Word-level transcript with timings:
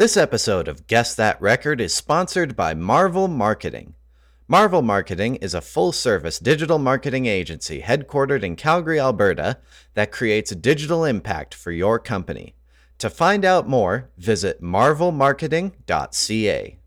This 0.00 0.16
episode 0.16 0.66
of 0.66 0.86
Guess 0.86 1.14
That 1.16 1.38
Record 1.42 1.78
is 1.78 1.92
sponsored 1.92 2.56
by 2.56 2.72
Marvel 2.72 3.28
Marketing. 3.28 3.92
Marvel 4.48 4.80
Marketing 4.80 5.36
is 5.36 5.52
a 5.52 5.60
full 5.60 5.92
service 5.92 6.38
digital 6.38 6.78
marketing 6.78 7.26
agency 7.26 7.82
headquartered 7.82 8.42
in 8.42 8.56
Calgary, 8.56 8.98
Alberta, 8.98 9.58
that 9.92 10.10
creates 10.10 10.54
digital 10.54 11.04
impact 11.04 11.52
for 11.52 11.70
your 11.70 11.98
company. 11.98 12.54
To 12.96 13.10
find 13.10 13.44
out 13.44 13.68
more, 13.68 14.08
visit 14.16 14.62
marvelmarketing.ca. 14.62 16.78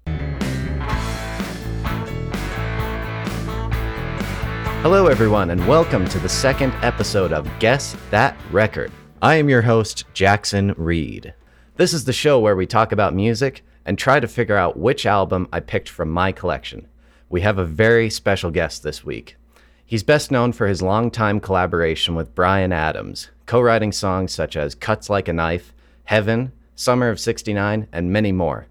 Hello, 4.82 5.06
everyone, 5.06 5.52
and 5.52 5.68
welcome 5.68 6.10
to 6.10 6.18
the 6.18 6.28
second 6.28 6.74
episode 6.82 7.32
of 7.32 7.48
Guess 7.60 7.96
That 8.10 8.36
Record. 8.50 8.92
I 9.22 9.36
am 9.36 9.50
your 9.50 9.62
host, 9.62 10.06
Jackson 10.16 10.74
Reed. 10.78 11.36
This 11.76 11.92
is 11.92 12.06
the 12.06 12.14
show 12.14 12.40
where 12.40 12.56
we 12.56 12.68
talk 12.68 12.92
about 12.92 13.16
music 13.16 13.66
and 13.84 13.98
try 13.98 14.20
to 14.20 14.28
figure 14.28 14.56
out 14.56 14.78
which 14.78 15.08
album 15.08 15.48
I 15.52 15.60
picked 15.60 15.90
from 15.90 16.12
my 16.12 16.32
collection. 16.32 16.88
We 17.30 17.42
have 17.42 17.58
a 17.58 17.66
very 17.66 18.12
special 18.12 18.52
guest 18.52 18.84
this 18.84 19.04
week. 19.04 19.38
He's 19.84 20.04
best 20.04 20.30
known 20.30 20.54
for 20.54 20.68
his 20.68 20.84
longtime 20.84 21.40
collaboration 21.40 22.14
with 22.14 22.36
Bryan 22.36 22.72
Adams, 22.72 23.32
co 23.48 23.60
writing 23.60 23.92
songs 23.92 24.32
such 24.32 24.56
as 24.56 24.76
Cuts 24.76 25.10
Like 25.10 25.28
a 25.28 25.34
Knife, 25.34 25.74
Heaven, 26.04 26.52
Summer 26.76 27.10
of 27.10 27.20
69, 27.20 27.88
and 27.92 28.14
many 28.14 28.32
more. 28.32 28.68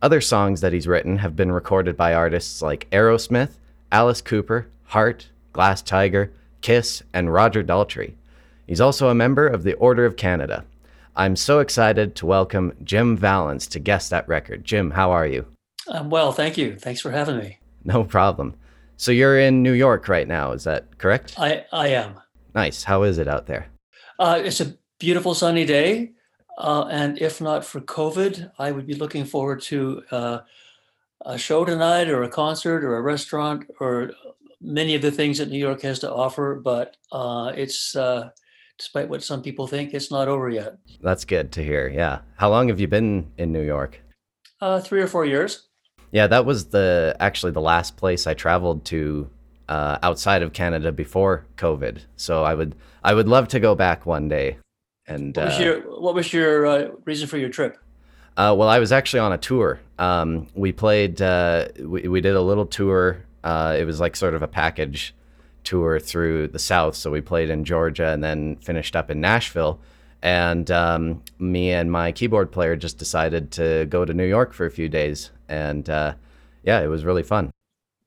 Other 0.00 0.20
songs 0.20 0.60
that 0.60 0.72
he's 0.72 0.86
written 0.86 1.18
have 1.18 1.34
been 1.34 1.50
recorded 1.50 1.96
by 1.96 2.14
artists 2.14 2.62
like 2.62 2.88
Aerosmith, 2.90 3.58
Alice 3.90 4.22
Cooper, 4.22 4.68
Heart, 4.84 5.28
Glass 5.52 5.82
Tiger, 5.82 6.32
Kiss, 6.60 7.02
and 7.12 7.32
Roger 7.32 7.64
Daltrey. 7.64 8.14
He's 8.64 8.80
also 8.80 9.08
a 9.08 9.14
member 9.14 9.48
of 9.48 9.64
the 9.64 9.74
Order 9.74 10.06
of 10.06 10.16
Canada. 10.16 10.64
I'm 11.16 11.36
so 11.36 11.60
excited 11.60 12.16
to 12.16 12.26
welcome 12.26 12.72
Jim 12.82 13.16
Vallance 13.16 13.68
to 13.68 13.78
Guess 13.78 14.08
That 14.08 14.26
Record. 14.26 14.64
Jim, 14.64 14.90
how 14.90 15.12
are 15.12 15.26
you? 15.26 15.46
I'm 15.86 16.10
well, 16.10 16.32
thank 16.32 16.58
you. 16.58 16.76
Thanks 16.76 17.00
for 17.00 17.12
having 17.12 17.38
me. 17.38 17.58
No 17.84 18.02
problem. 18.02 18.54
So 18.96 19.12
you're 19.12 19.38
in 19.38 19.62
New 19.62 19.74
York 19.74 20.08
right 20.08 20.26
now, 20.26 20.50
is 20.50 20.64
that 20.64 20.98
correct? 20.98 21.34
I, 21.38 21.66
I 21.72 21.88
am. 21.88 22.20
Nice. 22.54 22.82
How 22.82 23.04
is 23.04 23.18
it 23.18 23.28
out 23.28 23.46
there? 23.46 23.66
Uh, 24.18 24.40
it's 24.42 24.60
a 24.60 24.74
beautiful 24.98 25.34
sunny 25.34 25.64
day. 25.64 26.12
Uh, 26.58 26.86
and 26.90 27.20
if 27.20 27.40
not 27.40 27.64
for 27.64 27.80
COVID, 27.80 28.50
I 28.58 28.72
would 28.72 28.86
be 28.86 28.94
looking 28.94 29.24
forward 29.24 29.60
to 29.62 30.02
uh, 30.10 30.38
a 31.24 31.38
show 31.38 31.64
tonight 31.64 32.08
or 32.08 32.24
a 32.24 32.28
concert 32.28 32.82
or 32.82 32.96
a 32.96 33.02
restaurant 33.02 33.70
or 33.78 34.10
many 34.60 34.96
of 34.96 35.02
the 35.02 35.12
things 35.12 35.38
that 35.38 35.48
New 35.48 35.58
York 35.58 35.82
has 35.82 36.00
to 36.00 36.12
offer. 36.12 36.60
But 36.62 36.96
uh, 37.12 37.52
it's 37.54 37.94
uh, 37.94 38.30
despite 38.78 39.08
what 39.08 39.22
some 39.22 39.42
people 39.42 39.66
think, 39.66 39.94
it's 39.94 40.10
not 40.10 40.28
over 40.28 40.48
yet. 40.48 40.78
That's 41.02 41.24
good 41.24 41.52
to 41.52 41.64
hear. 41.64 41.88
Yeah. 41.88 42.20
How 42.36 42.50
long 42.50 42.68
have 42.68 42.80
you 42.80 42.88
been 42.88 43.30
in 43.38 43.52
New 43.52 43.62
York? 43.62 44.00
Uh, 44.60 44.80
three 44.80 45.00
or 45.00 45.06
four 45.06 45.24
years. 45.24 45.68
Yeah, 46.10 46.26
that 46.28 46.46
was 46.46 46.66
the 46.66 47.16
actually 47.20 47.52
the 47.52 47.60
last 47.60 47.96
place 47.96 48.26
I 48.26 48.34
traveled 48.34 48.84
to 48.86 49.28
uh, 49.68 49.98
outside 50.02 50.42
of 50.42 50.52
Canada 50.52 50.92
before 50.92 51.44
COVID. 51.56 52.00
So 52.16 52.44
I 52.44 52.54
would 52.54 52.74
I 53.02 53.14
would 53.14 53.28
love 53.28 53.48
to 53.48 53.60
go 53.60 53.74
back 53.74 54.06
one 54.06 54.28
day. 54.28 54.58
And 55.06 55.36
what 55.36 55.46
was 55.46 55.58
your 55.58 55.80
what 56.00 56.14
was 56.14 56.32
your 56.32 56.66
uh, 56.66 56.88
reason 57.04 57.26
for 57.26 57.36
your 57.36 57.48
trip? 57.48 57.76
Uh, 58.36 58.54
well, 58.56 58.68
I 58.68 58.78
was 58.78 58.90
actually 58.90 59.20
on 59.20 59.32
a 59.32 59.38
tour. 59.38 59.80
Um, 59.98 60.48
we 60.54 60.72
played. 60.72 61.20
Uh, 61.20 61.68
we 61.80 62.08
we 62.08 62.20
did 62.20 62.34
a 62.34 62.42
little 62.42 62.66
tour. 62.66 63.24
Uh, 63.42 63.76
it 63.78 63.84
was 63.84 64.00
like 64.00 64.16
sort 64.16 64.34
of 64.34 64.42
a 64.42 64.48
package 64.48 65.14
tour 65.64 65.98
through 65.98 66.48
the 66.48 66.58
South. 66.58 66.94
So 66.94 67.10
we 67.10 67.20
played 67.20 67.50
in 67.50 67.64
Georgia 67.64 68.08
and 68.08 68.22
then 68.22 68.56
finished 68.56 68.94
up 68.94 69.10
in 69.10 69.20
Nashville. 69.20 69.80
And 70.22 70.70
um, 70.70 71.22
me 71.38 71.72
and 71.72 71.92
my 71.92 72.12
keyboard 72.12 72.50
player 72.50 72.76
just 72.76 72.98
decided 72.98 73.50
to 73.52 73.86
go 73.86 74.04
to 74.04 74.14
New 74.14 74.26
York 74.26 74.52
for 74.52 74.64
a 74.64 74.70
few 74.70 74.88
days. 74.88 75.30
And 75.48 75.88
uh, 75.90 76.14
yeah, 76.62 76.80
it 76.80 76.86
was 76.86 77.04
really 77.04 77.22
fun. 77.22 77.50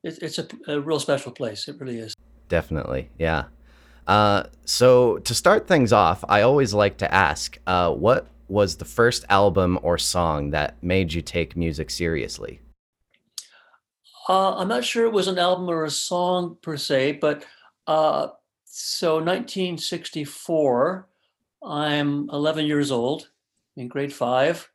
It's, 0.04 0.18
it's 0.20 0.40
a, 0.40 0.48
a, 0.68 0.80
real 0.80 1.00
special 1.00 1.32
place. 1.32 1.68
It 1.68 1.80
really 1.80 2.00
is. 2.00 2.16
Definitely. 2.50 3.10
Yeah. 3.20 3.46
Uh, 4.08 4.44
so 4.66 5.18
to 5.20 5.36
start 5.36 5.68
things 5.68 5.92
off, 5.92 6.24
I 6.30 6.42
always 6.42 6.74
like 6.74 6.98
to 6.98 7.14
ask 7.14 7.58
uh, 7.68 7.92
what 7.92 8.28
was 8.48 8.78
the 8.78 8.86
first 8.86 9.26
album 9.30 9.78
or 9.82 9.98
song 9.98 10.52
that 10.52 10.82
made 10.82 11.14
you 11.14 11.22
take 11.22 11.58
music 11.58 11.90
seriously? 11.90 12.62
Uh, 14.28 14.56
I'm 14.58 14.68
not 14.68 14.84
sure 14.84 15.06
it 15.06 15.14
was 15.14 15.28
an 15.28 15.40
album 15.40 15.70
or 15.70 15.86
a 15.86 15.90
song 15.90 16.58
per 16.62 16.76
se, 16.76 17.14
but 17.14 17.46
uh, 17.88 18.28
so 18.66 19.16
1964, 19.16 21.08
I'm 21.64 22.30
11 22.30 22.66
years 22.66 22.92
old, 22.92 23.30
in 23.78 23.88
grade 23.88 24.12
five, 24.12 24.70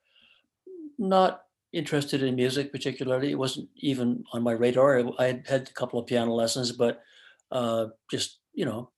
not 0.99 1.43
interested 1.73 2.23
in 2.23 2.35
music 2.35 2.73
particularly. 2.73 3.31
It 3.31 3.39
wasn't 3.39 3.69
even 3.77 4.25
on 4.33 4.43
my 4.43 4.53
radar. 4.53 5.03
I 5.19 5.25
had 5.25 5.47
had 5.47 5.69
a 5.69 5.73
couple 5.73 6.01
of 6.01 6.07
piano 6.07 6.33
lessons, 6.33 6.73
but 6.73 7.03
uh, 7.51 7.87
just, 8.11 8.39
you 8.55 8.65
know, 8.65 8.91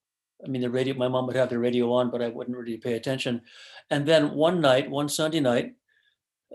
I 0.45 0.49
mean, 0.49 0.63
the 0.63 0.71
radio, 0.71 0.95
my 0.95 1.09
mom 1.09 1.27
would 1.27 1.37
have 1.37 1.51
the 1.51 1.59
radio 1.59 1.93
on, 1.93 2.11
but 2.11 2.23
I 2.23 2.29
wouldn't 2.29 2.57
really 2.57 2.77
pay 2.77 2.93
attention. 2.95 3.43
And 3.91 4.07
then 4.07 4.35
one 4.35 4.61
night, 4.61 4.91
one 4.91 5.09
Sunday 5.09 5.41
night, 5.41 5.75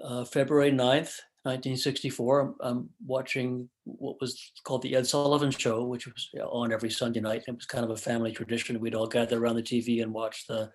uh, 0.02 0.24
February 0.24 0.72
9th, 0.72 1.16
1964. 1.44 2.56
I'm, 2.60 2.90
watching 3.06 3.70
what 3.86 4.20
was 4.20 4.52
called 4.64 4.82
the 4.82 4.96
Ed 4.96 5.08
Sullivan 5.08 5.52
Show, 5.52 5.86
which 5.86 6.06
was 6.06 6.30
on 6.44 6.74
every 6.74 6.90
Sunday 6.90 7.22
night. 7.22 7.44
It 7.48 7.56
was 7.56 7.66
kind 7.66 7.86
of 7.86 7.92
a 7.92 7.98
family 7.98 8.32
tradition. 8.32 8.80
We'd 8.80 8.96
all 8.96 9.08
gather 9.08 9.42
around 9.42 9.56
the 9.56 9.64
TV 9.64 10.04
and 10.04 10.14
watch 10.14 10.48
the 10.48 10.72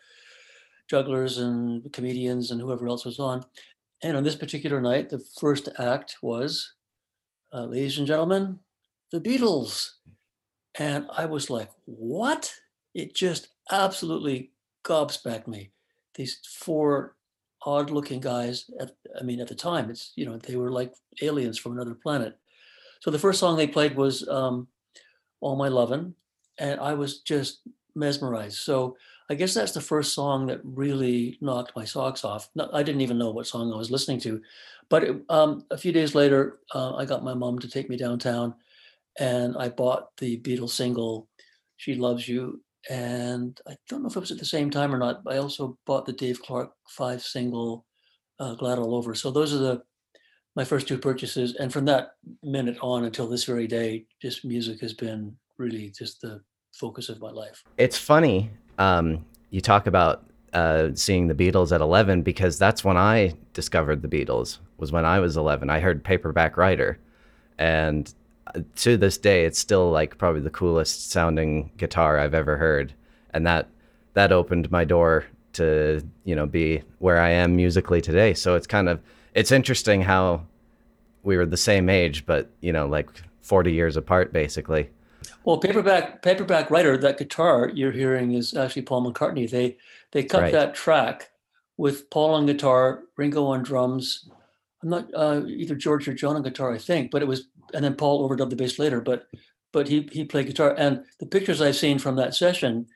jugglers 0.89 1.39
and 1.39 1.93
comedians 1.93 2.51
and 2.51 2.61
whoever 2.61 2.89
else 2.89 3.05
was 3.05 3.19
on. 3.19 3.45
And 4.03 4.17
on 4.17 4.25
this 4.25 4.37
particular 4.37 4.81
night, 4.81 5.09
the 5.09 5.23
first 5.39 5.69
act 5.79 6.17
was, 6.23 6.75
uh, 7.53 7.65
ladies 7.65 7.99
and 7.99 8.07
gentlemen, 8.07 8.59
the 9.13 9.21
Beatles. 9.21 9.91
And 10.79 11.07
I 11.17 11.27
was 11.27 11.51
like, 11.51 11.71
what? 11.85 12.53
It 12.95 13.15
just 13.15 13.49
absolutely 13.71 14.53
gobsmacked 14.85 15.47
me. 15.47 15.71
These 16.15 16.41
four 16.59 17.17
odd 17.65 17.91
looking 17.91 18.21
guys 18.21 18.71
at, 18.81 18.93
i 19.19 19.23
mean 19.23 19.41
at 19.41 19.49
the 19.49 19.55
time 19.55 19.91
it's 19.91 20.13
you 20.17 20.27
know 20.27 20.37
they 20.39 20.57
were 20.57 20.71
like 20.71 20.93
aliens 21.23 21.59
from 21.59 21.73
another 21.73 21.95
planet. 21.95 22.39
So 23.01 23.11
the 23.11 23.19
first 23.19 23.39
song 23.39 23.57
they 23.57 23.67
played 23.67 23.97
was 23.97 24.27
um, 24.29 24.69
all 25.41 25.57
my 25.57 25.69
lovin' 25.69 26.15
and 26.59 26.81
i 26.81 26.95
was 26.95 27.21
just 27.21 27.61
mesmerized. 27.95 28.59
So 28.59 28.97
i 29.31 29.35
guess 29.35 29.55
that's 29.55 29.73
the 29.73 29.81
first 29.81 30.15
song 30.15 30.47
that 30.47 30.61
really 30.65 31.39
knocked 31.41 31.77
my 31.77 31.85
socks 31.85 32.25
off. 32.25 32.49
I 32.73 32.83
didn't 32.83 33.01
even 33.03 33.19
know 33.19 33.31
what 33.31 33.47
song 33.47 33.73
i 33.73 33.77
was 33.77 33.91
listening 33.91 34.21
to 34.21 34.43
but 34.89 35.05
it, 35.05 35.17
um, 35.29 35.65
a 35.71 35.79
few 35.79 35.93
days 35.93 36.15
later 36.15 36.59
uh, 36.75 36.95
i 36.97 37.05
got 37.05 37.25
my 37.25 37.35
mom 37.35 37.59
to 37.59 37.69
take 37.69 37.89
me 37.89 37.97
downtown 37.97 38.55
and 39.19 39.57
i 39.57 39.69
bought 39.69 40.17
the 40.19 40.41
beatles 40.41 40.71
single 40.71 41.29
she 41.77 41.95
loves 41.95 42.29
you 42.29 42.61
and 42.91 43.59
I 43.67 43.77
don't 43.89 44.03
know 44.03 44.09
if 44.09 44.17
it 44.17 44.21
was 44.21 44.31
at 44.31 44.39
the 44.39 44.45
same 44.45 44.71
time 44.71 44.95
or 44.95 44.99
not. 44.99 45.23
I 45.27 45.39
also 45.39 45.79
bought 45.87 46.07
the 46.07 46.13
Dave 46.13 46.43
Clark 46.43 46.73
five 46.89 47.23
single, 47.23 47.87
uh, 48.39 48.55
"Glad 48.55 48.79
All 48.79 48.95
Over." 48.95 49.15
So 49.15 49.31
those 49.31 49.55
are 49.55 49.59
the 49.59 49.83
my 50.57 50.65
first 50.65 50.87
two 50.87 50.99
purchases, 50.99 51.55
and 51.57 51.73
from 51.73 51.85
that 51.87 52.13
minute 52.43 52.79
on 52.81 53.05
until 53.05 53.29
this 53.29 53.45
very 53.45 53.67
day, 53.67 54.07
just 54.23 54.45
music 54.45 54.81
has 54.81 54.93
been 54.93 55.37
really 55.59 55.93
just 55.97 56.21
the 56.21 56.43
focus 56.73 57.09
of 57.09 57.21
my 57.21 57.31
life. 57.31 57.63
It's 57.79 57.99
funny 57.99 58.51
um, 58.79 59.25
you 59.51 59.61
talk 59.61 59.87
about 59.87 60.25
uh, 60.53 60.91
seeing 60.95 61.29
the 61.29 61.35
Beatles 61.35 61.73
at 61.73 61.81
11 61.81 62.23
because 62.23 62.59
that's 62.59 62.85
when 62.85 62.97
I 62.97 63.35
discovered 63.53 64.03
the 64.03 64.09
Beatles. 64.09 64.59
Was 64.79 64.93
when 64.93 65.05
I 65.05 65.21
was 65.21 65.37
11. 65.37 65.71
I 65.71 65.81
heard 65.81 66.03
Paperback 66.03 66.57
Writer, 66.57 66.99
and 67.59 68.13
to 68.77 68.97
this 68.97 69.19
day, 69.19 69.45
it's 69.45 69.59
still 69.59 69.91
like 69.91 70.19
probably 70.19 70.41
the 70.41 70.51
coolest 70.51 71.11
sounding 71.11 71.71
guitar 71.77 72.19
I've 72.19 72.35
ever 72.35 72.57
heard, 72.57 72.93
and 73.31 73.47
that 73.47 73.69
that 74.15 74.33
opened 74.33 74.71
my 74.71 74.85
door 74.85 75.25
to 75.55 76.03
you 76.25 76.35
know 76.35 76.47
be 76.47 76.83
where 76.99 77.21
I 77.21 77.31
am 77.31 77.57
musically 77.57 78.01
today. 78.01 78.35
So 78.35 78.55
it's 78.55 78.67
kind 78.67 78.89
of 78.89 79.01
it's 79.35 79.53
interesting 79.53 80.03
how 80.03 80.47
we 81.23 81.37
were 81.37 81.47
the 81.47 81.57
same 81.57 81.89
age, 81.89 82.27
but 82.27 82.51
you 82.61 82.73
know 82.73 82.87
like 82.87 83.09
40 83.43 83.73
years 83.73 83.97
apart 83.97 84.33
basically. 84.33 84.91
Well, 85.45 85.59
paperback 85.59 86.23
paperback 86.23 86.71
writer, 86.71 86.97
that 86.97 87.19
guitar 87.19 87.71
you're 87.75 87.93
hearing 87.93 88.33
is 88.33 88.55
actually 88.55 88.83
Paul 88.83 89.11
McCartney. 89.11 89.49
They 89.49 89.77
they 90.13 90.23
cut 90.23 90.43
right. 90.43 90.53
that 90.53 90.75
track 90.75 91.31
with 91.77 92.09
Paul 92.11 92.35
on 92.35 92.47
guitar, 92.47 93.03
Ringo 93.17 93.47
on 93.47 93.63
drums. 93.63 94.29
I'm 94.83 94.91
not 94.91 95.09
uh, 95.15 95.43
either 95.47 95.75
George 95.75 96.07
or 96.07 96.15
John 96.15 96.37
on 96.37 96.43
guitar, 96.43 96.73
I 96.73 96.79
think, 96.79 97.11
but 97.11 97.23
it 97.23 97.29
was 97.29 97.49
and 97.73 97.85
then 97.85 97.95
Paul 97.95 98.29
overdubbed 98.29 98.51
the 98.51 98.57
bass 98.57 98.79
later, 98.79 99.01
but 99.01 99.27
but 99.73 99.89
he 99.89 100.09
he 100.13 100.25
played 100.25 100.47
guitar. 100.47 100.75
And 100.77 101.05
the 101.21 101.27
pictures 101.27 101.61
I've 101.61 101.77
seen 101.77 101.99
from 101.99 102.17
that 102.17 102.35
session, 102.35 102.87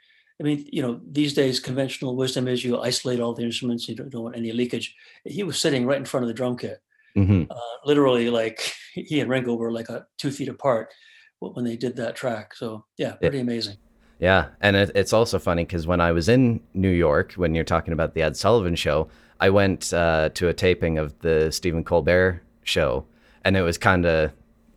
I 0.41 0.44
mean, 0.44 0.69
you 0.70 0.82
know, 0.82 1.00
these 1.11 1.35
days 1.35 1.61
conventional 1.61 2.17
wisdom 2.17 2.49
is 2.49 2.65
you 2.65 2.81
isolate 2.81 3.20
all 3.20 3.35
the 3.35 3.43
instruments, 3.43 3.88
you 3.88 3.97
don't, 3.97 4.11
don't 4.11 4.25
want 4.25 4.37
any 4.37 4.53
leakage. 4.53 4.94
He 5.25 5.43
was 5.43 5.59
sitting 5.59 5.87
right 5.87 5.99
in 5.99 6.05
front 6.05 6.25
of 6.25 6.29
the 6.29 6.35
drum 6.35 6.56
kit, 6.56 6.81
mm-hmm. 7.17 7.50
uh, 7.50 7.76
literally 7.85 8.31
like 8.31 8.73
he 8.94 9.20
and 9.20 9.31
Ringo 9.31 9.55
were 9.55 9.73
like 9.73 9.88
a, 9.88 10.06
two 10.19 10.31
feet 10.31 10.49
apart 10.49 10.93
when 11.41 11.64
they 11.64 11.76
did 11.76 11.97
that 11.97 12.17
track. 12.17 12.55
So 12.55 12.85
yeah, 12.97 13.12
pretty 13.14 13.41
amazing. 13.41 13.76
Yeah, 14.19 14.47
and 14.61 14.75
it, 14.75 14.91
it's 14.94 15.12
also 15.12 15.38
funny 15.38 15.64
because 15.64 15.87
when 15.87 16.00
I 16.00 16.12
was 16.12 16.29
in 16.29 16.61
New 16.75 16.91
York, 16.91 17.35
when 17.35 17.55
you're 17.55 17.64
talking 17.64 17.93
about 17.93 18.14
the 18.14 18.23
Ed 18.23 18.37
Sullivan 18.37 18.75
Show, 18.75 19.09
I 19.41 19.50
went 19.50 19.93
uh, 19.93 20.31
to 20.35 20.49
a 20.49 20.55
taping 20.55 20.99
of 20.99 21.17
the 21.21 21.53
Stephen 21.53 21.85
Colbert 21.85 22.43
show, 22.64 23.06
and 23.44 23.56
it 23.56 23.62
was 23.62 23.79
kind 23.79 24.05
of 24.06 24.32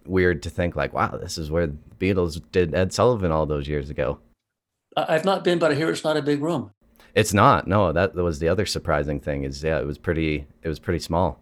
weird 0.05 0.43
to 0.43 0.49
think 0.49 0.75
like, 0.75 0.93
wow, 0.93 1.17
this 1.21 1.37
is 1.37 1.51
where 1.51 1.67
the 1.67 1.77
Beatles 1.99 2.41
did 2.51 2.73
Ed 2.73 2.93
Sullivan 2.93 3.31
all 3.31 3.45
those 3.45 3.67
years 3.67 3.89
ago. 3.89 4.19
I've 4.97 5.25
not 5.25 5.43
been, 5.43 5.59
but 5.59 5.71
I 5.71 5.75
hear 5.75 5.89
it's 5.89 6.03
not 6.03 6.17
a 6.17 6.21
big 6.21 6.41
room. 6.41 6.71
It's 7.15 7.33
not. 7.33 7.67
No, 7.67 7.91
that 7.91 8.15
was 8.15 8.39
the 8.39 8.47
other 8.47 8.65
surprising 8.65 9.19
thing. 9.19 9.43
Is 9.43 9.63
yeah, 9.63 9.79
it 9.79 9.85
was 9.85 9.97
pretty. 9.97 10.45
It 10.63 10.69
was 10.69 10.79
pretty 10.79 10.99
small. 10.99 11.39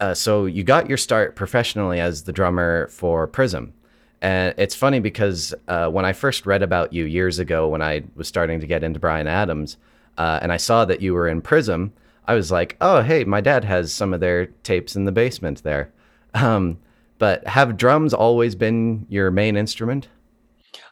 Uh, 0.00 0.14
so 0.14 0.46
you 0.46 0.64
got 0.64 0.88
your 0.88 0.98
start 0.98 1.36
professionally 1.36 2.00
as 2.00 2.24
the 2.24 2.32
drummer 2.32 2.88
for 2.88 3.26
Prism, 3.26 3.72
and 4.20 4.54
it's 4.56 4.74
funny 4.74 5.00
because 5.00 5.54
uh, 5.68 5.88
when 5.88 6.04
I 6.04 6.12
first 6.12 6.46
read 6.46 6.62
about 6.62 6.92
you 6.92 7.04
years 7.04 7.38
ago, 7.38 7.68
when 7.68 7.82
I 7.82 8.02
was 8.14 8.28
starting 8.28 8.60
to 8.60 8.66
get 8.66 8.82
into 8.82 9.00
Bryan 9.00 9.26
Adams, 9.26 9.76
uh, 10.18 10.38
and 10.42 10.52
I 10.52 10.56
saw 10.56 10.84
that 10.84 11.00
you 11.00 11.14
were 11.14 11.28
in 11.28 11.42
Prism, 11.42 11.92
I 12.26 12.34
was 12.34 12.50
like, 12.50 12.76
oh 12.80 13.02
hey, 13.02 13.24
my 13.24 13.40
dad 13.40 13.64
has 13.64 13.92
some 13.92 14.14
of 14.14 14.20
their 14.20 14.46
tapes 14.46 14.96
in 14.96 15.04
the 15.04 15.12
basement 15.12 15.62
there. 15.62 15.92
Um, 16.34 16.78
but 17.18 17.46
have 17.46 17.76
drums 17.76 18.12
always 18.12 18.54
been 18.54 19.06
your 19.08 19.30
main 19.30 19.56
instrument? 19.56 20.08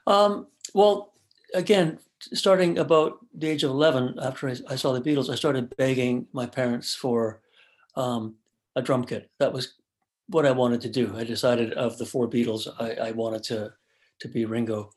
Um, 0.07 0.47
well, 0.75 1.13
again, 1.55 1.99
starting 2.33 2.79
about 2.79 3.19
the 3.35 3.49
age 3.49 3.65
of 3.65 3.71
11, 3.71 4.19
after 4.23 4.49
I, 4.49 4.57
I, 4.69 4.77
saw 4.77 4.93
the 4.93 5.01
Beatles, 5.01 5.31
I 5.31 5.35
started 5.35 5.75
begging 5.77 6.27
my 6.33 6.47
parents 6.47 6.95
for 6.95 7.41
um, 7.97 8.37
a 8.77 8.83
drum 8.83 9.05
kit. 9.05 9.31
That 9.39 9.53
was 9.53 9.75
what 10.29 10.47
I 10.47 10.53
wanted 10.53 10.81
to 10.83 10.89
do. 10.89 11.15
I 11.17 11.25
decided 11.25 11.73
of 11.75 11.99
the 11.99 12.07
four 12.07 12.29
Beatles, 12.29 12.69
I, 12.79 13.09
I 13.09 13.11
wanted 13.13 13.43
to, 13.45 13.73
to 14.21 14.29
be 14.29 14.45
Ringo. 14.45 14.91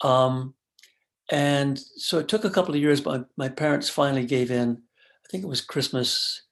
Um, 0.00 0.54
and 1.30 1.78
so 1.78 2.18
it 2.18 2.28
took 2.28 2.44
a 2.44 2.50
couple 2.50 2.74
of 2.74 2.80
years, 2.80 3.00
but 3.00 3.28
my 3.36 3.48
parents 3.48 3.88
finally 3.88 4.24
gave 4.24 4.50
in. 4.50 4.82
I 5.24 5.28
think 5.30 5.44
it 5.44 5.48
was 5.48 5.60
Christmas 5.60 6.42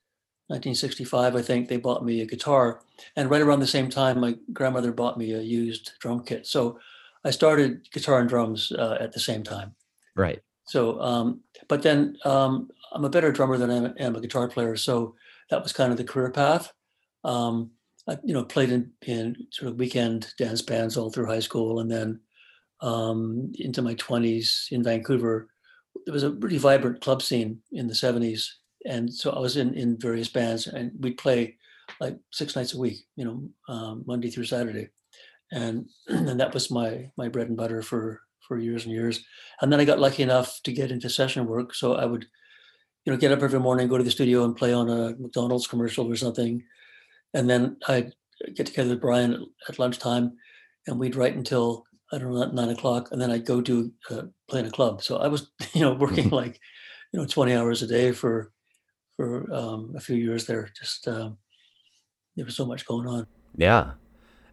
1965, 0.49 1.35
I 1.35 1.43
think 1.43 1.69
they 1.69 1.77
bought 1.77 2.05
me 2.05 2.21
a 2.21 2.27
guitar. 2.27 2.81
And 3.17 3.31
right 3.31 3.41
around 3.41 3.61
the 3.61 3.67
same 3.67 3.91
time, 3.91 4.21
my 4.21 4.37
grandmother 4.53 4.93
bought 4.93 5.19
me 5.19 5.33
a 5.33 5.41
used 5.41 5.93
drum 5.99 6.23
kit. 6.25 6.47
So 6.47 6.79
I 7.25 7.31
started 7.31 7.91
guitar 7.91 8.21
and 8.21 8.29
drums 8.29 8.71
uh, 8.73 8.99
at 9.01 9.13
the 9.13 9.21
same 9.21 9.43
time. 9.43 9.75
Right. 10.15 10.41
So, 10.67 11.01
um, 11.01 11.41
but 11.69 11.83
then 11.83 12.17
um, 12.25 12.71
I'm 12.93 13.05
a 13.05 13.11
better 13.11 13.33
drummer 13.33 13.57
than 13.57 13.71
I 13.71 14.03
am 14.03 14.15
a 14.15 14.21
guitar 14.21 14.49
player. 14.49 14.77
So 14.77 15.17
that 15.51 15.63
was 15.63 15.73
kind 15.73 15.91
of 15.91 15.99
the 15.99 16.05
career 16.05 16.31
path. 16.31 16.73
Um, 17.25 17.73
I, 18.09 18.19
you 18.23 18.35
know, 18.35 18.45
played 18.45 18.71
in, 18.71 18.93
in 19.05 19.37
sort 19.51 19.71
of 19.71 19.79
weekend 19.79 20.33
dance 20.39 20.63
bands 20.63 20.97
all 20.97 21.11
through 21.11 21.27
high 21.27 21.41
school, 21.41 21.81
and 21.81 21.91
then 21.91 22.21
um, 22.81 23.53
into 23.59 23.83
my 23.83 23.95
20s 23.95 24.71
in 24.71 24.83
Vancouver. 24.83 25.49
There 26.05 26.13
was 26.13 26.23
a 26.23 26.31
really 26.31 26.59
vibrant 26.59 27.01
club 27.01 27.23
scene 27.23 27.61
in 27.73 27.89
the 27.89 27.95
70s, 27.95 28.49
and 28.87 29.13
so 29.13 29.33
I 29.33 29.41
was 29.41 29.57
in 29.57 29.75
in 29.75 29.99
various 29.99 30.29
bands, 30.29 30.67
and 30.67 30.93
we'd 31.01 31.19
play 31.19 31.57
like 32.01 32.17
six 32.33 32.57
nights 32.57 32.75
a 32.75 32.79
week, 32.79 32.99
you 33.17 33.25
know, 33.25 33.49
um, 33.73 34.05
Monday 34.07 34.31
through 34.31 34.45
Saturday, 34.45 34.89
and 35.53 35.89
and 36.09 36.41
that 36.41 36.55
was 36.55 36.71
my 36.71 37.11
my 37.17 37.29
bread 37.29 37.49
and 37.49 37.57
butter 37.57 37.83
for 37.83 38.21
for 38.47 38.59
years 38.59 38.85
and 38.85 38.95
years. 38.95 39.25
And 39.61 39.73
then 39.73 39.81
I 39.81 39.85
got 39.85 39.99
lucky 39.99 40.23
enough 40.23 40.61
to 40.65 40.73
get 40.73 40.91
into 40.91 41.11
session 41.11 41.47
work, 41.47 41.75
so 41.75 41.95
I 41.95 42.05
would, 42.05 42.27
you 43.05 43.13
know, 43.13 43.19
get 43.19 43.33
up 43.33 43.43
every 43.43 43.59
morning, 43.59 43.89
go 43.89 43.99
to 43.99 44.05
the 44.05 44.11
studio, 44.11 44.45
and 44.45 44.57
play 44.57 44.73
on 44.73 44.89
a 44.89 45.17
McDonald's 45.19 45.67
commercial 45.67 46.11
or 46.11 46.17
something, 46.17 46.63
and 47.35 47.51
then 47.51 47.77
I'd 47.89 48.13
get 48.55 48.67
together 48.67 48.91
with 48.91 49.01
Bryan 49.01 49.47
at 49.69 49.79
lunchtime, 49.79 50.37
and 50.87 50.99
we'd 50.99 51.17
write 51.17 51.35
until 51.35 51.85
I 52.13 52.19
don't 52.19 52.33
know 52.33 52.47
nine 52.53 52.69
o'clock, 52.69 53.09
and 53.11 53.21
then 53.21 53.33
I'd 53.33 53.47
go 53.47 53.61
do 53.61 53.93
uh, 54.11 54.23
play 54.49 54.61
in 54.61 54.67
a 54.67 54.71
club. 54.71 55.03
So 55.03 55.17
I 55.17 55.27
was, 55.27 55.51
you 55.73 55.81
know, 55.81 55.95
working 55.95 56.31
like, 56.31 56.61
you 57.13 57.21
know, 57.21 57.27
twenty 57.27 57.55
hours 57.55 57.83
a 57.83 57.87
day 57.89 58.13
for 58.13 58.53
for 59.17 59.53
um, 59.53 59.95
a 59.97 60.01
few 60.01 60.17
years 60.17 60.47
there. 60.47 60.71
Just 60.79 61.09
uh, 61.09 61.31
there 62.37 62.45
was 62.45 62.55
so 62.55 62.67
much 62.67 62.87
going 62.87 63.07
on. 63.07 63.27
Yeah, 63.57 63.93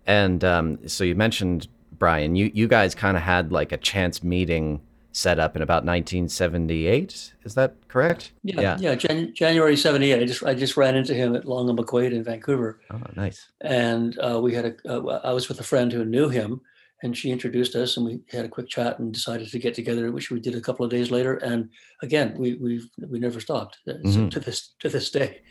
and 0.08 0.44
um, 0.44 0.88
so 0.88 1.04
you 1.04 1.16
mentioned 1.16 1.68
Bryan. 1.98 2.36
You 2.36 2.52
you 2.54 2.68
guys 2.68 2.96
kind 2.96 3.18
of 3.18 3.24
had 3.24 3.52
like 3.52 3.72
a 3.72 3.78
chance 3.78 4.24
meeting 4.24 4.82
set 5.14 5.40
up 5.40 5.56
in 5.56 5.62
about 5.62 5.86
1978. 5.86 7.34
Is 7.44 7.54
that 7.54 7.76
correct? 7.88 8.32
Yeah, 8.44 8.62
yeah. 8.62 8.78
yeah 8.80 8.96
Jan- 8.96 9.34
January 9.34 9.78
78. 9.78 10.22
I 10.22 10.26
just 10.26 10.44
I 10.44 10.54
just 10.54 10.76
ran 10.76 10.96
into 10.96 11.14
him 11.14 11.36
at 11.36 11.46
Long 11.46 11.70
and 11.70 11.78
McQuade 11.78 12.12
in 12.12 12.24
Vancouver. 12.24 12.80
Oh, 12.92 13.00
nice. 13.16 13.52
And 13.62 14.18
uh, 14.20 14.40
we 14.42 14.54
had 14.54 14.66
a. 14.66 14.76
Uh, 14.90 15.22
I 15.24 15.32
was 15.32 15.48
with 15.48 15.60
a 15.60 15.64
friend 15.64 15.92
who 15.92 16.04
knew 16.04 16.30
him, 16.30 16.62
and 17.04 17.16
she 17.16 17.32
introduced 17.32 17.76
us, 17.76 17.98
and 17.98 18.06
we 18.06 18.22
had 18.32 18.46
a 18.46 18.50
quick 18.50 18.70
chat 18.70 18.98
and 18.98 19.14
decided 19.14 19.50
to 19.50 19.60
get 19.60 19.76
together, 19.76 20.12
which 20.12 20.32
we 20.32 20.40
did 20.40 20.56
a 20.56 20.62
couple 20.62 20.86
of 20.86 20.92
days 20.92 21.12
later. 21.12 21.36
And 21.36 21.70
again, 22.02 22.36
we 22.38 22.56
we 22.56 22.90
we 23.08 23.20
never 23.20 23.40
stopped 23.40 23.78
uh, 23.88 23.94
mm-hmm. 23.94 24.30
to 24.30 24.40
this 24.40 24.74
to 24.80 24.90
this 24.90 25.12
day. 25.12 25.42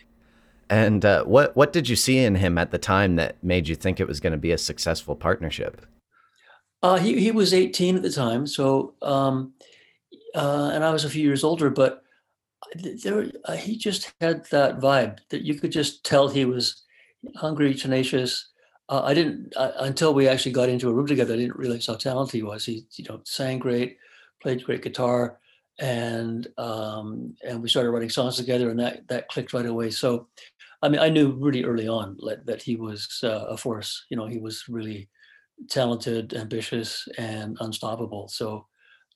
And 0.71 1.05
uh, 1.05 1.25
what 1.25 1.55
what 1.55 1.73
did 1.73 1.89
you 1.89 1.97
see 1.97 2.19
in 2.19 2.37
him 2.37 2.57
at 2.57 2.71
the 2.71 2.79
time 2.79 3.17
that 3.17 3.45
made 3.45 3.69
you 3.69 3.75
think 3.75 4.01
it 4.01 4.09
was 4.09 4.19
going 4.19 4.33
to 4.33 4.39
be 4.39 4.53
a 4.53 4.59
successful 4.59 5.15
partnership? 5.15 5.87
Uh, 6.83 6.97
he 6.97 7.21
he 7.21 7.31
was 7.31 7.53
18 7.53 7.97
at 7.97 8.03
the 8.03 8.11
time, 8.11 8.47
so 8.47 8.95
um, 9.03 9.53
uh, 10.35 10.71
and 10.73 10.83
I 10.83 10.91
was 10.91 11.05
a 11.05 11.11
few 11.11 11.23
years 11.23 11.45
older, 11.45 11.69
but 11.69 12.03
there 12.75 13.31
uh, 13.45 13.57
he 13.57 13.77
just 13.77 14.13
had 14.21 14.47
that 14.47 14.81
vibe 14.81 15.19
that 15.29 15.43
you 15.43 15.55
could 15.55 15.71
just 15.71 16.05
tell 16.05 16.29
he 16.29 16.47
was 16.47 16.83
hungry, 17.37 17.75
tenacious. 17.75 18.52
Uh, 18.93 19.05
I 19.06 19.15
didn't 19.15 19.55
uh, 19.56 19.73
until 19.79 20.12
we 20.12 20.29
actually 20.29 20.53
got 20.53 20.69
into 20.69 20.91
a 20.91 20.93
room 20.93 21.06
together. 21.06 21.33
I 21.33 21.39
didn't 21.39 21.56
realize 21.56 21.87
how 21.87 21.94
talented 21.94 22.35
he 22.35 22.43
was. 22.43 22.67
He 22.67 22.85
you 22.97 23.06
know 23.09 23.23
sang 23.25 23.59
great, 23.59 23.97
played 24.43 24.62
great 24.62 24.83
guitar, 24.83 25.39
and 25.81 26.47
um, 26.59 27.35
and 27.43 27.62
we 27.62 27.71
started 27.71 27.91
writing 27.91 28.11
songs 28.11 28.37
together, 28.37 28.69
and 28.69 28.79
that 28.79 29.09
that 29.09 29.29
clicked 29.29 29.55
right 29.55 29.65
away. 29.65 29.89
So, 29.89 30.29
I 30.83 30.91
mean, 30.91 31.00
I 31.00 31.09
knew 31.09 31.33
really 31.33 31.65
early 31.65 31.89
on 31.89 32.19
that, 32.27 32.44
that 32.44 32.61
he 32.61 32.77
was 32.77 33.09
uh, 33.25 33.47
a 33.49 33.56
force. 33.56 34.05
You 34.11 34.19
know, 34.19 34.27
he 34.27 34.39
was 34.39 34.65
really 34.69 35.09
talented, 35.71 36.35
ambitious, 36.35 37.09
and 37.17 37.56
unstoppable. 37.61 38.29
So, 38.29 38.67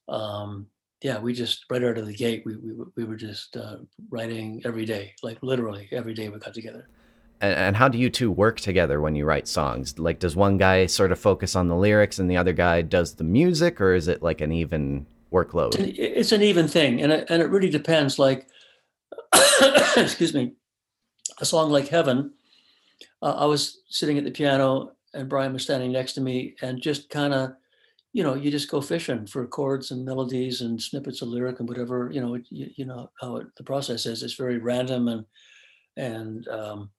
um, 0.09 0.69
yeah, 1.03 1.19
we 1.19 1.35
just 1.35 1.67
right 1.69 1.85
out 1.85 1.99
of 1.99 2.07
the 2.07 2.15
gate, 2.15 2.45
we 2.47 2.57
we, 2.57 2.73
we 2.97 3.05
were 3.05 3.17
just 3.17 3.55
uh, 3.59 3.77
writing 4.09 4.63
every 4.65 4.87
day, 4.87 5.15
like 5.23 5.37
literally 5.43 5.87
every 5.93 6.15
day 6.15 6.31
we 6.31 6.39
got 6.39 6.55
together. 6.55 6.89
And, 7.41 7.55
and 7.55 7.77
how 7.77 7.89
do 7.89 7.99
you 7.99 8.11
two 8.11 8.31
work 8.31 8.61
together 8.61 9.01
when 9.01 9.15
you 9.15 9.25
write 9.25 9.49
songs? 9.49 9.99
Like, 9.99 10.19
does 10.19 10.37
one 10.37 10.59
guy 10.59 10.87
sort 10.87 11.13
of 11.13 11.19
focus 11.19 11.57
on 11.57 11.69
the 11.69 11.77
lyrics 11.77 12.19
and 12.19 12.31
the 12.31 12.37
other 12.37 12.53
guy 12.53 12.83
does 12.83 13.15
the 13.15 13.25
music, 13.25 13.81
or 13.81 13.95
is 13.95 14.09
it 14.09 14.23
like 14.23 14.41
an 14.41 14.53
even 14.53 15.07
workload? 15.33 15.75
It's 15.75 15.79
an, 15.79 15.95
it's 15.97 16.33
an 16.33 16.43
even 16.43 16.69
thing, 16.69 17.03
and 17.03 17.13
it, 17.13 17.27
and 17.29 17.43
it 17.43 17.51
really 17.51 17.71
depends. 17.71 18.19
Like, 18.19 18.47
excuse 19.97 20.35
me, 20.35 20.53
a 21.41 21.45
song 21.45 21.71
like 21.71 21.89
Heaven. 21.89 22.33
Uh, 23.23 23.35
I 23.35 23.45
was 23.47 23.81
sitting 23.89 24.19
at 24.19 24.25
the 24.25 24.31
piano 24.31 24.93
and 25.15 25.29
Bryan 25.29 25.53
was 25.53 25.63
standing 25.63 25.93
next 25.93 26.13
to 26.15 26.21
me 26.21 26.55
and 26.63 26.81
just 26.81 27.11
kind 27.11 27.35
of, 27.35 27.53
you 28.13 28.23
know, 28.23 28.35
you 28.35 28.51
just 28.51 28.71
go 28.71 28.81
fishing 28.81 29.27
for 29.27 29.47
chords 29.47 29.91
and 29.91 30.05
melodies 30.05 30.61
and 30.61 30.81
snippets 30.81 31.23
of 31.23 31.29
lyric 31.29 31.61
and 31.61 31.69
whatever, 31.69 32.11
you 32.13 32.21
know, 32.21 32.35
you, 32.51 32.71
you 32.77 32.85
know 32.85 33.11
how 33.21 33.37
it, 33.37 33.47
the 33.57 33.65
process 33.65 34.07
is. 34.07 34.23
It's 34.23 34.35
very 34.35 34.59
random 34.59 35.09
and, 35.09 35.25
and 35.97 36.49
um, 36.49 36.91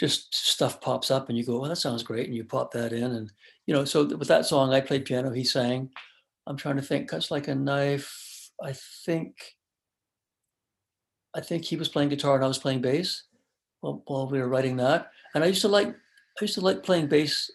just 0.00 0.34
stuff 0.34 0.80
pops 0.80 1.10
up 1.10 1.28
and 1.28 1.36
you 1.36 1.44
go, 1.44 1.60
well, 1.60 1.68
that 1.68 1.76
sounds 1.76 2.02
great. 2.02 2.26
And 2.26 2.34
you 2.34 2.42
pop 2.42 2.72
that 2.72 2.94
in. 2.94 3.04
And, 3.04 3.30
you 3.66 3.74
know, 3.74 3.84
so 3.84 4.04
with 4.16 4.28
that 4.28 4.46
song, 4.46 4.72
I 4.72 4.80
played 4.80 5.04
piano, 5.04 5.30
he 5.30 5.44
sang. 5.44 5.90
I'm 6.46 6.56
trying 6.56 6.76
to 6.76 6.82
think, 6.82 7.10
cuts 7.10 7.30
like 7.30 7.48
a 7.48 7.54
knife. 7.54 8.50
I 8.62 8.72
think, 9.04 9.36
I 11.36 11.42
think 11.42 11.66
he 11.66 11.76
was 11.76 11.90
playing 11.90 12.08
guitar 12.08 12.36
and 12.36 12.44
I 12.44 12.48
was 12.48 12.56
playing 12.56 12.80
bass 12.80 13.24
while, 13.82 14.02
while 14.06 14.26
we 14.26 14.38
were 14.38 14.48
writing 14.48 14.76
that. 14.78 15.10
And 15.34 15.44
I 15.44 15.48
used 15.48 15.60
to 15.60 15.68
like 15.68 15.88
I 15.88 16.40
used 16.40 16.54
to 16.54 16.62
like 16.62 16.82
playing 16.82 17.08
bass 17.08 17.50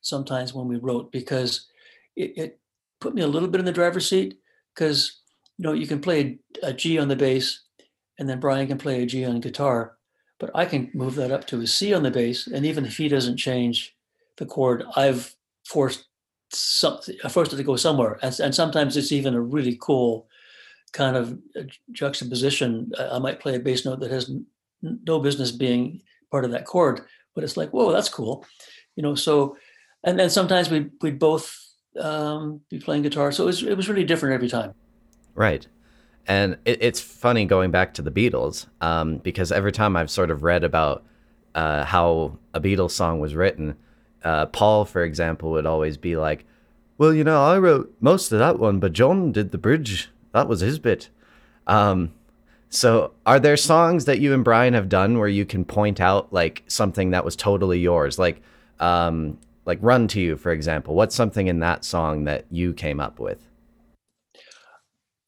sometimes 0.00 0.54
when 0.54 0.68
we 0.68 0.76
wrote 0.76 1.10
because 1.10 1.66
it, 2.14 2.32
it 2.36 2.60
put 3.00 3.14
me 3.14 3.22
a 3.22 3.26
little 3.26 3.48
bit 3.48 3.58
in 3.58 3.64
the 3.64 3.72
driver's 3.72 4.08
seat 4.08 4.38
because 4.74 5.22
you 5.58 5.64
know 5.64 5.72
you 5.72 5.88
can 5.88 6.00
play 6.00 6.38
a 6.62 6.72
G 6.72 6.98
on 6.98 7.08
the 7.08 7.16
bass 7.16 7.64
and 8.18 8.28
then 8.28 8.38
Bryan 8.38 8.68
can 8.68 8.78
play 8.78 9.02
a 9.02 9.06
G 9.06 9.24
on 9.24 9.40
guitar, 9.40 9.96
but 10.40 10.50
I 10.54 10.64
can 10.64 10.90
move 10.94 11.14
that 11.16 11.30
up 11.30 11.46
to 11.48 11.60
a 11.60 11.66
C 11.66 11.94
on 11.94 12.02
the 12.02 12.10
bass, 12.10 12.48
and 12.48 12.66
even 12.66 12.84
if 12.84 12.96
he 12.96 13.08
doesn't 13.08 13.36
change 13.36 13.94
the 14.38 14.46
chord, 14.46 14.82
I've 14.96 15.36
forced 15.64 16.06
some, 16.52 16.98
I 17.22 17.28
forced 17.28 17.52
it 17.52 17.56
to 17.56 17.62
go 17.62 17.76
somewhere, 17.76 18.18
and, 18.22 18.40
and 18.40 18.54
sometimes 18.54 18.96
it's 18.96 19.12
even 19.12 19.34
a 19.34 19.40
really 19.40 19.78
cool 19.80 20.26
kind 20.92 21.16
of 21.16 21.38
juxtaposition. 21.92 22.90
I 22.98 23.20
might 23.20 23.38
play 23.38 23.54
a 23.54 23.60
bass 23.60 23.84
note 23.84 24.00
that 24.00 24.10
has 24.10 24.32
no 24.82 25.20
business 25.20 25.52
being 25.52 26.02
part 26.30 26.44
of 26.44 26.50
that 26.50 26.64
chord, 26.64 27.02
but 27.34 27.44
it's 27.44 27.56
like, 27.56 27.70
whoa, 27.70 27.92
that's 27.92 28.08
cool, 28.08 28.44
you 28.96 29.02
know. 29.02 29.14
So, 29.14 29.56
and 30.02 30.18
then 30.18 30.30
sometimes 30.30 30.70
we 30.70 30.90
we'd 31.02 31.18
both 31.18 31.54
um, 32.00 32.62
be 32.70 32.80
playing 32.80 33.02
guitar, 33.02 33.30
so 33.30 33.44
it 33.44 33.46
was 33.46 33.62
it 33.62 33.76
was 33.76 33.88
really 33.88 34.04
different 34.04 34.34
every 34.34 34.48
time. 34.48 34.72
Right, 35.34 35.66
and 36.30 36.56
it, 36.64 36.78
it's 36.80 37.00
funny 37.00 37.44
going 37.44 37.72
back 37.72 37.92
to 37.94 38.02
the 38.02 38.10
Beatles 38.12 38.66
um, 38.80 39.18
because 39.18 39.50
every 39.50 39.72
time 39.72 39.96
I've 39.96 40.10
sort 40.10 40.30
of 40.30 40.44
read 40.44 40.62
about 40.62 41.02
uh, 41.56 41.84
how 41.84 42.38
a 42.54 42.60
Beatles 42.60 42.92
song 42.92 43.18
was 43.18 43.34
written, 43.34 43.76
uh, 44.22 44.46
Paul, 44.46 44.84
for 44.84 45.02
example, 45.02 45.50
would 45.50 45.66
always 45.66 45.96
be 45.96 46.16
like, 46.16 46.44
"Well, 46.98 47.12
you 47.12 47.24
know, 47.24 47.42
I 47.42 47.58
wrote 47.58 47.92
most 48.00 48.30
of 48.30 48.38
that 48.38 48.60
one, 48.60 48.78
but 48.78 48.92
John 48.92 49.32
did 49.32 49.50
the 49.50 49.58
bridge. 49.58 50.08
That 50.32 50.46
was 50.48 50.60
his 50.60 50.78
bit." 50.78 51.10
Um, 51.66 52.12
So, 52.72 53.12
are 53.26 53.40
there 53.40 53.56
songs 53.56 54.04
that 54.04 54.20
you 54.20 54.32
and 54.32 54.44
Bryan 54.44 54.74
have 54.74 54.88
done 54.88 55.18
where 55.18 55.28
you 55.28 55.44
can 55.44 55.64
point 55.64 56.00
out 56.00 56.32
like 56.32 56.62
something 56.68 57.10
that 57.10 57.24
was 57.24 57.34
totally 57.34 57.80
yours, 57.80 58.16
like, 58.20 58.40
um, 58.78 59.38
like 59.66 59.80
"Run 59.82 60.06
to 60.08 60.20
You," 60.20 60.36
for 60.36 60.52
example? 60.52 60.94
What's 60.94 61.16
something 61.16 61.48
in 61.48 61.58
that 61.60 61.84
song 61.84 62.24
that 62.26 62.44
you 62.50 62.72
came 62.72 63.00
up 63.00 63.18
with? 63.18 63.49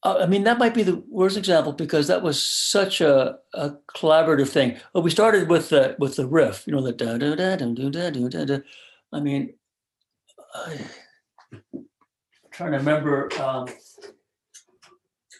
Uh, 0.04 0.18
I 0.20 0.26
mean, 0.26 0.42
that 0.44 0.58
might 0.58 0.74
be 0.74 0.82
the 0.82 1.02
worst 1.08 1.36
example 1.36 1.72
because 1.72 2.08
that 2.08 2.22
was 2.22 2.42
such 2.42 3.00
a, 3.00 3.38
a 3.54 3.70
collaborative 3.94 4.48
thing. 4.48 4.76
Well, 4.92 5.04
we 5.04 5.10
started 5.10 5.48
with 5.48 5.68
the 5.68 5.94
with 5.98 6.16
the 6.16 6.26
riff, 6.26 6.64
you 6.66 6.72
know, 6.72 6.82
the 6.82 6.92
da 6.92 7.18
da 7.18 7.34
da 7.36 7.56
da 7.56 7.66
da 7.66 8.10
da 8.10 8.28
da 8.28 8.44
da. 8.44 8.58
I 9.12 9.20
mean, 9.20 9.54
I, 10.54 10.78
am 11.52 11.86
trying 12.50 12.72
to 12.72 12.78
remember. 12.78 13.28
Um, 13.40 13.68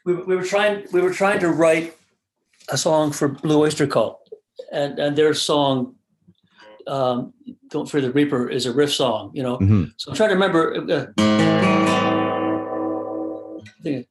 we, 0.04 0.14
we 0.14 0.37
were 0.37 0.45
trying 0.45 0.87
we 0.92 1.00
were 1.00 1.12
trying 1.12 1.40
to 1.40 1.49
write 1.49 1.97
a 2.69 2.78
song 2.78 3.11
for 3.11 3.28
Blue 3.28 3.62
Oyster 3.62 3.88
Cult, 3.88 4.21
and 4.71 4.97
and 5.00 5.16
their 5.16 5.35
song, 5.35 5.97
um, 6.87 7.33
"Don't 7.69 7.90
Fear 7.90 8.02
the 8.02 8.12
Reaper," 8.12 8.49
is 8.49 8.66
a 8.66 8.73
riff 8.73 8.92
song, 8.92 9.33
you 9.35 9.42
know. 9.42 9.59
Mm-hmm. 9.59 9.85
So 9.97 10.12
I'm 10.12 10.16
trying 10.16 10.28
to 10.28 10.35
remember. 10.35 11.12
Uh, 13.85 14.02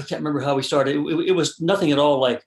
I 0.00 0.02
can't 0.02 0.20
remember 0.20 0.40
how 0.40 0.54
we 0.54 0.62
started. 0.62 0.96
It, 0.96 1.00
it, 1.00 1.28
it, 1.28 1.32
was 1.32 1.60
nothing 1.60 1.92
at 1.92 1.98
all 1.98 2.20
like. 2.20 2.42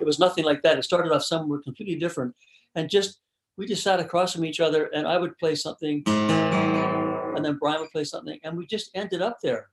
It 0.00 0.06
was 0.06 0.18
nothing 0.18 0.44
like 0.44 0.62
that. 0.62 0.76
It 0.76 0.82
started 0.82 1.12
off 1.12 1.22
somewhere 1.22 1.60
completely 1.60 1.94
different, 1.96 2.34
and 2.74 2.90
just 2.90 3.20
we 3.56 3.66
just 3.66 3.84
sat 3.84 4.00
across 4.00 4.32
from 4.32 4.44
each 4.44 4.58
other, 4.58 4.86
and 4.86 5.06
I 5.06 5.18
would 5.18 5.38
play 5.38 5.54
something, 5.54 6.02
and 6.06 7.44
then 7.44 7.58
Bryan 7.58 7.80
would 7.82 7.90
play 7.92 8.04
something, 8.04 8.38
and 8.42 8.56
we 8.56 8.66
just 8.66 8.90
ended 8.94 9.22
up 9.22 9.38
there. 9.42 9.68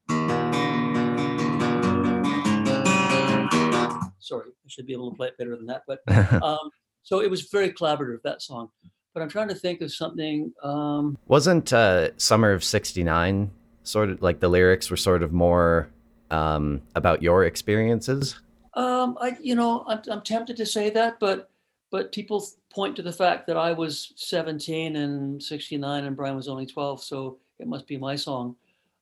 Sorry, 4.20 4.50
I 4.50 4.67
should 4.67 4.86
be 4.86 4.93
able 4.93 5.10
to 5.10 5.17
play 5.17 5.29
it 5.29 5.38
better 5.38 5.55
than 5.55 5.65
that, 5.65 5.81
but 5.88 6.00
um, 6.43 6.70
so 7.03 7.22
it 7.22 7.29
was 7.29 7.43
very 7.43 7.72
collaborative 7.72 8.22
that 8.24 8.41
song. 8.41 8.70
But 9.13 9.22
I'm 9.22 9.29
trying 9.29 9.50
to 9.50 9.55
think 9.55 9.81
of 9.81 9.91
something. 9.93 10.53
Um, 10.63 11.17
Wasn't 11.27 11.74
uh, 11.74 12.17
Summer 12.17 12.51
of 12.53 12.63
'69 12.63 13.51
sort 13.84 14.10
of 14.10 14.22
like 14.22 14.39
the 14.39 14.48
lyrics 14.48 14.89
were 14.89 14.98
sort 14.98 15.24
of 15.24 15.34
more 15.34 15.89
um, 16.29 16.81
about 16.96 17.22
your 17.22 17.46
experiences? 17.46 18.39
Um, 18.74 19.17
I, 19.20 19.38
you 19.41 19.55
know, 19.55 19.84
I'm, 19.88 20.01
I'm 20.10 20.22
tempted 20.22 20.58
to 20.58 20.65
say 20.65 20.89
that, 20.91 21.20
but 21.20 21.50
but 21.91 22.13
people 22.13 22.46
point 22.74 22.96
to 22.96 23.01
the 23.01 23.12
fact 23.12 23.48
that 23.48 23.58
I 23.58 23.74
was 23.74 24.13
17 24.15 24.96
and 24.96 25.43
69 25.43 26.05
and 26.05 26.15
Bryan 26.15 26.38
was 26.38 26.48
only 26.48 26.65
12, 26.65 27.03
so 27.03 27.38
it 27.60 27.67
must 27.67 27.86
be 27.86 27.98
my 27.98 28.15
song. 28.15 28.55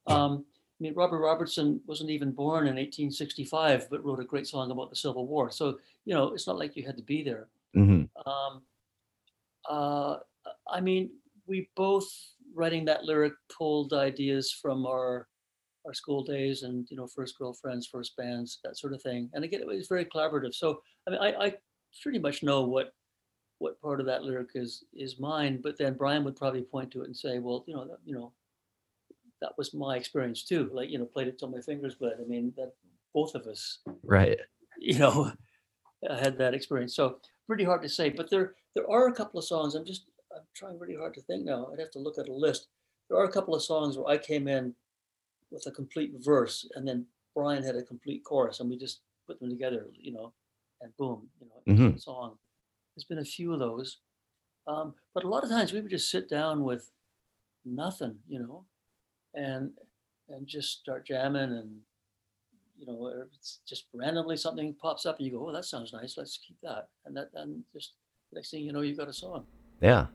Um, 0.08 0.44
I 0.48 0.82
mean, 0.82 0.94
Robert 0.94 1.20
Robertson 1.20 1.80
wasn't 1.86 2.10
even 2.10 2.32
born 2.32 2.64
in 2.64 2.74
1865, 2.74 3.88
but 3.90 4.04
wrote 4.04 4.18
a 4.18 4.24
great 4.24 4.48
song 4.48 4.72
about 4.72 4.90
the 4.90 4.96
Civil 4.96 5.28
War. 5.28 5.52
So 5.52 5.78
you 6.04 6.14
know, 6.14 6.32
it's 6.32 6.46
not 6.46 6.58
like 6.58 6.76
you 6.76 6.84
had 6.84 6.96
to 6.96 7.02
be 7.02 7.22
there. 7.22 7.46
Mm-hmm. 7.76 8.30
Um, 8.30 8.62
uh, 9.68 10.16
I 10.70 10.80
mean, 10.80 11.10
we 11.46 11.68
both 11.76 12.08
writing 12.54 12.84
that 12.86 13.04
lyric 13.04 13.32
pulled 13.56 13.92
ideas 13.92 14.52
from 14.52 14.86
our 14.86 15.26
our 15.86 15.94
school 15.94 16.22
days 16.22 16.62
and 16.62 16.86
you 16.90 16.96
know 16.96 17.06
first 17.06 17.38
girlfriends 17.38 17.86
first 17.86 18.14
bands 18.16 18.58
that 18.64 18.76
sort 18.76 18.92
of 18.92 19.02
thing. 19.02 19.30
And 19.32 19.44
again 19.44 19.60
it 19.60 19.66
was 19.66 19.88
very 19.88 20.04
collaborative. 20.04 20.54
So 20.54 20.82
i 21.06 21.10
mean 21.10 21.20
i, 21.20 21.46
I 21.46 21.54
pretty 22.02 22.18
much 22.18 22.42
know 22.42 22.62
what 22.62 22.92
what 23.58 23.80
part 23.80 24.00
of 24.00 24.06
that 24.06 24.22
lyric 24.22 24.50
is 24.54 24.84
is 24.92 25.18
mine 25.18 25.60
but 25.62 25.78
then 25.78 25.94
brian 25.94 26.22
would 26.24 26.36
probably 26.36 26.62
point 26.62 26.90
to 26.90 27.02
it 27.02 27.06
and 27.06 27.16
say 27.16 27.38
well 27.38 27.64
you 27.66 27.74
know 27.74 27.84
that, 27.86 27.98
you 28.04 28.14
know 28.14 28.32
that 29.40 29.56
was 29.56 29.74
my 29.74 29.96
experience 29.96 30.44
too. 30.44 30.70
Like 30.72 30.90
you 30.90 30.98
know 30.98 31.04
played 31.04 31.28
it 31.28 31.38
till 31.38 31.48
my 31.48 31.60
fingers 31.60 31.94
bled. 31.94 32.14
I 32.20 32.26
mean 32.26 32.52
that 32.56 32.72
both 33.14 33.34
of 33.34 33.46
us 33.46 33.78
right. 34.04 34.38
you 34.78 34.98
know 34.98 35.32
had 36.22 36.38
that 36.38 36.54
experience. 36.54 36.94
So 36.94 37.18
pretty 37.50 37.64
hard 37.64 37.82
to 37.82 37.88
say 37.88 38.08
but 38.08 38.30
there 38.30 38.54
there 38.74 38.88
are 38.88 39.08
a 39.08 39.12
couple 39.12 39.38
of 39.38 39.44
songs 39.44 39.74
i'm 39.74 39.84
just 39.84 40.04
I'm 40.34 40.42
trying 40.54 40.78
really 40.78 40.96
hard 40.96 41.14
to 41.14 41.22
think 41.22 41.44
now. 41.44 41.68
I'd 41.72 41.80
have 41.80 41.90
to 41.92 41.98
look 41.98 42.18
at 42.18 42.28
a 42.28 42.32
list. 42.32 42.68
There 43.08 43.18
are 43.18 43.24
a 43.24 43.32
couple 43.32 43.54
of 43.54 43.62
songs 43.62 43.96
where 43.96 44.08
I 44.08 44.18
came 44.18 44.46
in 44.46 44.74
with 45.50 45.66
a 45.66 45.72
complete 45.72 46.12
verse, 46.18 46.68
and 46.74 46.86
then 46.86 47.06
Bryan 47.34 47.62
had 47.62 47.76
a 47.76 47.82
complete 47.82 48.24
chorus, 48.24 48.60
and 48.60 48.70
we 48.70 48.76
just 48.76 49.00
put 49.26 49.40
them 49.40 49.50
together, 49.50 49.86
you 49.92 50.12
know, 50.12 50.32
and 50.80 50.96
boom, 50.96 51.28
you 51.40 51.48
know, 51.48 51.74
mm-hmm. 51.74 51.96
song. 51.96 52.36
There's 52.94 53.04
been 53.04 53.18
a 53.18 53.24
few 53.24 53.52
of 53.52 53.58
those, 53.58 53.98
um, 54.66 54.94
but 55.14 55.24
a 55.24 55.28
lot 55.28 55.42
of 55.42 55.50
times 55.50 55.72
we 55.72 55.80
would 55.80 55.90
just 55.90 56.10
sit 56.10 56.28
down 56.28 56.62
with 56.62 56.90
nothing, 57.64 58.16
you 58.28 58.38
know, 58.38 58.64
and 59.34 59.72
and 60.28 60.46
just 60.46 60.78
start 60.78 61.06
jamming, 61.06 61.42
and 61.42 61.78
you 62.80 62.86
know, 62.86 63.12
it's 63.36 63.60
just 63.68 63.84
randomly 63.94 64.36
something 64.36 64.74
pops 64.80 65.06
up, 65.06 65.18
and 65.18 65.26
you 65.26 65.32
go, 65.32 65.48
"Oh, 65.48 65.52
that 65.52 65.64
sounds 65.64 65.92
nice. 65.92 66.16
Let's 66.16 66.40
keep 66.46 66.56
that," 66.62 66.88
and 67.04 67.16
that, 67.16 67.28
and 67.34 67.62
just 67.72 67.92
next 68.32 68.50
thing 68.50 68.64
you 68.64 68.72
know, 68.72 68.80
you've 68.80 68.98
got 68.98 69.08
a 69.08 69.12
song. 69.12 69.44
Yeah 69.80 70.06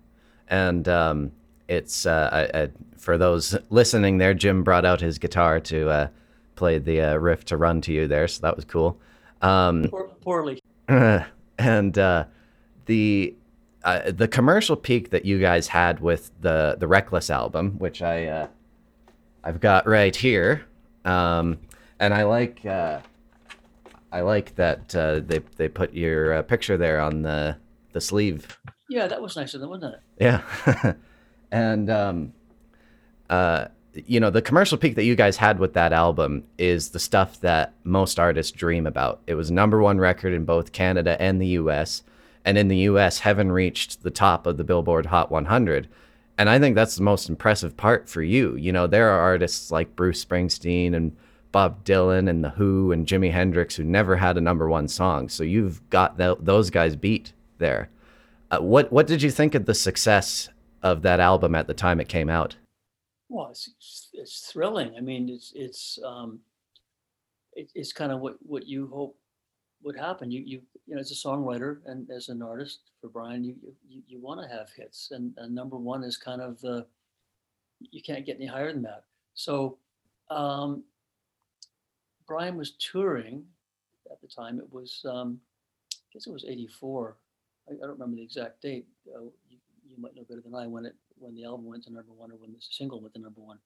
and 0.48 0.88
um, 0.88 1.32
it's 1.68 2.06
uh, 2.06 2.30
I, 2.32 2.60
I, 2.60 2.70
for 2.98 3.18
those 3.18 3.58
listening 3.70 4.18
there. 4.18 4.34
Jim 4.34 4.64
brought 4.64 4.86
out 4.86 5.02
his 5.02 5.18
guitar 5.18 5.60
to 5.62 5.90
uh, 5.90 6.08
play 6.56 6.78
the 6.78 7.02
uh, 7.02 7.16
riff 7.16 7.46
to 7.46 7.58
"Run 7.58 7.82
to 7.82 7.94
You" 7.94 8.08
there, 8.08 8.28
so 8.28 8.42
that 8.42 8.56
was 8.56 8.66
cool. 8.66 9.00
Um, 9.42 9.88
Poor, 9.90 10.10
poorly. 10.22 10.60
and 11.58 11.98
uh, 11.98 12.26
the 12.86 13.36
uh, 13.84 14.12
the 14.12 14.28
commercial 14.28 14.76
peak 14.76 15.10
that 15.10 15.26
you 15.26 15.40
guys 15.40 15.68
had 15.68 16.00
with 16.00 16.32
the 16.42 16.76
the 16.80 16.88
Reckless 16.88 17.30
album, 17.30 17.78
which 17.80 18.02
I 18.02 18.26
uh, 18.26 18.48
I've 19.44 19.60
got 19.60 19.88
right 19.88 20.16
here, 20.16 20.66
um, 21.04 21.60
and 22.00 22.14
I 22.14 22.24
like 22.24 22.66
I 22.66 23.02
like 24.22 24.56
that 24.56 24.90
they 24.90 25.40
they 25.58 25.68
put 25.68 25.94
your 25.94 26.42
picture 26.44 26.78
there 26.78 27.00
on 27.00 27.22
the 27.22 27.58
the 27.94 28.02
sleeve. 28.02 28.60
Yeah, 28.90 29.08
that 29.08 29.22
was 29.22 29.36
nice 29.36 29.54
of 29.54 29.62
them, 29.62 29.70
wasn't 29.70 29.96
it? 29.96 30.02
Yeah. 30.20 30.94
and 31.52 31.90
um, 31.90 32.34
uh, 33.30 33.68
you 33.94 34.20
know, 34.20 34.30
the 34.30 34.42
commercial 34.42 34.78
peak 34.78 34.96
that 34.96 35.06
you 35.06 35.16
guys 35.16 35.38
had 35.38 35.60
with 35.60 35.74
that 35.74 35.94
album 35.94 36.44
is 36.58 36.90
the 36.90 37.00
stuff 37.00 37.40
that 37.42 37.74
most 37.84 38.20
artists 38.20 38.52
dream 38.52 38.86
about. 38.86 39.22
It 39.26 39.36
was 39.36 39.50
number 39.50 39.82
one 39.82 40.00
record 40.00 40.34
in 40.34 40.46
both 40.46 40.72
Canada 40.72 41.20
and 41.20 41.42
the 41.42 41.48
US. 41.48 42.04
And 42.44 42.58
in 42.58 42.68
the 42.68 42.78
US, 42.78 43.20
Heaven 43.20 43.52
reached 43.52 44.04
the 44.04 44.12
top 44.12 44.46
of 44.46 44.58
the 44.58 44.64
Billboard 44.64 45.08
Hot 45.08 45.32
100. 45.32 45.88
And 46.38 46.50
I 46.50 46.60
think 46.60 46.76
that's 46.76 46.96
the 46.96 47.04
most 47.04 47.30
impressive 47.30 47.78
part 47.78 48.10
for 48.10 48.22
you. 48.22 48.56
You 48.56 48.72
know, 48.74 48.88
there 48.88 49.10
are 49.10 49.22
artists 49.22 49.72
like 49.72 49.96
Bruce 49.96 50.24
Springsteen 50.24 50.94
and 50.94 51.16
Bob 51.56 51.86
Dylan 51.86 52.30
and 52.30 52.44
The 52.44 52.50
Who 52.50 52.92
and 52.92 53.08
Jimi 53.08 53.32
Hendrix 53.32 53.78
who 53.78 53.86
never 53.86 54.18
had 54.18 54.36
a 54.36 54.42
number 54.42 54.68
one 54.68 54.90
song. 54.90 55.30
So 55.30 55.42
you've 55.42 55.90
got 55.90 56.18
th- 56.18 56.40
those 56.42 56.70
guys 56.70 56.98
beat 56.98 57.32
there. 57.60 57.88
Uh, 58.52 58.58
what 58.58 58.92
what 58.92 59.08
did 59.08 59.22
you 59.22 59.32
think 59.32 59.56
of 59.56 59.66
the 59.66 59.74
success 59.74 60.50
of 60.84 61.02
that 61.04 61.22
album 61.22 61.56
at 61.56 61.68
the 61.68 61.74
time 61.74 62.02
it 62.02 62.10
came 62.10 62.30
out? 62.30 62.58
Well, 63.30 63.52
it's 63.52 64.10
it's 64.12 64.52
thrilling. 64.52 64.96
I 64.98 65.00
mean, 65.00 65.30
it's 65.30 65.54
it's 65.56 65.98
um, 66.06 66.42
it, 67.54 67.72
it's 67.74 67.94
kind 67.94 68.12
of 68.12 68.20
what 68.20 68.36
what 68.42 68.68
you 68.68 68.88
hope 68.88 69.16
would 69.82 69.98
happen. 69.98 70.32
You 70.32 70.42
you 70.42 70.62
you 70.86 70.96
know, 70.96 71.00
as 71.00 71.12
a 71.12 71.16
songwriter 71.16 71.78
and 71.86 72.12
as 72.12 72.28
an 72.28 72.42
artist 72.42 72.82
for 73.00 73.08
Bryan, 73.08 73.46
you 73.46 73.56
you, 73.88 74.02
you 74.10 74.20
want 74.20 74.42
to 74.42 74.54
have 74.54 74.68
hits, 74.76 75.12
and, 75.12 75.34
and 75.38 75.56
number 75.56 75.78
one 75.78 76.04
is 76.04 76.18
kind 76.18 76.42
of 76.42 76.60
the 76.60 76.86
you 77.80 78.02
can't 78.02 78.26
get 78.26 78.36
any 78.36 78.46
higher 78.46 78.74
than 78.74 78.82
that. 78.82 79.06
So, 79.36 79.78
um, 80.30 80.84
Bryan 82.28 82.58
was 82.58 82.76
touring 82.80 83.44
at 84.12 84.22
the 84.22 84.28
time. 84.28 84.60
It 84.60 84.72
was 84.72 85.06
um, 85.10 85.40
I 85.94 86.08
guess 86.14 86.28
it 86.28 86.34
was 86.34 86.46
'84 86.46 87.18
I, 87.70 87.74
I 87.74 87.78
don't 87.82 87.92
remember 87.92 88.16
the 88.16 88.24
exact 88.24 88.62
date. 88.62 88.86
Uh, 89.08 89.24
you, 89.50 89.58
you, 89.90 89.96
might 89.98 90.16
know 90.16 90.26
better 90.28 90.42
than 90.42 90.56
I 90.56 90.68
when 90.68 90.86
it 90.86 90.96
when 91.18 91.36
the 91.36 91.46
album 91.46 91.66
went 91.66 91.84
to 91.86 91.94
number 91.94 92.12
one 92.14 92.32
or 92.32 92.36
when 92.36 92.52
the 92.52 92.60
single 92.60 93.02
went 93.02 93.14
to 93.16 93.22
number 93.22 93.42
one. 93.42 93.58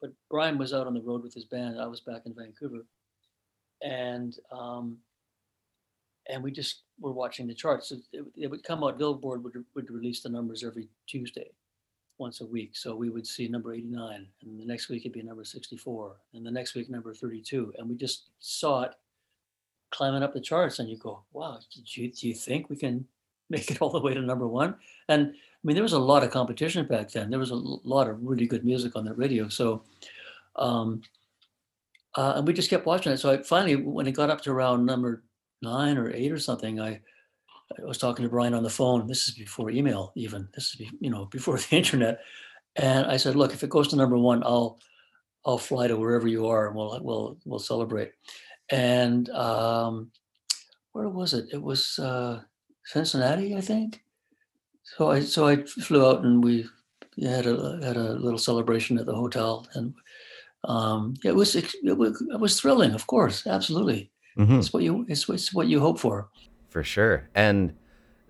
But 0.00 0.12
Bryan 0.30 0.58
was 0.58 0.72
out 0.72 0.86
on 0.86 0.94
the 0.94 1.00
road 1.00 1.22
with 1.22 1.34
his 1.34 1.44
band. 1.44 1.80
I 1.80 1.86
was 1.86 2.00
back 2.00 2.22
in 2.26 2.34
Vancouver, 2.34 2.84
and 3.82 4.36
um, 4.52 4.98
and 6.28 6.42
we 6.42 6.52
just 6.52 6.82
were 7.00 7.12
watching 7.12 7.46
the 7.46 7.54
charts. 7.54 7.90
It, 7.90 8.24
it, 8.36 8.50
would 8.50 8.62
come 8.62 8.84
out. 8.84 8.98
Billboard 8.98 9.42
would 9.42 9.64
would 9.74 9.90
release 9.90 10.22
the 10.22 10.28
numbers 10.28 10.62
every 10.64 10.88
Tuesday, 11.08 11.50
once 12.18 12.40
a 12.40 12.46
week. 12.46 12.76
So 12.76 12.94
we 12.94 13.10
would 13.10 13.26
see 13.26 13.48
number 13.48 13.72
89, 13.72 14.26
and 14.42 14.60
the 14.60 14.64
next 14.64 14.88
week 14.88 15.02
it'd 15.02 15.12
be 15.12 15.22
number 15.22 15.44
64, 15.44 16.16
and 16.34 16.44
the 16.44 16.50
next 16.50 16.74
week 16.74 16.90
number 16.90 17.14
32, 17.14 17.74
and 17.78 17.88
we 17.88 17.94
just 17.96 18.30
saw 18.40 18.82
it 18.82 18.94
climbing 19.90 20.22
up 20.22 20.34
the 20.34 20.40
charts. 20.40 20.78
And 20.78 20.88
you 20.88 20.96
go, 20.96 21.22
"Wow, 21.32 21.58
you, 21.84 22.10
do 22.10 22.28
you 22.28 22.34
think 22.34 22.68
we 22.68 22.76
can 22.76 23.06
make 23.50 23.70
it 23.70 23.80
all 23.80 23.90
the 23.90 24.00
way 24.00 24.14
to 24.14 24.20
number 24.20 24.46
one. 24.46 24.74
And 25.08 25.28
I 25.28 25.58
mean, 25.64 25.74
there 25.74 25.82
was 25.82 25.92
a 25.92 25.98
lot 25.98 26.22
of 26.22 26.30
competition 26.30 26.86
back 26.86 27.10
then. 27.10 27.30
There 27.30 27.38
was 27.38 27.50
a 27.50 27.56
lot 27.56 28.08
of 28.08 28.22
really 28.22 28.46
good 28.46 28.64
music 28.64 28.96
on 28.96 29.04
the 29.04 29.14
radio. 29.14 29.48
So, 29.48 29.82
um, 30.56 31.02
uh, 32.16 32.34
and 32.36 32.46
we 32.46 32.52
just 32.52 32.70
kept 32.70 32.86
watching 32.86 33.12
it. 33.12 33.18
So 33.18 33.32
I 33.32 33.42
finally, 33.42 33.76
when 33.76 34.06
it 34.06 34.12
got 34.12 34.30
up 34.30 34.40
to 34.42 34.50
around 34.50 34.84
number 34.84 35.22
nine 35.62 35.98
or 35.98 36.10
eight 36.10 36.32
or 36.32 36.38
something, 36.38 36.80
I, 36.80 37.00
I 37.76 37.84
was 37.84 37.98
talking 37.98 38.22
to 38.24 38.30
Bryan 38.30 38.54
on 38.54 38.62
the 38.62 38.70
phone. 38.70 39.06
This 39.06 39.28
is 39.28 39.34
before 39.34 39.70
email, 39.70 40.12
even. 40.16 40.48
This 40.54 40.74
is 40.74 40.90
you 41.00 41.10
know 41.10 41.26
before 41.26 41.58
the 41.58 41.76
internet. 41.76 42.20
And 42.76 43.06
I 43.06 43.16
said, 43.16 43.34
look, 43.34 43.52
if 43.52 43.62
it 43.62 43.70
goes 43.70 43.88
to 43.88 43.96
number 43.96 44.16
one, 44.16 44.42
I'll 44.44 44.78
I'll 45.44 45.58
fly 45.58 45.88
to 45.88 45.96
wherever 45.96 46.28
you 46.28 46.46
are, 46.46 46.68
and 46.68 46.76
we'll 46.76 46.98
we'll 47.02 47.38
we'll 47.44 47.58
celebrate. 47.58 48.12
And 48.70 49.28
um, 49.30 50.10
where 50.92 51.08
was 51.08 51.34
it? 51.34 51.46
It 51.52 51.62
was 51.62 51.98
uh, 51.98 52.40
Cincinnati, 52.84 53.56
I 53.56 53.60
think. 53.60 54.02
So 54.82 55.10
I 55.10 55.20
so 55.20 55.46
I 55.46 55.64
flew 55.64 56.06
out 56.06 56.24
and 56.24 56.42
we 56.42 56.66
had 57.22 57.46
a 57.46 57.80
had 57.82 57.96
a 57.96 58.14
little 58.14 58.38
celebration 58.38 58.98
at 58.98 59.06
the 59.06 59.14
hotel, 59.14 59.66
and 59.74 59.94
um, 60.64 61.14
it 61.24 61.34
was 61.34 61.54
it 61.56 61.74
was 61.82 62.22
it 62.32 62.40
was 62.40 62.60
thrilling. 62.60 62.92
Of 62.94 63.06
course, 63.06 63.46
absolutely. 63.46 64.10
Mm-hmm. 64.38 64.58
It's 64.58 64.72
what 64.72 64.82
you 64.82 65.04
it's, 65.08 65.28
it's 65.28 65.52
what 65.52 65.68
you 65.68 65.80
hope 65.80 65.98
for. 65.98 66.28
For 66.68 66.84
sure, 66.84 67.28
and 67.34 67.74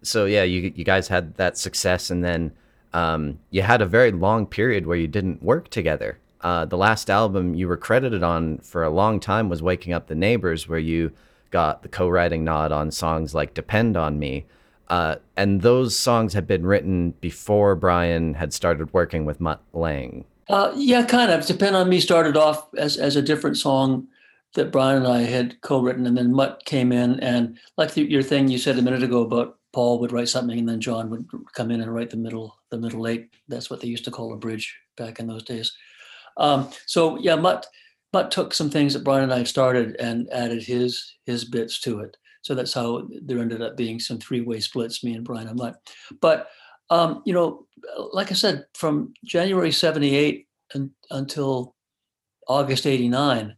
so 0.02 0.24
yeah, 0.24 0.44
you 0.44 0.72
you 0.74 0.84
guys 0.84 1.08
had 1.08 1.34
that 1.36 1.58
success, 1.58 2.10
and 2.10 2.24
then 2.24 2.52
um, 2.92 3.38
you 3.50 3.62
had 3.62 3.82
a 3.82 3.86
very 3.86 4.12
long 4.12 4.46
period 4.46 4.86
where 4.86 4.96
you 4.96 5.08
didn't 5.08 5.42
work 5.42 5.68
together. 5.68 6.18
Uh, 6.40 6.64
the 6.64 6.76
last 6.76 7.10
album 7.10 7.54
you 7.54 7.66
were 7.66 7.76
credited 7.76 8.22
on 8.22 8.58
for 8.58 8.84
a 8.84 8.90
long 8.90 9.18
time 9.20 9.48
was 9.48 9.62
"Waking 9.62 9.92
Up 9.92 10.06
the 10.06 10.14
Neighbors," 10.14 10.68
where 10.68 10.78
you 10.78 11.12
got 11.50 11.82
the 11.82 11.88
co-writing 11.88 12.44
nod 12.44 12.70
on 12.72 12.90
songs 12.90 13.34
like 13.34 13.54
"Depend 13.54 13.96
on 13.96 14.18
Me." 14.18 14.46
Uh, 14.88 15.16
and 15.36 15.60
those 15.60 15.98
songs 15.98 16.32
had 16.32 16.46
been 16.46 16.64
written 16.64 17.10
before 17.20 17.74
Bryan 17.74 18.34
had 18.34 18.54
started 18.54 18.92
working 18.94 19.26
with 19.26 19.40
Mutt 19.40 19.60
Lange. 19.72 20.24
Uh, 20.48 20.72
yeah, 20.76 21.04
kind 21.04 21.30
of. 21.30 21.44
Depend 21.44 21.76
on 21.76 21.88
Me 21.90 22.00
started 22.00 22.36
off 22.36 22.72
as, 22.74 22.96
as 22.96 23.16
a 23.16 23.20
different 23.20 23.58
song 23.58 24.06
that 24.54 24.72
Bryan 24.72 24.98
and 24.98 25.06
I 25.06 25.22
had 25.22 25.60
co-written, 25.60 26.06
and 26.06 26.16
then 26.16 26.32
Mutt 26.32 26.62
came 26.64 26.92
in, 26.92 27.20
and 27.20 27.58
like 27.76 27.94
the, 27.94 28.02
your 28.02 28.22
thing 28.22 28.48
you 28.48 28.58
said 28.58 28.78
a 28.78 28.82
minute 28.82 29.02
ago 29.02 29.22
about 29.22 29.58
Paul 29.72 30.00
would 30.00 30.12
write 30.12 30.28
something, 30.28 30.58
and 30.58 30.68
then 30.68 30.80
John 30.80 31.10
would 31.10 31.28
come 31.54 31.70
in 31.70 31.80
and 31.80 31.94
write 31.94 32.10
the 32.10 32.16
middle, 32.16 32.58
the 32.70 32.78
middle 32.78 33.06
eight. 33.06 33.30
That's 33.48 33.70
what 33.70 33.80
they 33.80 33.88
used 33.88 34.04
to 34.04 34.10
call 34.10 34.32
a 34.32 34.36
bridge 34.36 34.76
back 34.96 35.20
in 35.20 35.26
those 35.26 35.44
days. 35.44 35.76
Um, 36.36 36.70
so 36.86 37.18
yeah, 37.18 37.34
Mutt 37.34 37.66
Mutt 38.12 38.30
took 38.30 38.54
some 38.54 38.70
things 38.70 38.94
that 38.94 39.04
Bryan 39.04 39.24
and 39.24 39.32
I 39.32 39.38
had 39.38 39.48
started 39.48 39.96
and 39.96 40.28
added 40.32 40.62
his 40.62 41.16
his 41.26 41.44
bits 41.44 41.80
to 41.80 42.00
it. 42.00 42.16
So 42.42 42.54
that's 42.54 42.72
how 42.72 43.06
there 43.22 43.40
ended 43.40 43.60
up 43.60 43.76
being 43.76 44.00
some 44.00 44.18
three-way 44.18 44.60
splits, 44.60 45.04
me 45.04 45.14
and 45.14 45.24
Bryan 45.24 45.48
and 45.48 45.58
Mutt. 45.58 45.76
But 46.20 46.48
um, 46.90 47.22
you 47.26 47.34
know, 47.34 47.66
like 48.12 48.30
I 48.30 48.34
said, 48.34 48.64
from 48.74 49.12
January 49.24 49.72
78 49.72 50.46
and, 50.72 50.90
until 51.10 51.74
August 52.48 52.86
89, 52.86 53.54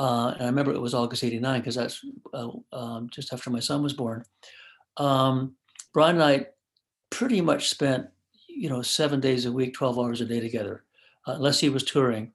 uh, 0.00 0.30
and 0.32 0.42
I 0.44 0.46
remember 0.46 0.72
it 0.72 0.80
was 0.80 0.94
August 0.94 1.22
89 1.22 1.60
because 1.60 1.74
that's 1.74 2.02
uh, 2.32 2.48
um, 2.72 3.10
just 3.10 3.34
after 3.34 3.50
my 3.50 3.60
son 3.60 3.82
was 3.82 3.92
born. 3.92 4.24
Um, 4.96 5.56
Bryan 5.92 6.16
and 6.16 6.24
I 6.24 6.46
pretty 7.10 7.42
much 7.42 7.68
spent, 7.68 8.06
you 8.48 8.70
know, 8.70 8.80
seven 8.80 9.20
days 9.20 9.44
a 9.44 9.52
week, 9.52 9.74
12 9.74 9.98
hours 9.98 10.22
a 10.22 10.24
day 10.24 10.40
together, 10.40 10.84
uh, 11.28 11.32
unless 11.32 11.60
he 11.60 11.68
was 11.68 11.84
touring. 11.84 12.32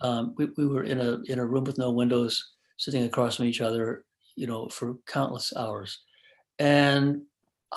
Um, 0.00 0.34
we, 0.38 0.48
we 0.56 0.66
were 0.66 0.84
in 0.84 0.98
a 0.98 1.20
in 1.26 1.38
a 1.38 1.44
room 1.44 1.64
with 1.64 1.76
no 1.76 1.90
windows, 1.90 2.52
sitting 2.78 3.04
across 3.04 3.36
from 3.36 3.44
each 3.44 3.60
other, 3.60 4.06
you 4.34 4.46
know, 4.46 4.70
for 4.70 4.96
countless 5.06 5.52
hours. 5.54 6.00
And 6.58 7.20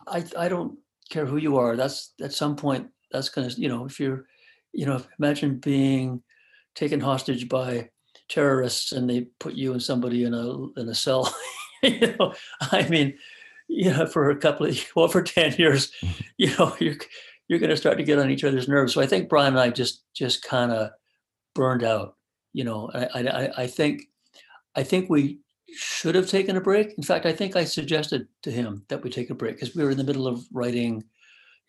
I, 0.07 0.23
I 0.37 0.47
don't 0.47 0.77
care 1.09 1.25
who 1.25 1.35
you 1.35 1.57
are. 1.57 1.75
That's 1.75 2.13
at 2.21 2.31
some 2.31 2.55
point, 2.55 2.87
that's 3.11 3.27
going 3.27 3.49
to, 3.49 3.59
you 3.59 3.67
know, 3.67 3.85
if 3.85 3.99
you're, 3.99 4.23
you 4.71 4.85
know, 4.85 5.03
imagine 5.19 5.57
being 5.57 6.23
taken 6.75 7.01
hostage 7.01 7.49
by 7.49 7.89
terrorists 8.29 8.91
and 8.91 9.09
they 9.09 9.21
put 9.39 9.53
you 9.53 9.71
and 9.71 9.81
somebody 9.81 10.23
in 10.23 10.33
a, 10.33 10.79
in 10.79 10.89
a 10.89 10.95
cell, 10.95 11.33
you 11.83 12.15
know, 12.19 12.33
I 12.61 12.87
mean, 12.89 13.17
you 13.67 13.91
know, 13.91 14.05
for 14.05 14.29
a 14.29 14.37
couple 14.37 14.65
of, 14.65 14.85
well, 14.95 15.07
for 15.07 15.21
10 15.21 15.55
years, 15.57 15.91
you 16.37 16.55
know, 16.57 16.75
you're, 16.79 16.95
you're 17.47 17.59
going 17.59 17.69
to 17.69 17.77
start 17.77 17.97
to 17.97 18.03
get 18.03 18.19
on 18.19 18.29
each 18.29 18.43
other's 18.43 18.67
nerves. 18.67 18.93
So 18.93 19.01
I 19.01 19.07
think 19.07 19.29
Bryan 19.29 19.53
and 19.53 19.59
I 19.59 19.69
just, 19.69 20.03
just 20.13 20.43
kind 20.43 20.71
of 20.71 20.91
burned 21.55 21.83
out, 21.83 22.15
you 22.53 22.63
know, 22.63 22.89
I, 22.93 23.21
I, 23.21 23.63
I 23.63 23.67
think, 23.67 24.03
I 24.75 24.83
think 24.83 25.09
we 25.09 25.39
should 25.73 26.15
have 26.15 26.29
taken 26.29 26.55
a 26.55 26.61
break. 26.61 26.93
In 26.97 27.03
fact, 27.03 27.25
I 27.25 27.33
think 27.33 27.55
I 27.55 27.63
suggested 27.63 28.27
to 28.43 28.51
him 28.51 28.83
that 28.89 29.03
we 29.03 29.09
take 29.09 29.29
a 29.29 29.35
break 29.35 29.55
because 29.55 29.75
we 29.75 29.83
were 29.83 29.91
in 29.91 29.97
the 29.97 30.03
middle 30.03 30.27
of 30.27 30.45
writing 30.51 31.03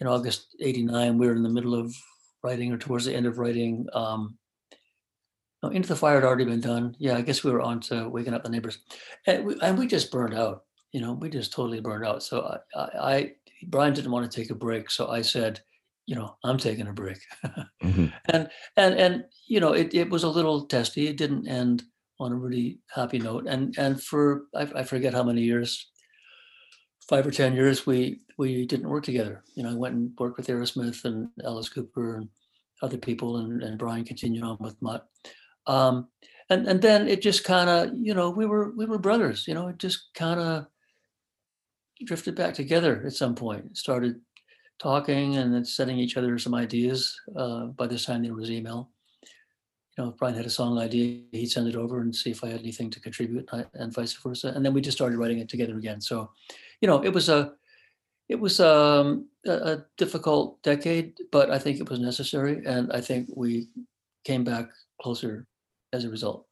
in 0.00 0.06
August 0.06 0.54
89. 0.60 1.18
We 1.18 1.26
were 1.26 1.34
in 1.34 1.42
the 1.42 1.48
middle 1.48 1.74
of 1.74 1.94
writing 2.42 2.72
or 2.72 2.78
towards 2.78 3.04
the 3.04 3.14
end 3.14 3.26
of 3.26 3.38
writing. 3.38 3.86
Um, 3.92 4.37
no, 5.62 5.70
Into 5.70 5.88
the 5.88 5.96
Fire 5.96 6.16
had 6.16 6.24
already 6.24 6.44
been 6.44 6.60
done. 6.60 6.94
Yeah, 6.98 7.16
I 7.16 7.22
guess 7.22 7.42
we 7.42 7.50
were 7.50 7.60
on 7.60 7.80
to 7.80 8.08
Waking 8.08 8.34
Up 8.34 8.44
the 8.44 8.50
Neighbors. 8.50 8.78
And 9.26 9.44
we, 9.44 9.60
and 9.60 9.78
we 9.78 9.86
just 9.86 10.10
burned 10.10 10.34
out, 10.34 10.64
you 10.92 11.00
know, 11.00 11.14
we 11.14 11.28
just 11.30 11.52
totally 11.52 11.80
burned 11.80 12.06
out. 12.06 12.22
So 12.22 12.60
I, 12.74 12.80
I, 12.80 13.12
I 13.12 13.32
Bryan 13.66 13.92
didn't 13.92 14.12
want 14.12 14.30
to 14.30 14.40
take 14.40 14.50
a 14.50 14.54
break. 14.54 14.90
So 14.90 15.08
I 15.08 15.22
said, 15.22 15.60
you 16.06 16.14
know, 16.14 16.36
I'm 16.44 16.58
taking 16.58 16.86
a 16.86 16.92
break. 16.92 17.18
mm-hmm. 17.82 18.06
And, 18.26 18.48
and, 18.76 18.94
and, 18.94 19.24
you 19.46 19.60
know, 19.60 19.72
it, 19.72 19.94
it 19.94 20.08
was 20.08 20.22
a 20.22 20.28
little 20.28 20.66
testy. 20.66 21.08
It 21.08 21.16
didn't 21.16 21.48
end 21.48 21.82
on 22.20 22.32
a 22.32 22.36
really 22.36 22.78
happy 22.88 23.18
note. 23.18 23.46
And 23.46 23.76
and 23.78 24.02
for 24.02 24.46
I, 24.54 24.62
I, 24.74 24.82
forget 24.84 25.14
how 25.14 25.22
many 25.22 25.42
years, 25.42 25.88
five 27.08 27.26
or 27.26 27.30
ten 27.30 27.54
years, 27.54 27.86
we 27.86 28.20
we 28.36 28.66
didn't 28.66 28.88
work 28.88 29.04
together. 29.04 29.44
You 29.54 29.62
know, 29.62 29.70
I 29.70 29.74
went 29.74 29.94
and 29.94 30.12
worked 30.18 30.36
with 30.36 30.48
Aerosmith 30.48 31.04
and 31.04 31.28
Alice 31.44 31.68
Cooper 31.68 32.16
and 32.16 32.28
other 32.82 32.98
people, 32.98 33.38
and, 33.38 33.62
and 33.62 33.78
Bryan 33.78 34.04
continued 34.04 34.44
on 34.44 34.56
with 34.60 34.80
Mutt. 34.80 35.06
Um, 35.68 36.08
and 36.50 36.66
and 36.66 36.80
then 36.82 37.06
it 37.08 37.22
just 37.22 37.44
kind 37.44 37.68
of 37.70 37.90
you 37.96 38.14
know 38.14 38.30
we 38.30 38.46
were 38.46 38.72
we 38.72 38.86
were 38.86 38.98
brothers. 38.98 39.46
You 39.46 39.54
know, 39.54 39.68
it 39.68 39.78
just 39.78 40.08
kind 40.14 40.40
of 40.40 40.66
drifted 42.04 42.34
back 42.34 42.54
together 42.54 43.02
at 43.06 43.12
some 43.12 43.34
point. 43.34 43.76
Started 43.76 44.20
talking 44.78 45.36
and 45.36 45.52
then 45.52 45.64
sending 45.64 45.98
each 45.98 46.16
other 46.16 46.38
some 46.38 46.54
ideas. 46.54 47.20
Uh, 47.36 47.66
by 47.66 47.86
this 47.86 48.04
time, 48.04 48.22
there 48.22 48.34
was 48.34 48.50
email 48.50 48.90
you 49.98 50.04
know, 50.04 50.10
if 50.10 50.16
Bryan 50.16 50.36
had 50.36 50.46
a 50.46 50.50
song 50.50 50.78
idea, 50.78 51.22
he'd 51.32 51.50
send 51.50 51.66
it 51.66 51.74
over 51.74 52.00
and 52.00 52.14
see 52.14 52.30
if 52.30 52.44
I 52.44 52.48
had 52.48 52.60
anything 52.60 52.88
to 52.90 53.00
contribute 53.00 53.48
and 53.74 53.92
vice 53.92 54.12
versa. 54.12 54.52
And 54.54 54.64
then 54.64 54.72
we 54.72 54.80
just 54.80 54.96
started 54.96 55.18
writing 55.18 55.40
it 55.40 55.48
together 55.48 55.76
again. 55.76 56.00
So, 56.00 56.30
you 56.80 56.86
know, 56.86 57.02
it 57.04 57.12
was 57.12 57.28
a, 57.28 57.54
it 58.28 58.36
was 58.38 58.60
um, 58.60 59.26
a, 59.44 59.52
a 59.52 59.84
difficult 59.96 60.62
decade, 60.62 61.18
but 61.32 61.50
I 61.50 61.58
think 61.58 61.80
it 61.80 61.90
was 61.90 61.98
necessary. 61.98 62.62
And 62.64 62.92
I 62.92 63.00
think 63.00 63.28
we 63.34 63.70
came 64.24 64.44
back 64.44 64.68
closer 65.02 65.48
as 65.92 66.04
a 66.04 66.10
result. 66.10 66.46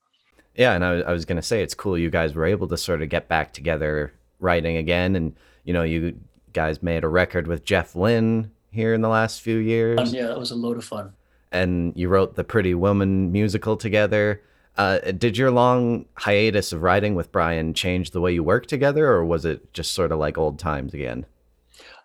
Yeah. 0.54 0.72
And 0.72 0.84
I, 0.84 1.00
I 1.00 1.12
was 1.12 1.24
going 1.24 1.36
to 1.36 1.42
say, 1.42 1.62
it's 1.62 1.74
cool 1.74 1.98
you 1.98 2.10
guys 2.10 2.34
were 2.34 2.46
able 2.46 2.68
to 2.68 2.76
sort 2.76 3.02
of 3.02 3.08
get 3.08 3.28
back 3.28 3.52
together 3.52 4.12
writing 4.40 4.76
again. 4.76 5.16
And, 5.16 5.34
you 5.64 5.72
know, 5.72 5.82
you 5.82 6.18
guys 6.52 6.82
made 6.82 7.04
a 7.04 7.08
record 7.08 7.46
with 7.46 7.64
Jeff 7.64 7.94
Lynne 7.94 8.50
here 8.70 8.94
in 8.94 9.02
the 9.02 9.08
last 9.08 9.42
few 9.42 9.58
years. 9.58 9.98
Um, 9.98 10.06
yeah, 10.06 10.26
that 10.26 10.38
was 10.38 10.50
a 10.50 10.56
load 10.56 10.78
of 10.78 10.84
fun 10.84 11.12
and 11.52 11.92
you 11.96 12.08
wrote 12.08 12.34
the 12.34 12.44
Pretty 12.44 12.74
Woman 12.74 13.32
musical 13.32 13.76
together. 13.76 14.42
Uh, 14.76 14.98
did 14.98 15.38
your 15.38 15.50
long 15.50 16.04
hiatus 16.14 16.72
of 16.72 16.82
writing 16.82 17.14
with 17.14 17.32
Bryan 17.32 17.72
change 17.72 18.10
the 18.10 18.20
way 18.20 18.32
you 18.32 18.42
work 18.42 18.66
together, 18.66 19.06
or 19.06 19.24
was 19.24 19.44
it 19.44 19.72
just 19.72 19.92
sort 19.92 20.12
of 20.12 20.18
like 20.18 20.36
old 20.36 20.58
times 20.58 20.92
again? 20.92 21.24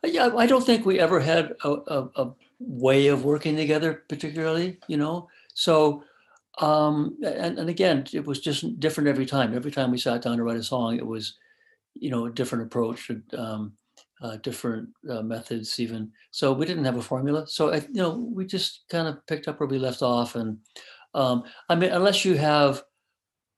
Yeah, 0.04 0.32
I 0.36 0.48
don't 0.48 0.65
think 0.65 0.86
we 0.86 1.00
ever 1.00 1.20
had 1.20 1.54
a, 1.63 1.70
a, 1.70 2.10
a 2.15 2.32
way 2.60 3.08
of 3.08 3.26
working 3.26 3.58
together, 3.58 4.04
particularly. 4.08 4.78
You 4.88 4.98
know, 4.98 5.28
so 5.54 6.04
um, 6.60 7.18
and, 7.24 7.58
and 7.60 7.70
again, 7.70 8.06
it 8.14 8.26
was 8.26 8.40
just 8.40 8.80
different 8.80 9.10
every 9.10 9.26
time. 9.26 9.56
Every 9.56 9.72
time 9.72 9.92
we 9.92 9.98
sat 9.98 10.22
down 10.22 10.38
to 10.38 10.44
write 10.44 10.58
a 10.58 10.64
song, 10.64 10.98
it 10.98 11.06
was, 11.06 11.38
you 11.94 12.12
know, 12.12 12.26
a 12.26 12.32
different 12.32 12.66
approach. 12.66 13.10
Um, 13.38 13.74
uh, 14.22 14.38
different 14.38 14.90
uh, 15.10 15.22
methods 15.22 15.80
even. 15.80 16.12
So 16.30 16.54
we 16.54 16.66
didn't 16.66 16.86
have 16.86 16.98
a 16.98 17.02
formula. 17.02 17.48
So 17.48 17.74
I, 17.74 17.78
you 17.78 18.02
know, 18.02 18.12
we 18.12 18.46
just 18.46 18.84
kind 18.90 19.08
of 19.08 19.26
picked 19.26 19.48
up 19.48 19.60
where 19.60 19.68
we 19.68 19.80
left 19.80 20.02
off. 20.02 20.36
And 20.36 20.60
um, 21.14 21.44
I 21.70 21.76
mean, 21.76 21.92
unless 21.92 22.24
you 22.24 22.36
have 22.36 22.84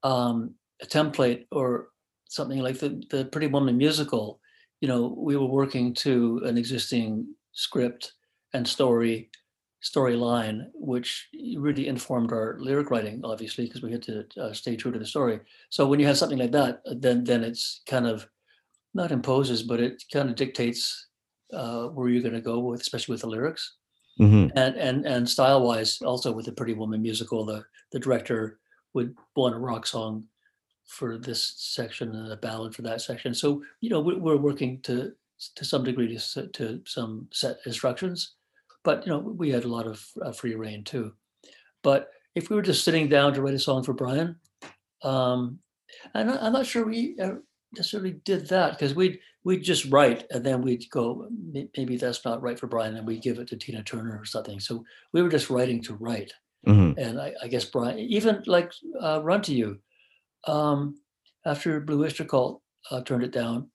um, 0.04 0.56
a 0.82 0.86
template 0.86 1.46
or 1.52 1.90
something 2.30 2.60
like 2.60 2.80
the 2.80 3.04
the 3.10 3.26
Pretty 3.26 3.48
Woman 3.48 3.78
musical, 3.78 4.40
you 4.82 4.88
know, 4.88 5.16
we 5.18 5.36
were 5.36 5.46
working 5.46 5.94
to 5.96 6.42
an 6.46 6.58
existing 6.58 7.28
script 7.52 8.14
and 8.54 8.68
story 8.68 9.30
storyline, 9.84 10.68
which 10.74 11.30
really 11.58 11.88
informed 11.88 12.32
our 12.32 12.58
lyric 12.60 12.90
writing, 12.90 13.22
obviously, 13.24 13.66
because 13.66 13.82
we 13.82 13.92
had 13.92 14.02
to 14.04 14.26
uh, 14.40 14.54
stay 14.54 14.76
true 14.76 14.92
to 14.92 15.00
the 15.00 15.06
story. 15.06 15.40
So 15.70 15.86
when 15.88 16.00
you 16.00 16.08
have 16.08 16.18
something 16.18 16.38
like 16.38 16.52
that, 16.54 16.82
then 16.86 17.24
then 17.24 17.44
it's 17.44 17.82
kind 17.88 18.08
of 18.08 18.28
not 18.94 19.12
imposes, 19.12 19.64
but 19.64 19.80
it 19.80 20.04
kind 20.12 20.30
of 20.30 20.36
dictates 20.36 21.08
uh, 21.52 21.88
where 21.88 22.10
you're 22.10 22.22
going 22.22 22.34
to 22.34 22.42
go 22.42 22.60
with, 22.60 22.82
especially 22.82 23.14
with 23.14 23.22
the 23.22 23.28
lyrics. 23.28 23.76
Mm-hmm. 24.20 24.58
And 24.58 24.76
and 24.76 25.06
and 25.06 25.30
style 25.30 25.64
wise, 25.64 26.02
also 26.02 26.32
with 26.32 26.46
the 26.46 26.52
Pretty 26.52 26.74
Woman 26.74 27.02
musical, 27.02 27.46
the 27.46 27.66
the 27.92 28.00
director 28.00 28.60
would 28.94 29.16
want 29.36 29.56
a 29.56 29.60
rock 29.60 29.88
song 29.88 30.26
for 30.86 31.18
this 31.18 31.56
section 31.58 32.14
and 32.16 32.32
a 32.32 32.38
ballad 32.38 32.76
for 32.76 32.84
that 32.84 33.02
section. 33.02 33.34
So 33.34 33.64
you 33.82 33.90
know 33.90 34.00
we're 34.00 34.38
working 34.38 34.82
to 34.82 35.14
to 35.56 35.66
some 35.66 35.84
degree 35.84 36.16
to, 36.16 36.48
to 36.48 36.82
some 36.86 37.28
set 37.32 37.58
instructions, 37.66 38.36
but 38.84 39.06
you 39.06 39.12
know 39.12 39.20
we 39.20 39.50
had 39.50 39.64
a 39.64 39.70
lot 39.70 39.88
of 39.88 40.06
uh, 40.22 40.32
free 40.32 40.56
reign 40.56 40.84
too. 40.84 41.14
But 41.84 42.10
if 42.36 42.50
we 42.50 42.56
were 42.56 42.62
just 42.62 42.84
sitting 42.84 43.10
down 43.10 43.34
to 43.34 43.42
write 43.42 43.54
a 43.54 43.60
song 43.60 43.84
for 43.84 43.94
Bryan, 43.94 44.38
um, 45.04 45.60
I'm, 46.14 46.28
not, 46.28 46.42
I'm 46.42 46.54
not 46.54 46.66
sure 46.66 46.86
we 46.86 47.16
uh, 47.20 47.36
necessarily 47.76 48.14
did 48.26 48.48
that 48.50 48.72
because 48.72 48.96
we'd 48.96 49.20
we'd 49.44 49.64
just 49.64 49.86
write 49.92 50.26
and 50.32 50.44
then 50.44 50.62
we'd 50.62 50.90
go 50.90 51.28
maybe 51.78 51.98
that's 51.98 52.24
not 52.24 52.42
right 52.42 52.60
for 52.60 52.68
Bryan 52.68 52.96
and 52.96 53.06
we'd 53.06 53.22
give 53.22 53.40
it 53.40 53.48
to 53.50 53.58
Tina 53.58 53.84
Turner 53.84 54.18
or 54.20 54.26
something. 54.26 54.60
So 54.60 54.86
we 55.12 55.22
were 55.22 55.30
just 55.30 55.50
writing 55.50 55.82
to 55.84 55.96
write. 55.96 56.32
Mm-hmm. 56.66 56.98
And 56.98 57.20
I, 57.20 57.34
I, 57.44 57.48
guess 57.50 57.66
Bryan, 57.66 58.00
even 58.00 58.42
like 58.46 58.72
uh, 59.02 59.20
Run 59.22 59.42
to 59.42 59.54
You, 59.54 59.80
um, 60.48 60.96
after 61.46 61.82
Blue 61.82 62.06
Oyster 62.06 62.24
Cult 62.24 62.62
uh, 62.90 63.02
turned 63.02 63.24
it 63.24 63.34
down, 63.34 63.70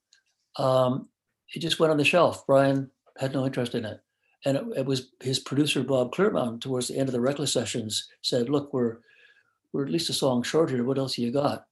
um, 0.56 1.10
it 1.54 1.60
just 1.60 1.78
went 1.78 1.90
on 1.90 1.98
the 1.98 2.04
shelf. 2.04 2.46
Bryan 2.46 2.90
had 3.18 3.34
no 3.34 3.44
interest 3.44 3.74
in 3.74 3.84
it. 3.84 4.00
And 4.44 4.56
it, 4.56 4.64
it 4.76 4.86
was 4.86 5.10
his 5.20 5.38
producer, 5.38 5.82
Bob 5.82 6.14
Clearmountain, 6.14 6.60
towards 6.60 6.88
the 6.88 6.96
end 6.96 7.08
of 7.08 7.12
the 7.12 7.20
Reckless 7.20 7.52
sessions 7.52 8.08
said, 8.22 8.48
look, 8.48 8.72
we're, 8.72 8.98
we're 9.72 9.84
at 9.84 9.90
least 9.90 10.10
a 10.10 10.14
song 10.14 10.42
short 10.42 10.70
here. 10.70 10.84
What 10.84 10.98
else 10.98 11.18
you 11.18 11.32
got? 11.32 11.66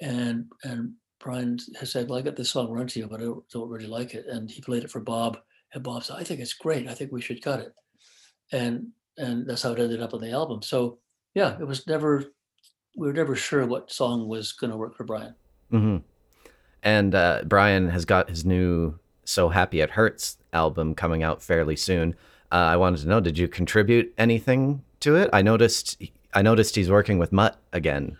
And, 0.00 0.46
and 0.62 0.92
Bryan 1.20 1.58
has 1.78 1.90
said, 1.90 2.08
well, 2.08 2.18
I 2.18 2.22
got 2.22 2.36
this 2.36 2.50
song 2.50 2.70
Run 2.70 2.86
to 2.88 2.98
You, 2.98 3.06
but 3.06 3.20
I 3.20 3.24
don't, 3.24 3.48
don't 3.48 3.68
really 3.68 3.86
like 3.86 4.14
it. 4.14 4.26
And 4.26 4.50
he 4.50 4.60
played 4.60 4.84
it 4.84 4.90
for 4.90 5.00
Bob 5.00 5.38
and 5.72 5.82
Bob 5.82 6.04
said, 6.04 6.16
I 6.18 6.24
think 6.24 6.40
it's 6.40 6.52
great. 6.52 6.88
I 6.88 6.94
think 6.94 7.12
we 7.12 7.20
should 7.20 7.42
cut 7.42 7.60
it. 7.60 7.74
And, 8.52 8.88
and 9.16 9.46
that's 9.46 9.62
how 9.62 9.72
it 9.72 9.78
ended 9.78 10.02
up 10.02 10.14
on 10.14 10.20
the 10.20 10.32
album. 10.32 10.62
So 10.62 10.98
yeah, 11.34 11.56
it 11.58 11.66
was 11.66 11.86
never, 11.86 12.24
we 12.96 13.06
were 13.06 13.12
never 13.12 13.34
sure 13.34 13.66
what 13.66 13.90
song 13.90 14.28
was 14.28 14.52
going 14.52 14.70
to 14.70 14.76
work 14.76 14.96
for 14.96 15.04
Bryan. 15.04 15.34
Mm-hmm. 15.72 15.96
And 16.82 17.14
uh, 17.14 17.42
Bryan 17.46 17.88
has 17.88 18.04
got 18.04 18.28
his 18.28 18.44
new 18.44 18.98
"So 19.24 19.48
Happy 19.48 19.80
It 19.80 19.90
Hurts" 19.90 20.38
album 20.52 20.94
coming 20.94 21.22
out 21.22 21.42
fairly 21.42 21.76
soon. 21.76 22.14
Uh, 22.52 22.56
I 22.56 22.76
wanted 22.76 23.00
to 23.00 23.08
know, 23.08 23.20
did 23.20 23.36
you 23.36 23.48
contribute 23.48 24.14
anything 24.16 24.82
to 25.00 25.16
it? 25.16 25.28
I 25.32 25.42
noticed, 25.42 26.00
I 26.34 26.42
noticed 26.42 26.76
he's 26.76 26.90
working 26.90 27.18
with 27.18 27.32
Mutt 27.32 27.58
again. 27.72 28.16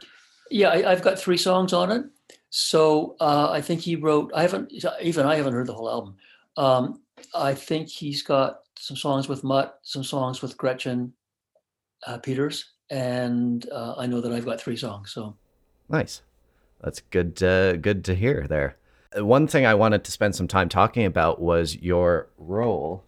Yeah, 0.51 0.71
I, 0.71 0.91
have 0.91 1.03
got 1.03 1.19
three 1.19 1.37
songs 1.37 1.73
on 1.73 1.93
it. 1.93 2.05
So 2.51 3.17
uh, 3.21 3.51
I 3.51 3.61
think 3.61 3.81
he 3.81 3.97
wrote. 3.97 4.31
I 4.35 4.43
haven't 4.43 4.73
even 5.03 5.27
I 5.27 5.35
haven't 5.35 5.55
heard 5.55 5.67
the 5.67 5.75
whole 5.75 5.91
album. 5.91 6.17
Um, 6.57 7.01
I 7.35 7.55
think 7.55 7.89
he's 7.89 8.23
got 8.23 8.61
some 8.79 8.97
songs 8.97 9.29
with 9.29 9.43
Mutt, 9.43 9.81
some 9.83 10.05
songs 10.05 10.41
with 10.41 10.57
Gretchen 10.57 11.13
uh, 12.07 12.19
Peters, 12.19 12.73
and 12.91 13.69
uh, 13.73 13.95
I 13.97 14.07
know 14.07 14.21
that 14.21 14.33
I've 14.33 14.45
got 14.45 14.61
three 14.61 14.77
songs. 14.77 15.11
So 15.11 15.35
nice. 15.89 16.23
That's 16.81 17.01
good. 17.01 17.43
Uh, 17.43 17.77
good 17.77 18.05
to 18.05 18.15
hear. 18.15 18.47
There. 18.49 18.77
One 19.17 19.47
thing 19.47 19.65
I 19.67 19.75
wanted 19.75 20.05
to 20.05 20.11
spend 20.11 20.35
some 20.35 20.49
time 20.49 20.69
talking 20.69 21.05
about 21.05 21.41
was 21.41 21.77
your 21.77 22.29
role. 22.39 23.05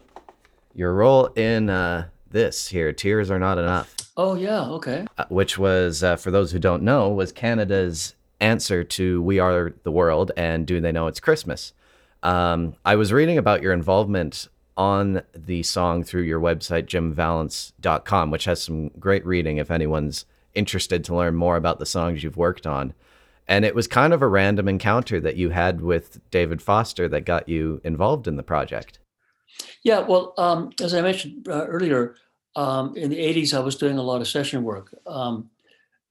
Your 0.74 0.94
role 0.94 1.26
in 1.26 1.70
uh, 1.70 2.08
this 2.30 2.68
here, 2.68 2.92
"Tears 2.92 3.30
Are 3.30 3.38
Not 3.38 3.58
Enough." 3.58 3.94
Oh 4.16 4.34
yeah, 4.34 4.62
okay. 4.70 5.06
Uh, 5.18 5.24
which 5.28 5.58
was, 5.58 6.02
uh, 6.02 6.16
for 6.16 6.30
those 6.30 6.52
who 6.52 6.58
don't 6.58 6.82
know, 6.82 7.08
was 7.08 7.32
Canada's 7.32 8.14
answer 8.40 8.84
to 8.84 9.22
"We 9.22 9.38
Are 9.38 9.72
the 9.82 9.90
World" 9.90 10.32
and 10.36 10.66
"Do 10.66 10.80
They 10.80 10.92
Know 10.92 11.06
It's 11.06 11.20
Christmas." 11.20 11.72
Um, 12.22 12.74
I 12.84 12.96
was 12.96 13.12
reading 13.12 13.38
about 13.38 13.62
your 13.62 13.72
involvement 13.72 14.48
on 14.76 15.22
the 15.34 15.62
song 15.62 16.04
through 16.04 16.22
your 16.22 16.40
website, 16.40 16.86
jimvallance.com, 16.86 18.30
which 18.30 18.44
has 18.44 18.62
some 18.62 18.88
great 18.98 19.24
reading 19.24 19.56
if 19.56 19.70
anyone's 19.70 20.26
interested 20.54 21.04
to 21.04 21.14
learn 21.14 21.34
more 21.34 21.56
about 21.56 21.78
the 21.78 21.86
songs 21.86 22.22
you've 22.22 22.36
worked 22.36 22.66
on. 22.66 22.94
And 23.48 23.64
it 23.64 23.74
was 23.74 23.86
kind 23.86 24.12
of 24.12 24.22
a 24.22 24.28
random 24.28 24.68
encounter 24.68 25.20
that 25.20 25.36
you 25.36 25.50
had 25.50 25.80
with 25.80 26.20
David 26.30 26.60
Foster 26.60 27.08
that 27.08 27.24
got 27.24 27.48
you 27.48 27.80
involved 27.84 28.26
in 28.26 28.36
the 28.36 28.42
project. 28.42 28.98
Yeah, 29.82 30.00
well, 30.00 30.34
um, 30.36 30.70
as 30.82 30.94
I 30.94 31.00
mentioned 31.00 31.48
uh, 31.48 31.66
earlier, 31.66 32.16
um, 32.56 32.96
in 32.96 33.10
the 33.10 33.18
80s, 33.18 33.54
I 33.54 33.60
was 33.60 33.76
doing 33.76 33.98
a 33.98 34.02
lot 34.02 34.20
of 34.20 34.28
session 34.28 34.64
work, 34.64 34.94
um, 35.06 35.50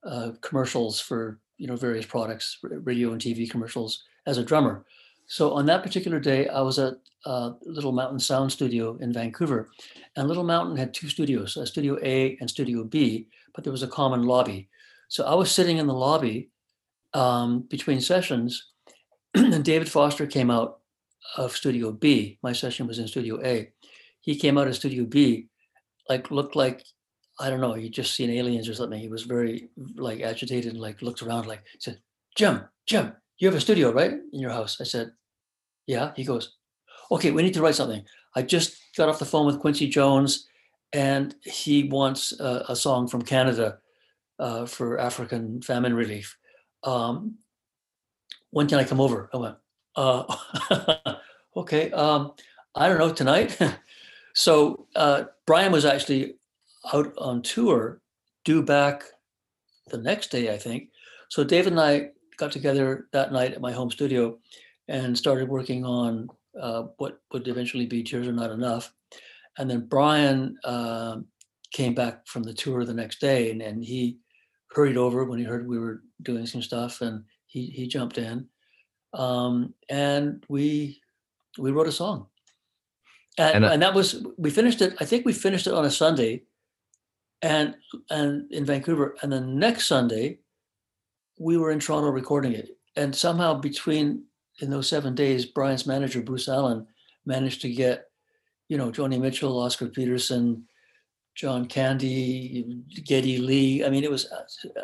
uh, 0.03 0.31
commercials 0.41 0.99
for 0.99 1.39
you 1.57 1.67
know 1.67 1.75
various 1.75 2.05
products, 2.05 2.59
radio 2.63 3.11
and 3.11 3.21
TV 3.21 3.49
commercials 3.49 4.03
as 4.27 4.37
a 4.37 4.43
drummer. 4.43 4.85
So 5.27 5.53
on 5.53 5.65
that 5.65 5.83
particular 5.83 6.19
day, 6.19 6.47
I 6.47 6.61
was 6.61 6.77
at 6.77 6.95
uh, 7.25 7.53
Little 7.63 7.91
Mountain 7.91 8.19
Sound 8.19 8.51
Studio 8.51 8.97
in 8.97 9.11
Vancouver, 9.11 9.69
and 10.15 10.27
Little 10.27 10.43
Mountain 10.43 10.77
had 10.77 10.93
two 10.93 11.09
studios, 11.09 11.57
Studio 11.67 11.97
A 12.03 12.37
and 12.39 12.49
Studio 12.49 12.83
B, 12.83 13.27
but 13.55 13.63
there 13.63 13.73
was 13.73 13.83
a 13.83 13.87
common 13.87 14.23
lobby. 14.23 14.69
So 15.07 15.25
I 15.25 15.33
was 15.33 15.51
sitting 15.51 15.77
in 15.77 15.87
the 15.87 15.93
lobby 15.93 16.49
um, 17.15 17.61
between 17.61 18.01
sessions, 18.01 18.71
and 19.33 19.63
David 19.63 19.89
Foster 19.89 20.27
came 20.27 20.51
out 20.51 20.79
of 21.37 21.55
Studio 21.55 21.91
B. 21.91 22.37
My 22.43 22.53
session 22.53 22.85
was 22.85 22.99
in 22.99 23.07
Studio 23.07 23.41
A. 23.43 23.71
He 24.21 24.35
came 24.35 24.57
out 24.57 24.67
of 24.67 24.75
Studio 24.75 25.05
B, 25.05 25.47
like 26.09 26.29
looked 26.29 26.55
like 26.55 26.83
I 27.39 27.49
don't 27.49 27.59
know, 27.59 27.73
he 27.73 27.89
just 27.89 28.15
seen 28.15 28.29
aliens 28.29 28.69
or 28.69 28.73
something. 28.73 28.99
He 28.99 29.09
was 29.09 29.23
very 29.23 29.69
like 29.95 30.21
agitated 30.21 30.71
and 30.71 30.81
like 30.81 31.01
looked 31.01 31.21
around, 31.21 31.47
like 31.47 31.63
said, 31.79 31.99
"Jim, 32.35 32.63
Jim, 32.85 33.13
you 33.37 33.47
have 33.47 33.57
a 33.57 33.61
studio, 33.61 33.91
right, 33.91 34.11
in 34.11 34.39
your 34.39 34.51
house?" 34.51 34.79
I 34.79 34.85
said, 34.85 35.11
"Yeah." 35.85 36.11
He 36.15 36.23
goes, 36.23 36.55
"Okay, 37.11 37.31
we 37.31 37.43
need 37.43 37.53
to 37.55 37.61
write 37.61 37.75
something." 37.75 38.03
I 38.35 38.41
just 38.41 38.77
got 38.95 39.09
off 39.09 39.19
the 39.19 39.25
phone 39.25 39.45
with 39.45 39.59
Quincy 39.59 39.87
Jones, 39.87 40.47
and 40.93 41.35
he 41.41 41.89
wants 41.89 42.39
a, 42.39 42.65
a 42.69 42.75
song 42.75 43.07
from 43.07 43.21
Canada 43.21 43.79
uh, 44.39 44.65
for 44.65 44.97
African 44.97 45.61
famine 45.61 45.93
relief. 45.93 46.37
Um, 46.85 47.39
when 48.51 48.67
can 48.67 48.79
I 48.79 48.85
come 48.85 49.01
over? 49.01 49.29
I 49.33 49.37
went, 49.37 49.55
uh, 49.97 51.15
okay, 51.57 51.91
um, 51.91 52.31
I 52.73 52.87
don't 52.87 52.99
know, 52.99 53.11
tonight. 53.11 53.57
so 54.33 54.87
uh, 54.95 55.25
Bryan 55.45 55.71
was 55.71 55.83
actually 55.83 56.35
out 56.93 57.13
on 57.17 57.41
tour, 57.41 58.01
due 58.45 58.63
back 58.63 59.03
the 59.87 59.97
next 59.97 60.31
day, 60.31 60.53
I 60.53 60.57
think. 60.57 60.89
So 61.29 61.43
David 61.43 61.73
and 61.73 61.81
I 61.81 62.09
got 62.37 62.51
together 62.51 63.07
that 63.11 63.33
night 63.33 63.53
at 63.53 63.61
my 63.61 63.71
home 63.71 63.91
studio 63.91 64.37
and 64.87 65.17
started 65.17 65.49
working 65.49 65.83
on 65.83 66.29
uh, 66.59 66.83
what 66.97 67.19
would 67.33 67.47
eventually 67.47 67.85
be 67.85 68.03
Tears 68.03 68.27
Are 68.27 68.31
Not 68.31 68.51
Enough. 68.51 68.93
And 69.57 69.69
then 69.69 69.87
Bryan 69.87 70.57
uh, 70.63 71.17
came 71.71 71.93
back 71.93 72.27
from 72.27 72.43
the 72.43 72.53
tour 72.53 72.85
the 72.85 72.93
next 72.93 73.19
day 73.19 73.51
and, 73.51 73.61
and 73.61 73.83
he 73.83 74.17
hurried 74.75 74.97
over 74.97 75.23
when 75.23 75.39
he 75.39 75.45
heard 75.45 75.65
we 75.65 75.79
were 75.79 76.03
doing 76.21 76.45
some 76.45 76.61
stuff 76.61 76.99
and 76.99 77.23
he, 77.47 77.67
he 77.67 77.87
jumped 77.87 78.17
in. 78.17 78.47
Um, 79.13 79.73
and 79.89 80.43
we 80.49 81.01
we 81.57 81.71
wrote 81.71 81.87
a 81.87 81.91
song. 81.91 82.27
And, 83.37 83.55
and, 83.55 83.65
uh, 83.65 83.69
and 83.69 83.81
that 83.81 83.93
was 83.93 84.25
we 84.37 84.49
finished 84.49 84.81
it, 84.81 84.95
I 84.99 85.05
think 85.05 85.25
we 85.25 85.31
finished 85.31 85.67
it 85.67 85.73
on 85.73 85.85
a 85.85 85.91
Sunday 85.91 86.43
and 87.41 87.75
and 88.09 88.51
in 88.51 88.65
Vancouver. 88.65 89.15
And 89.21 89.31
the 89.31 89.39
next 89.39 89.87
Sunday, 89.87 90.39
we 91.39 91.57
were 91.57 91.71
in 91.71 91.79
Toronto 91.79 92.09
recording 92.09 92.51
it. 92.51 92.77
And 92.97 93.15
somehow 93.15 93.53
between 93.53 94.25
in 94.59 94.69
those 94.69 94.89
seven 94.89 95.15
days, 95.15 95.45
Bryan's 95.45 95.87
manager 95.87 96.21
Bruce 96.21 96.49
Allen 96.49 96.85
managed 97.25 97.61
to 97.61 97.69
get, 97.69 98.05
you 98.67 98.77
know, 98.77 98.91
Joni 98.91 99.19
Mitchell, 99.19 99.57
Oscar 99.59 99.87
Peterson, 99.87 100.65
John 101.35 101.65
Candy, 101.65 102.81
Geddy 103.03 103.37
Lee. 103.39 103.83
I 103.83 103.89
mean, 103.89 104.03
it 104.03 104.09
was 104.11 104.31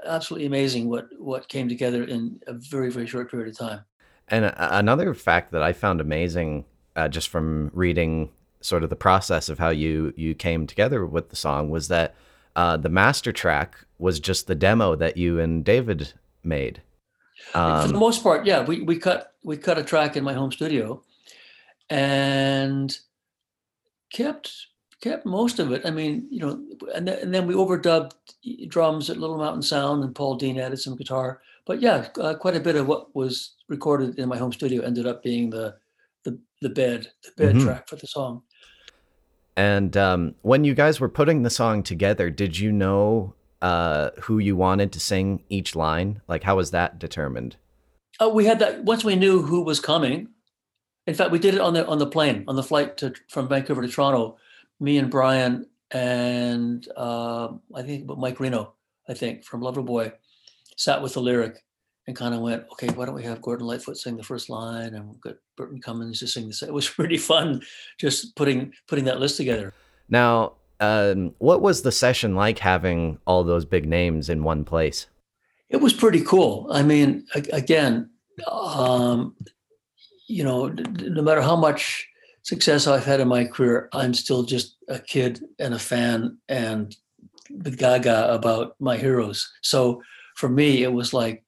absolutely 0.06 0.46
amazing 0.46 0.90
what 0.90 1.08
what 1.18 1.48
came 1.48 1.70
together 1.70 2.04
in 2.04 2.40
a 2.46 2.54
very 2.54 2.92
very 2.92 3.08
short 3.08 3.32
period 3.32 3.50
of 3.50 3.58
time. 3.58 3.86
And 4.28 4.54
another 4.58 5.14
fact 5.14 5.52
that 5.52 5.64
I 5.64 5.74
found 5.74 6.00
amazing, 6.00 6.66
uh, 6.96 7.08
just 7.08 7.30
from 7.30 7.72
reading 7.74 8.30
sort 8.62 8.84
of 8.84 8.90
the 8.90 8.96
process 8.96 9.50
of 9.50 9.60
how 9.60 9.70
you 9.70 10.14
you 10.16 10.36
came 10.36 10.68
together 10.68 11.06
with 11.06 11.30
the 11.30 11.36
song, 11.36 11.70
was 11.70 11.88
that 11.88 12.16
uh, 12.56 12.78
the 12.78 12.90
master 12.90 13.32
track 13.32 13.78
was 13.98 14.20
just 14.20 14.48
the 14.48 14.56
demo 14.56 14.96
that 14.96 15.18
you 15.18 15.40
and 15.40 15.64
David 15.64 16.14
made. 16.44 16.82
Um, 17.54 17.82
For 17.82 17.88
the 17.88 17.94
um, 17.94 18.00
most 18.00 18.24
part, 18.24 18.46
yeah, 18.46 18.64
we, 18.64 18.82
we 18.82 18.98
cut 18.98 19.34
we 19.42 19.58
cut 19.58 19.78
a 19.78 19.84
track 19.84 20.18
in 20.18 20.24
my 20.24 20.34
home 20.34 20.52
studio, 20.52 21.02
and 21.90 22.98
kept 24.14 24.68
kept 25.02 25.26
most 25.26 25.60
of 25.60 25.72
it. 25.72 25.82
I 25.86 25.92
mean, 25.92 26.28
you 26.30 26.40
know, 26.40 26.64
and 26.96 27.08
then, 27.08 27.20
and 27.20 27.34
then 27.34 27.48
we 27.48 27.54
overdubbed 27.54 28.14
drums 28.68 29.10
at 29.10 29.18
Little 29.18 29.38
Mountain 29.38 29.64
Sound, 29.64 30.04
and 30.04 30.16
Paul 30.16 30.36
Dean 30.36 30.60
added 30.60 30.80
some 30.80 30.96
guitar. 30.96 31.42
But 31.66 31.82
yeah, 31.82 32.08
uh, 32.20 32.36
quite 32.36 32.56
a 32.56 32.60
bit 32.60 32.76
of 32.76 32.88
what 32.88 33.14
was 33.16 33.56
recorded 33.68 34.18
in 34.18 34.30
my 34.30 34.38
home 34.38 34.54
studio 34.54 34.84
ended 34.84 35.08
up 35.08 35.24
being 35.24 35.50
the 35.50 35.76
the 36.24 36.40
the 36.62 36.70
bed 36.70 37.12
the 37.24 37.32
bed 37.44 37.56
mm-hmm. 37.56 37.66
track 37.66 37.88
for 37.90 37.96
the 37.96 38.08
song. 38.08 38.44
And 39.58 39.98
um, 39.98 40.36
when 40.42 40.64
you 40.64 40.74
guys 40.74 41.00
were 41.00 41.10
putting 41.10 41.44
the 41.44 41.50
song 41.50 41.84
together, 41.84 42.30
did 42.30 42.58
you 42.58 42.72
know 42.72 43.34
uh, 43.62 44.12
who 44.22 44.40
you 44.40 44.56
wanted 44.56 44.92
to 44.94 45.00
sing 45.00 45.44
each 45.50 45.76
line? 45.76 46.22
Like, 46.28 46.44
how 46.44 46.56
was 46.56 46.72
that 46.72 47.00
determined? 47.00 47.58
Uh, 48.20 48.30
we 48.30 48.46
had 48.46 48.60
that 48.60 48.84
once 48.84 49.04
we 49.04 49.16
knew 49.16 49.42
who 49.42 49.64
was 49.64 49.80
coming. 49.80 50.30
In 51.08 51.16
fact, 51.16 51.32
we 51.32 51.40
did 51.40 51.56
it 51.56 51.62
on 51.62 51.74
the 51.74 51.86
on 51.86 51.98
the 51.98 52.08
plane 52.08 52.44
on 52.48 52.56
the 52.56 52.64
flight 52.64 52.98
to 52.98 53.14
from 53.28 53.48
Vancouver 53.48 53.82
to 53.82 53.88
Toronto. 53.88 54.38
Me 54.82 54.98
and 54.98 55.10
Bryan 55.10 55.66
and 55.92 56.88
uh, 56.98 57.50
I 57.76 57.82
think 57.84 58.08
Mike 58.18 58.40
Reno, 58.40 58.74
I 59.08 59.14
think 59.14 59.44
from 59.44 59.62
Loverboy, 59.62 60.12
sat 60.78 61.02
with 61.02 61.14
the 61.14 61.22
lyric 61.22 61.64
and 62.08 62.16
kind 62.16 62.34
of 62.34 62.42
went, 62.42 62.66
okay, 62.72 62.88
why 62.90 63.06
don't 63.06 63.16
we 63.16 63.24
have 63.24 63.42
Gordon 63.42 63.68
Lightfoot 63.68 63.98
sing 63.98 64.18
the 64.18 64.24
first 64.24 64.50
line 64.50 64.96
and 64.96 65.08
we've 65.08 65.22
got 65.22 65.36
Burton 65.56 65.80
Cummings 65.80 66.20
to 66.20 66.28
sing 66.28 66.48
this. 66.48 66.64
It 66.72 66.74
was 66.74 66.90
pretty 66.90 67.18
fun 67.18 67.62
just 68.00 68.36
putting 68.36 68.74
putting 68.88 69.06
that 69.06 69.20
list 69.20 69.38
together. 69.38 69.74
Now, 70.10 70.54
um, 70.80 71.36
what 71.38 71.62
was 71.62 71.84
the 71.84 71.92
session 71.92 72.36
like 72.36 72.58
having 72.58 73.20
all 73.28 73.44
those 73.44 73.66
big 73.66 73.88
names 73.88 74.30
in 74.30 74.44
one 74.44 74.66
place? 74.66 75.08
It 75.70 75.78
was 75.78 75.94
pretty 75.94 76.22
cool. 76.22 76.68
I 76.72 76.82
mean, 76.82 77.26
again, 77.54 78.10
um, 78.50 79.36
you 80.28 80.44
know, 80.44 80.68
no 80.68 81.22
matter 81.22 81.42
how 81.42 81.56
much 81.56 82.08
success 82.44 82.88
I've 82.88 83.06
had 83.06 83.20
in 83.20 83.28
my 83.28 83.46
career, 83.46 83.90
I'm 83.94 84.14
still 84.14 84.44
just 84.44 84.78
a 84.88 85.00
kid 85.00 85.44
and 85.60 85.74
a 85.74 85.80
fan 85.80 86.38
and 86.50 86.96
gaga 87.78 88.34
about 88.34 88.76
my 88.80 88.98
heroes. 88.98 89.52
So 89.62 90.02
for 90.36 90.50
me, 90.50 90.84
it 90.84 90.92
was 90.92 91.14
like 91.14 91.44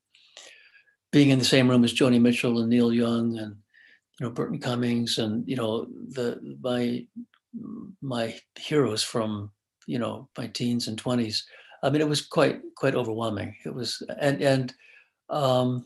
being 1.11 1.29
in 1.29 1.39
the 1.39 1.45
same 1.45 1.69
room 1.69 1.83
as 1.83 1.93
Joni 1.93 2.19
Mitchell 2.19 2.59
and 2.59 2.69
Neil 2.69 2.93
Young 2.93 3.37
and 3.37 3.55
you 4.19 4.25
know 4.25 4.29
Burton 4.29 4.59
Cummings 4.59 5.17
and 5.17 5.47
you 5.47 5.55
know 5.55 5.87
the 6.09 6.39
my 6.61 7.05
my 8.01 8.35
heroes 8.57 9.03
from 9.03 9.51
you 9.87 9.99
know 9.99 10.27
my 10.37 10.47
teens 10.47 10.87
and 10.87 11.01
20s 11.01 11.43
i 11.83 11.89
mean 11.89 12.01
it 12.01 12.07
was 12.07 12.21
quite 12.21 12.61
quite 12.75 12.95
overwhelming 12.95 13.55
it 13.65 13.73
was 13.73 14.01
and 14.19 14.41
and 14.41 14.73
um 15.29 15.85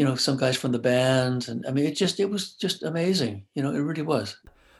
you 0.00 0.06
know 0.06 0.14
some 0.14 0.38
guys 0.38 0.56
from 0.56 0.72
the 0.72 0.78
band 0.78 1.46
and 1.46 1.66
i 1.66 1.70
mean 1.70 1.84
it 1.84 1.94
just 1.94 2.18
it 2.20 2.30
was 2.30 2.54
just 2.54 2.82
amazing 2.82 3.44
you 3.54 3.62
know 3.62 3.68
it 3.70 3.80
really 3.80 4.00
was. 4.00 4.38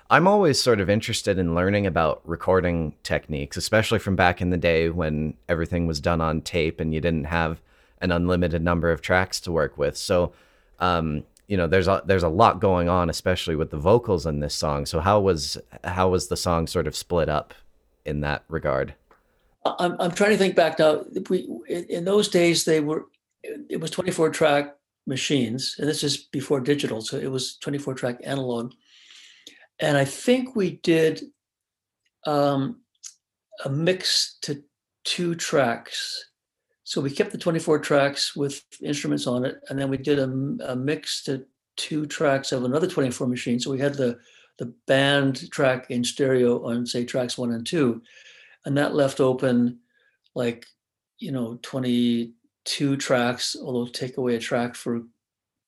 I'm 0.09 0.27
always 0.27 0.59
sort 0.61 0.81
of 0.81 0.91
interested 0.91 1.39
in 1.39 1.55
learning 1.55 1.87
about 1.87 2.23
recording 2.25 2.95
techniques 3.03 3.59
especially 3.59 3.99
from 3.99 4.17
back 4.17 4.41
in 4.41 4.49
the 4.49 4.57
day 4.57 4.89
when 4.89 5.35
everything 5.47 5.87
was 5.87 6.01
done 6.01 6.23
on 6.23 6.41
tape 6.41 6.81
and 6.81 6.95
you 6.95 7.03
didn't 7.03 7.25
have 7.25 7.61
an 8.01 8.13
unlimited 8.13 8.63
number 8.63 8.91
of 8.91 9.03
tracks 9.03 9.41
to 9.41 9.53
work 9.53 9.77
with. 9.77 9.95
So 9.95 10.33
um, 10.79 11.25
you 11.49 11.57
know 11.59 11.67
there's 11.67 11.87
a 11.87 12.03
there's 12.07 12.23
a 12.23 12.29
lot 12.31 12.59
going 12.59 12.89
on 12.89 13.11
especially 13.11 13.57
with 13.57 13.71
the 13.71 13.77
vocals 13.77 14.25
in 14.25 14.41
this 14.41 14.55
song. 14.55 14.87
So 14.87 15.01
how 15.01 15.21
was 15.21 15.59
how 15.85 16.09
was 16.09 16.29
the 16.29 16.37
song 16.37 16.67
sort 16.67 16.87
of 16.87 16.97
split 16.97 17.29
up 17.29 17.53
in 18.07 18.23
that 18.23 18.43
regard? 18.49 18.95
I'm, 19.67 20.01
I'm 20.01 20.13
trying 20.13 20.31
to 20.31 20.39
think 20.39 20.57
back 20.57 20.79
now 20.79 21.05
we 21.29 21.47
in 21.69 22.07
those 22.07 22.29
days 22.29 22.65
they 22.65 22.81
were 22.81 23.05
it 23.43 23.81
was 23.81 23.91
24 23.91 24.31
track 24.31 24.77
machines 25.11 25.77
and 25.79 25.87
this 25.87 26.03
is 26.03 26.17
before 26.17 26.61
digital 26.61 27.03
so 27.03 27.19
it 27.19 27.31
was 27.31 27.57
24 27.59 27.95
track 27.95 28.19
analog 28.25 28.73
and 29.81 29.99
i 29.99 30.05
think 30.05 30.57
we 30.57 30.79
did 30.83 31.23
um, 32.27 32.81
a 33.65 33.69
mix 33.69 34.39
to 34.41 34.63
two 35.05 35.35
tracks 35.35 36.31
so 36.91 37.01
we 37.01 37.13
kept 37.13 37.31
the 37.31 37.39
24 37.39 37.79
tracks 37.79 38.35
with 38.35 38.65
instruments 38.83 39.29
on 39.29 39.45
it, 39.45 39.61
and 39.69 39.79
then 39.79 39.91
we 39.91 39.97
did 39.97 40.19
a, 40.19 40.25
a 40.73 40.75
mix 40.75 41.23
to 41.23 41.47
two 41.77 42.05
tracks 42.05 42.51
of 42.51 42.65
another 42.65 42.89
24 42.89 43.29
machine. 43.29 43.61
So 43.61 43.71
we 43.71 43.79
had 43.79 43.95
the 43.95 44.19
the 44.59 44.75
band 44.89 45.49
track 45.53 45.89
in 45.93 46.03
stereo 46.03 46.67
on 46.67 46.85
say 46.85 47.05
tracks 47.05 47.39
one 47.39 47.53
and 47.53 47.65
two, 47.65 48.03
and 48.65 48.77
that 48.77 48.97
left 48.97 49.21
open 49.21 49.79
like 50.35 50.67
you 51.19 51.31
know 51.31 51.61
22 52.65 52.97
tracks, 52.97 53.57
although 53.61 53.87
take 53.91 54.17
away 54.17 54.37
a 54.37 54.39
track 54.39 54.75
for 54.75 55.03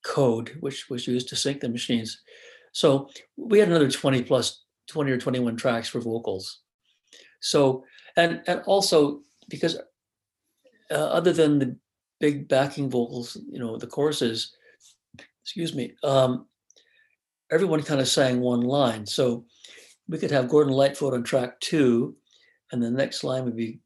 code, 0.05 0.57
which 0.61 0.91
was 0.91 1.07
used 1.07 1.29
to 1.29 1.37
sync 1.37 1.61
the 1.61 1.69
machines. 1.69 2.21
So 2.73 3.09
we 3.37 3.59
had 3.59 3.69
another 3.69 3.91
20 3.91 4.23
plus 4.23 4.65
20 4.89 5.13
or 5.13 5.19
21 5.19 5.57
tracks 5.57 5.89
for 5.89 6.01
vocals. 6.01 6.61
So 7.41 7.85
and 8.17 8.43
and 8.47 8.63
also 8.67 9.21
because 9.49 9.77
uh, 10.91 10.95
other 10.95 11.33
than 11.33 11.59
the 11.59 11.77
big 12.21 12.49
backing 12.49 12.91
vocals, 12.91 13.37
you 13.51 13.59
know, 13.59 13.77
the 13.77 13.87
choruses, 13.87 14.55
excuse 15.43 15.75
me, 15.75 15.95
um, 16.05 16.47
everyone 17.51 17.83
kind 17.83 18.01
of 18.01 18.09
sang 18.09 18.41
one 18.41 18.61
line. 18.61 19.07
So 19.07 19.47
we 20.09 20.19
could 20.19 20.31
have 20.31 20.49
Gordon 20.49 20.73
Lightfoot 20.73 21.15
on 21.15 21.23
track 21.23 21.59
two, 21.61 22.17
and 22.71 22.83
the 22.83 22.91
next 22.91 23.25
line 23.25 23.45
would 23.45 23.57
be 23.57 23.81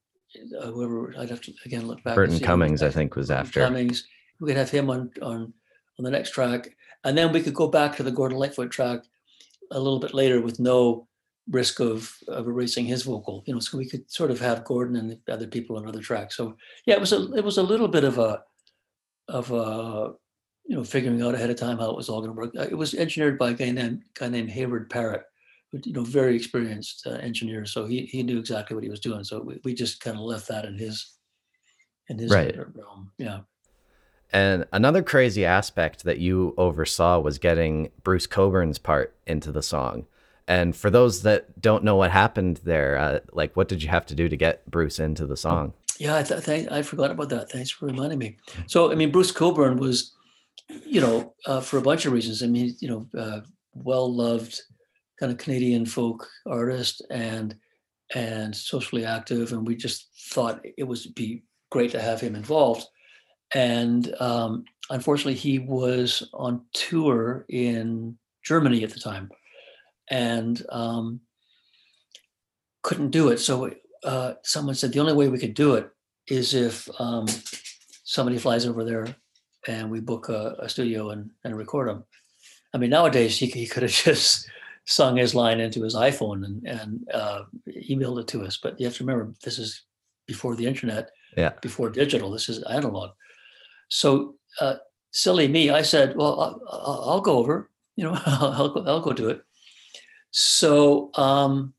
uh, 0.61 0.66
whoever 0.66 1.14
I'd 1.18 1.31
have 1.31 1.40
to 1.42 1.55
again 1.64 1.87
look 1.87 2.03
back. 2.03 2.14
Burton 2.14 2.40
Cummings, 2.40 2.83
I 2.83 2.90
think, 2.90 3.16
was 3.16 3.31
after. 3.31 3.61
Cummings. 3.61 4.07
We 4.40 4.49
could 4.49 4.57
have 4.57 4.70
him 4.70 4.90
on 4.90 5.11
on 5.22 5.53
on 5.99 6.05
the 6.05 6.11
next 6.11 6.31
track, 6.31 6.77
and 7.05 7.16
then 7.16 7.33
we 7.33 7.42
could 7.42 7.55
go 7.55 7.68
back 7.68 7.96
to 7.96 8.03
the 8.03 8.11
Gordon 8.11 8.38
Lightfoot 8.38 8.70
track 8.70 9.01
a 9.70 9.81
little 9.81 9.99
bit 9.99 10.14
later 10.14 10.40
with 10.40 10.61
no 10.61 11.09
risk 11.51 11.81
of, 11.81 12.12
of 12.29 12.46
erasing 12.46 12.87
his 12.87 13.03
vocal. 13.03 13.42
You 13.46 13.55
know, 13.55 13.61
so 13.61 13.79
we 13.79 13.88
could 13.88 14.11
sort 14.11 14.31
of 14.31 14.40
have 14.40 14.64
Gordon 14.64 14.96
and 14.96 15.11
the 15.11 15.33
other 15.33 15.46
people 15.46 15.77
on 15.77 15.87
other 15.87 16.01
tracks. 16.01 16.37
So 16.37 16.57
yeah, 16.87 16.94
it 16.94 17.01
was 17.01 17.12
a 17.12 17.33
it 17.35 17.44
was 17.44 17.59
a 17.59 17.62
little 17.62 17.88
bit 17.88 18.05
of 18.05 18.18
a 18.18 18.42
of 19.29 19.51
a 19.51 20.14
you 20.66 20.77
know 20.77 20.85
figuring 20.85 21.22
out 21.22 21.35
ahead 21.35 21.51
of 21.51 21.57
time 21.57 21.79
how 21.79 21.90
it 21.90 21.96
was 21.96 22.09
all 22.09 22.20
going 22.20 22.35
to 22.35 22.37
work. 22.37 22.55
Uh, 22.57 22.68
it 22.70 22.77
was 22.77 22.94
engineered 22.94 23.38
by 23.38 23.51
a 23.51 23.55
guy 23.55 23.70
named 23.70 24.03
guy 24.14 24.29
named 24.29 24.51
Hayward 24.51 24.90
Parrott, 24.90 25.25
you 25.72 25.92
know, 25.92 26.02
very 26.02 26.37
experienced 26.37 27.07
uh, 27.07 27.11
engineer. 27.14 27.64
So 27.66 27.87
he 27.87 28.07
he 28.07 28.22
knew 28.22 28.38
exactly 28.38 28.74
what 28.74 28.85
he 28.85 28.90
was 28.90 29.00
doing. 29.00 29.24
So 29.24 29.42
we, 29.42 29.61
we 29.64 29.74
just 29.74 30.00
kind 30.00 30.16
of 30.16 30.22
left 30.22 30.48
that 30.48 30.64
in 30.64 30.79
his 30.79 31.14
in 32.09 32.18
his 32.18 32.31
right. 32.31 32.57
realm. 32.74 33.12
Yeah. 33.18 33.40
And 34.33 34.66
another 34.72 35.02
crazy 35.02 35.44
aspect 35.44 36.05
that 36.05 36.18
you 36.18 36.55
oversaw 36.59 37.20
was 37.20 37.38
getting 37.38 37.90
Bruce 38.02 38.26
Cockburn's 38.26 38.79
part 38.79 39.14
into 39.26 39.52
the 39.52 39.62
song. 39.62 40.07
And 40.48 40.76
for 40.76 40.90
those 40.90 41.22
that 41.22 41.61
don't 41.61 41.85
know 41.85 41.96
what 41.96 42.11
happened 42.11 42.61
there, 42.64 42.96
uh, 42.96 43.20
like 43.33 43.57
what 43.57 43.68
did 43.68 43.83
you 43.83 43.88
have 43.88 44.07
to 44.07 44.14
do 44.14 44.29
to 44.29 44.37
get 44.37 44.68
Bruce 44.70 44.98
into 44.98 45.26
the 45.26 45.37
song? 45.37 45.74
Yeah, 45.98 46.16
I, 46.16 46.22
th- 46.22 46.44
th- 46.44 46.68
I 46.70 46.83
forgot 46.83 47.11
about 47.11 47.31
that. 47.31 47.50
Thanks 47.50 47.70
for 47.70 47.87
reminding 47.87 48.18
me. 48.18 48.37
So, 48.66 48.92
I 48.92 48.94
mean, 48.94 49.11
Bruce 49.11 49.33
Cockburn 49.33 49.79
was, 49.79 50.14
you 50.85 51.00
know, 51.00 51.35
uh, 51.46 51.61
for 51.61 51.79
a 51.79 51.83
bunch 51.83 52.07
of 52.07 52.12
reasons. 52.12 52.42
I 52.42 52.46
mean, 52.46 52.76
you 52.81 52.88
know, 52.88 53.09
uh, 53.18 53.40
well 53.74 54.12
loved 54.12 54.61
kind 55.18 55.33
of 55.33 55.38
Canadian 55.38 55.87
folk 55.87 56.29
artist 56.46 57.02
and 57.11 57.57
and 58.14 58.55
socially 58.55 59.05
active, 59.05 59.52
and 59.52 59.66
we 59.66 59.74
just 59.74 60.09
thought 60.31 60.64
it 60.76 60.85
would 60.85 61.00
be 61.14 61.42
great 61.70 61.90
to 61.90 62.00
have 62.00 62.20
him 62.20 62.37
involved. 62.37 62.87
And 63.55 64.14
um, 64.20 64.64
unfortunately, 64.90 65.35
he 65.35 65.59
was 65.59 66.29
on 66.33 66.64
tour 66.72 67.44
in 67.48 68.16
Germany 68.44 68.85
at 68.85 68.90
the 68.90 69.00
time 69.00 69.31
and 70.09 70.64
um, 70.70 71.20
couldn't 72.83 73.11
do 73.11 73.29
it. 73.29 73.38
So 73.38 73.72
uh, 74.05 74.35
someone 74.42 74.74
said 74.74 74.92
the 74.92 75.00
only 75.00 75.12
way 75.12 75.29
we 75.29 75.38
could 75.38 75.55
do 75.55 75.74
it 75.74 75.90
is 76.29 76.55
if 76.55 76.88
um, 77.00 77.26
somebody 78.05 78.38
flies 78.38 78.66
over 78.66 78.85
there 78.85 79.14
and 79.66 79.90
we 79.90 80.00
book 80.00 80.29
a, 80.29 80.57
a 80.61 80.68
studio 80.68 81.11
and, 81.11 81.31
and 81.44 81.57
record 81.57 81.88
him. 81.88 82.05
I 82.72 82.79
mean, 82.79 82.90
nowadays 82.90 83.37
he, 83.38 83.46
he 83.46 83.66
could 83.66 83.83
have 83.83 83.92
just 84.05 84.48
sung 84.87 85.16
his 85.16 85.35
line 85.35 85.61
into 85.61 85.83
his 85.83 85.94
iPhone 85.94 86.44
and, 86.44 86.66
and 86.66 87.09
uh, 87.12 87.42
emailed 87.90 88.20
it 88.20 88.29
to 88.29 88.42
us. 88.44 88.57
But 88.57 88.81
you 88.81 88.87
have 88.87 88.96
to 88.96 89.05
remember, 89.05 89.35
this 89.42 89.59
is 89.59 89.83
before 90.27 90.55
the 90.55 90.66
internet, 90.66 91.11
yeah. 91.37 91.53
before 91.61 91.90
digital. 91.90 92.31
This 92.31 92.49
is 92.49 92.62
analog. 92.62 93.11
So 93.88 94.37
uh, 94.61 94.77
silly 95.11 95.49
me, 95.49 95.70
I 95.70 95.83
said, 95.83 96.16
well, 96.16 96.40
I'll, 96.70 97.03
I'll 97.11 97.20
go 97.20 97.37
over. 97.38 97.70
You 97.96 98.05
know, 98.05 98.18
I'll, 98.27 98.68
go, 98.68 98.85
I'll 98.87 99.01
go 99.01 99.12
do 99.12 99.29
it. 99.29 99.42
So, 100.31 101.11
um, 101.14 101.75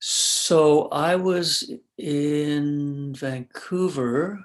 so 0.00 0.88
I 0.88 1.14
was 1.14 1.70
in 1.96 3.14
Vancouver. 3.14 4.40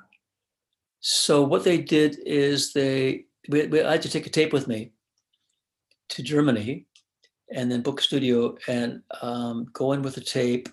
So 0.99 1.41
what 1.41 1.63
they 1.63 1.79
did 1.79 2.19
is 2.25 2.73
they, 2.73 3.25
we, 3.49 3.67
we, 3.67 3.81
I 3.81 3.93
had 3.93 4.03
to 4.03 4.09
take 4.09 4.27
a 4.27 4.29
tape 4.29 4.53
with 4.53 4.67
me 4.67 4.91
to 6.09 6.23
Germany, 6.23 6.85
and 7.53 7.71
then 7.71 7.81
book 7.81 7.99
a 7.99 8.03
studio 8.03 8.55
and 8.67 9.01
um, 9.21 9.67
go 9.73 9.93
in 9.93 10.01
with 10.01 10.15
the 10.15 10.21
tape 10.21 10.69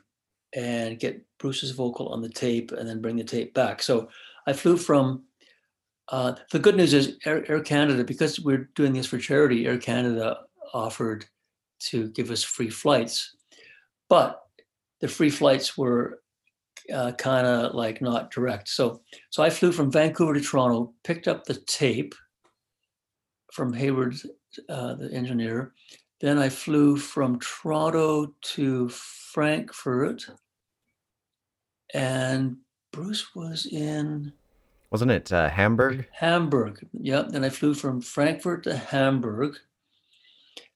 and 0.55 0.99
get 0.99 1.25
Bruce's 1.39 1.71
vocal 1.71 2.09
on 2.09 2.23
the 2.23 2.29
tape, 2.29 2.73
and 2.73 2.89
then 2.89 3.01
bring 3.01 3.17
the 3.17 3.25
tape 3.25 3.55
back. 3.55 3.83
So 3.83 4.09
I 4.47 4.53
flew 4.53 4.77
from. 4.77 5.25
Uh, 6.09 6.35
the 6.51 6.59
good 6.59 6.77
news 6.77 6.93
is 6.93 7.19
Air, 7.25 7.49
Air 7.49 7.61
Canada, 7.61 8.03
because 8.03 8.41
we're 8.41 8.69
doing 8.75 8.93
this 8.93 9.07
for 9.07 9.17
charity. 9.17 9.65
Air 9.67 9.79
Canada 9.79 10.41
offered 10.75 11.25
to 11.91 12.09
give 12.09 12.33
us 12.33 12.43
free 12.43 12.69
flights, 12.69 13.37
but 14.09 14.43
the 15.01 15.07
free 15.07 15.31
flights 15.31 15.79
were 15.79 16.21
uh, 16.93 17.13
kind 17.13 17.47
of 17.47 17.75
like 17.75 18.03
not 18.03 18.33
direct. 18.33 18.69
So, 18.69 19.03
so 19.31 19.43
I 19.43 19.51
flew 19.51 19.71
from 19.71 19.93
Vancouver 19.93 20.35
to 20.35 20.41
Toronto, 20.41 20.93
picked 21.05 21.29
up 21.29 21.45
the 21.45 21.55
tape 21.55 22.15
from 23.53 23.73
Hayward, 23.73 24.17
uh, 24.69 24.95
the 24.95 25.13
engineer. 25.13 25.73
Then 26.21 26.39
I 26.39 26.49
flew 26.49 26.97
from 26.97 27.39
Toronto 27.39 28.35
to 28.43 28.89
Frankfurt, 28.89 30.27
and 31.95 32.57
Bruce 32.93 33.35
was 33.35 33.67
in. 33.67 34.33
Wasn't 34.91 35.11
it 35.11 35.33
uh, 35.33 35.49
Hamburg? 35.49 36.09
Hamburg. 36.13 36.87
Yep. 36.93 37.29
Then 37.29 37.45
I 37.45 37.49
flew 37.49 37.75
from 37.75 38.01
Frankfurt 38.01 38.65
to 38.65 38.77
Hamburg 38.77 39.57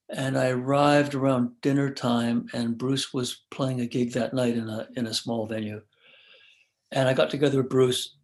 and 0.08 0.36
I 0.38 0.48
arrived 0.50 1.14
around 1.14 1.60
dinner 1.60 1.90
time, 1.90 2.48
and 2.52 2.78
Bruce 2.78 3.12
was 3.12 3.42
playing 3.50 3.80
a 3.80 3.86
gig 3.86 4.12
that 4.12 4.34
night 4.34 4.56
in 4.56 4.68
a 4.68 4.88
in 4.96 5.06
a 5.06 5.14
small 5.14 5.46
venue. 5.46 5.80
And 6.92 7.08
I 7.08 7.14
got 7.14 7.30
together 7.30 7.58
with 7.58 7.70
Bruce, 7.70 8.16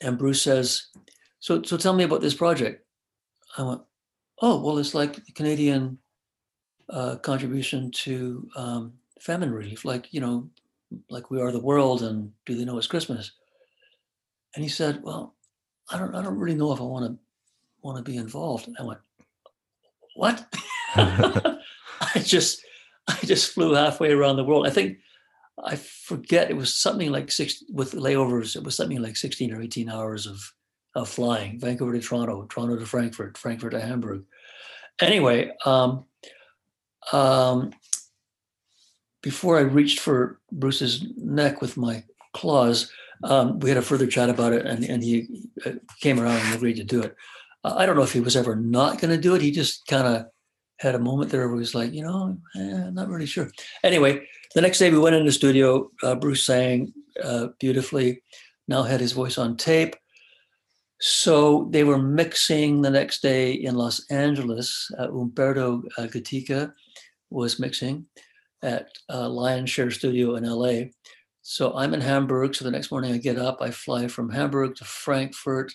and 0.00 0.18
Bruce 0.18 0.42
says, 0.42 0.86
"So, 1.40 1.62
so 1.62 1.76
tell 1.76 1.92
me 1.92 2.04
about 2.04 2.20
this 2.20 2.34
project." 2.34 2.84
I 3.58 3.62
went, 3.62 3.82
"Oh, 4.42 4.60
well, 4.60 4.78
it's 4.78 4.94
like 4.94 5.24
the 5.24 5.32
Canadian 5.32 5.98
uh, 6.90 7.16
contribution 7.16 7.90
to 7.92 8.48
um, 8.56 8.92
famine 9.20 9.52
relief, 9.52 9.84
like 9.84 10.12
you 10.12 10.20
know, 10.20 10.50
like 11.08 11.30
we 11.30 11.40
are 11.40 11.52
the 11.52 11.60
world, 11.60 12.02
and 12.02 12.32
do 12.44 12.54
they 12.54 12.64
know 12.64 12.76
it's 12.76 12.86
Christmas?" 12.86 13.32
And 14.54 14.62
he 14.62 14.68
said, 14.68 15.02
"Well, 15.02 15.34
I 15.90 15.98
don't, 15.98 16.14
I 16.14 16.22
don't 16.22 16.38
really 16.38 16.56
know 16.56 16.72
if 16.72 16.80
I 16.80 16.84
want 16.84 17.06
to 17.06 17.18
want 17.82 17.98
to 17.98 18.10
be 18.10 18.16
involved. 18.16 18.68
I 18.78 18.84
went, 18.84 19.00
what? 20.14 20.46
I 20.94 21.58
just, 22.18 22.62
I 23.08 23.18
just 23.24 23.52
flew 23.52 23.74
halfway 23.74 24.12
around 24.12 24.36
the 24.36 24.44
world. 24.44 24.66
I 24.66 24.70
think 24.70 24.98
I 25.62 25.76
forget 25.76 26.50
it 26.50 26.56
was 26.56 26.74
something 26.74 27.10
like 27.10 27.30
six 27.30 27.62
with 27.70 27.92
layovers. 27.92 28.56
It 28.56 28.64
was 28.64 28.76
something 28.76 29.00
like 29.02 29.16
16 29.16 29.52
or 29.52 29.60
18 29.60 29.90
hours 29.90 30.26
of, 30.26 30.40
of 30.94 31.08
flying 31.08 31.58
Vancouver 31.58 31.92
to 31.92 32.00
Toronto, 32.00 32.46
Toronto 32.48 32.76
to 32.76 32.86
Frankfurt, 32.86 33.36
Frankfurt 33.36 33.72
to 33.72 33.80
Hamburg. 33.80 34.24
Anyway, 35.00 35.50
um, 35.64 36.04
um, 37.12 37.72
before 39.22 39.58
I 39.58 39.62
reached 39.62 40.00
for 40.00 40.40
Bruce's 40.50 41.04
neck 41.16 41.60
with 41.60 41.76
my 41.76 42.04
claws, 42.34 42.90
um, 43.24 43.60
we 43.60 43.68
had 43.68 43.78
a 43.78 43.82
further 43.82 44.06
chat 44.06 44.28
about 44.28 44.52
it, 44.52 44.66
and, 44.66 44.84
and 44.84 45.02
he 45.02 45.48
uh, 45.64 45.72
came 46.00 46.18
around 46.18 46.38
and 46.38 46.54
agreed 46.54 46.76
to 46.76 46.84
do 46.84 47.02
it. 47.02 47.16
I 47.64 47.86
don't 47.86 47.96
know 47.96 48.02
if 48.02 48.12
he 48.12 48.20
was 48.20 48.36
ever 48.36 48.56
not 48.56 49.00
going 49.00 49.14
to 49.14 49.20
do 49.20 49.34
it. 49.34 49.42
He 49.42 49.52
just 49.52 49.86
kind 49.86 50.06
of 50.06 50.26
had 50.78 50.96
a 50.96 50.98
moment 50.98 51.30
there 51.30 51.46
where 51.46 51.56
he 51.56 51.60
was 51.60 51.74
like, 51.74 51.92
you 51.92 52.02
know, 52.02 52.36
eh, 52.56 52.86
I'm 52.86 52.94
not 52.94 53.08
really 53.08 53.26
sure. 53.26 53.50
Anyway, 53.84 54.26
the 54.54 54.60
next 54.60 54.80
day 54.80 54.90
we 54.90 54.98
went 54.98 55.14
in 55.14 55.24
the 55.24 55.32
studio. 55.32 55.90
Uh, 56.02 56.16
Bruce 56.16 56.44
sang 56.44 56.92
uh, 57.22 57.48
beautifully. 57.60 58.22
Now 58.66 58.82
had 58.82 59.00
his 59.00 59.12
voice 59.12 59.38
on 59.38 59.56
tape. 59.56 59.94
So 61.04 61.68
they 61.72 61.82
were 61.82 61.98
mixing 61.98 62.80
the 62.80 62.90
next 62.90 63.22
day 63.22 63.54
in 63.54 63.74
Los 63.74 64.06
Angeles. 64.08 64.88
Uh, 64.96 65.08
Umberto 65.10 65.82
uh, 65.98 66.02
Gatica 66.02 66.72
was 67.28 67.58
mixing 67.58 68.06
at 68.62 68.86
uh, 69.12 69.28
Lion 69.28 69.66
Share 69.66 69.90
Studio 69.90 70.36
in 70.36 70.44
LA. 70.44 70.90
So 71.40 71.76
I'm 71.76 71.92
in 71.92 72.00
Hamburg. 72.00 72.54
So 72.54 72.64
the 72.64 72.70
next 72.70 72.92
morning 72.92 73.12
I 73.12 73.16
get 73.16 73.36
up, 73.36 73.60
I 73.60 73.72
fly 73.72 74.06
from 74.06 74.30
Hamburg 74.30 74.76
to 74.76 74.84
Frankfurt, 74.84 75.72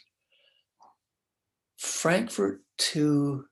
Frankfurt 1.78 2.62
to 2.78 3.44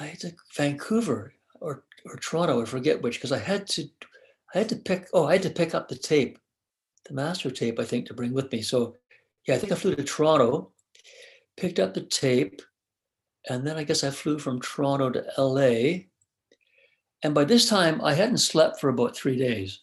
I 0.00 0.16
to 0.20 0.32
Vancouver 0.56 1.34
or 1.60 1.84
or 2.06 2.16
Toronto, 2.16 2.62
I 2.62 2.64
forget 2.64 3.02
which, 3.02 3.18
because 3.18 3.32
I 3.32 3.38
had 3.38 3.66
to 3.66 3.86
I 4.54 4.58
had 4.60 4.70
to 4.70 4.76
pick 4.76 5.08
oh, 5.12 5.26
I 5.26 5.32
had 5.32 5.42
to 5.42 5.50
pick 5.50 5.74
up 5.74 5.90
the 5.90 5.94
tape, 5.94 6.38
the 7.06 7.12
master 7.12 7.50
tape, 7.50 7.78
I 7.78 7.84
think, 7.84 8.06
to 8.06 8.14
bring 8.14 8.32
with 8.32 8.50
me. 8.50 8.62
So 8.62 8.96
yeah, 9.46 9.54
I 9.54 9.58
think 9.58 9.72
I 9.72 9.76
flew 9.76 9.94
to 9.94 10.04
Toronto, 10.04 10.72
picked 11.56 11.78
up 11.78 11.94
the 11.94 12.02
tape, 12.02 12.62
and 13.48 13.66
then 13.66 13.76
I 13.76 13.84
guess 13.84 14.04
I 14.04 14.10
flew 14.10 14.38
from 14.38 14.60
Toronto 14.60 15.10
to 15.10 15.24
LA. 15.38 16.04
And 17.22 17.34
by 17.34 17.44
this 17.44 17.68
time 17.68 18.00
I 18.02 18.14
hadn't 18.14 18.38
slept 18.38 18.80
for 18.80 18.88
about 18.88 19.16
three 19.16 19.38
days. 19.38 19.80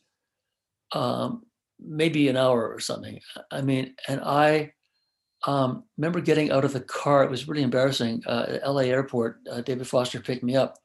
Um, 0.94 1.44
maybe 1.80 2.28
an 2.28 2.38
hour 2.38 2.68
or 2.68 2.80
something. 2.80 3.20
I 3.50 3.62
mean, 3.62 3.96
and 4.08 4.22
I 4.22 4.74
um, 5.48 5.84
remember 5.98 6.22
getting 6.22 6.52
out 6.52 6.66
of 6.66 6.74
the 6.74 6.82
car. 6.82 7.24
It 7.24 7.32
was 7.32 7.48
really 7.48 7.64
embarrassing. 7.64 8.24
Uh, 8.28 8.46
at 8.62 8.70
LA 8.70 8.82
airport, 8.82 9.40
uh, 9.52 9.62
David 9.62 9.88
Foster 9.88 10.20
picked 10.20 10.44
me 10.44 10.56
up. 10.56 10.78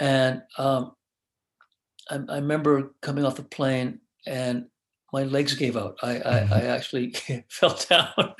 And 0.00 0.42
um, 0.56 0.92
I, 2.08 2.20
I, 2.28 2.36
remember 2.36 2.94
coming 3.02 3.24
off 3.24 3.36
the 3.36 3.42
plane 3.42 4.00
and 4.26 4.66
my 5.12 5.24
legs 5.24 5.54
gave 5.54 5.76
out. 5.76 5.96
I, 6.02 6.10
I, 6.10 6.16
mm-hmm. 6.16 6.52
I 6.52 6.62
actually 6.64 7.14
fell 7.48 7.78
down, 7.88 8.34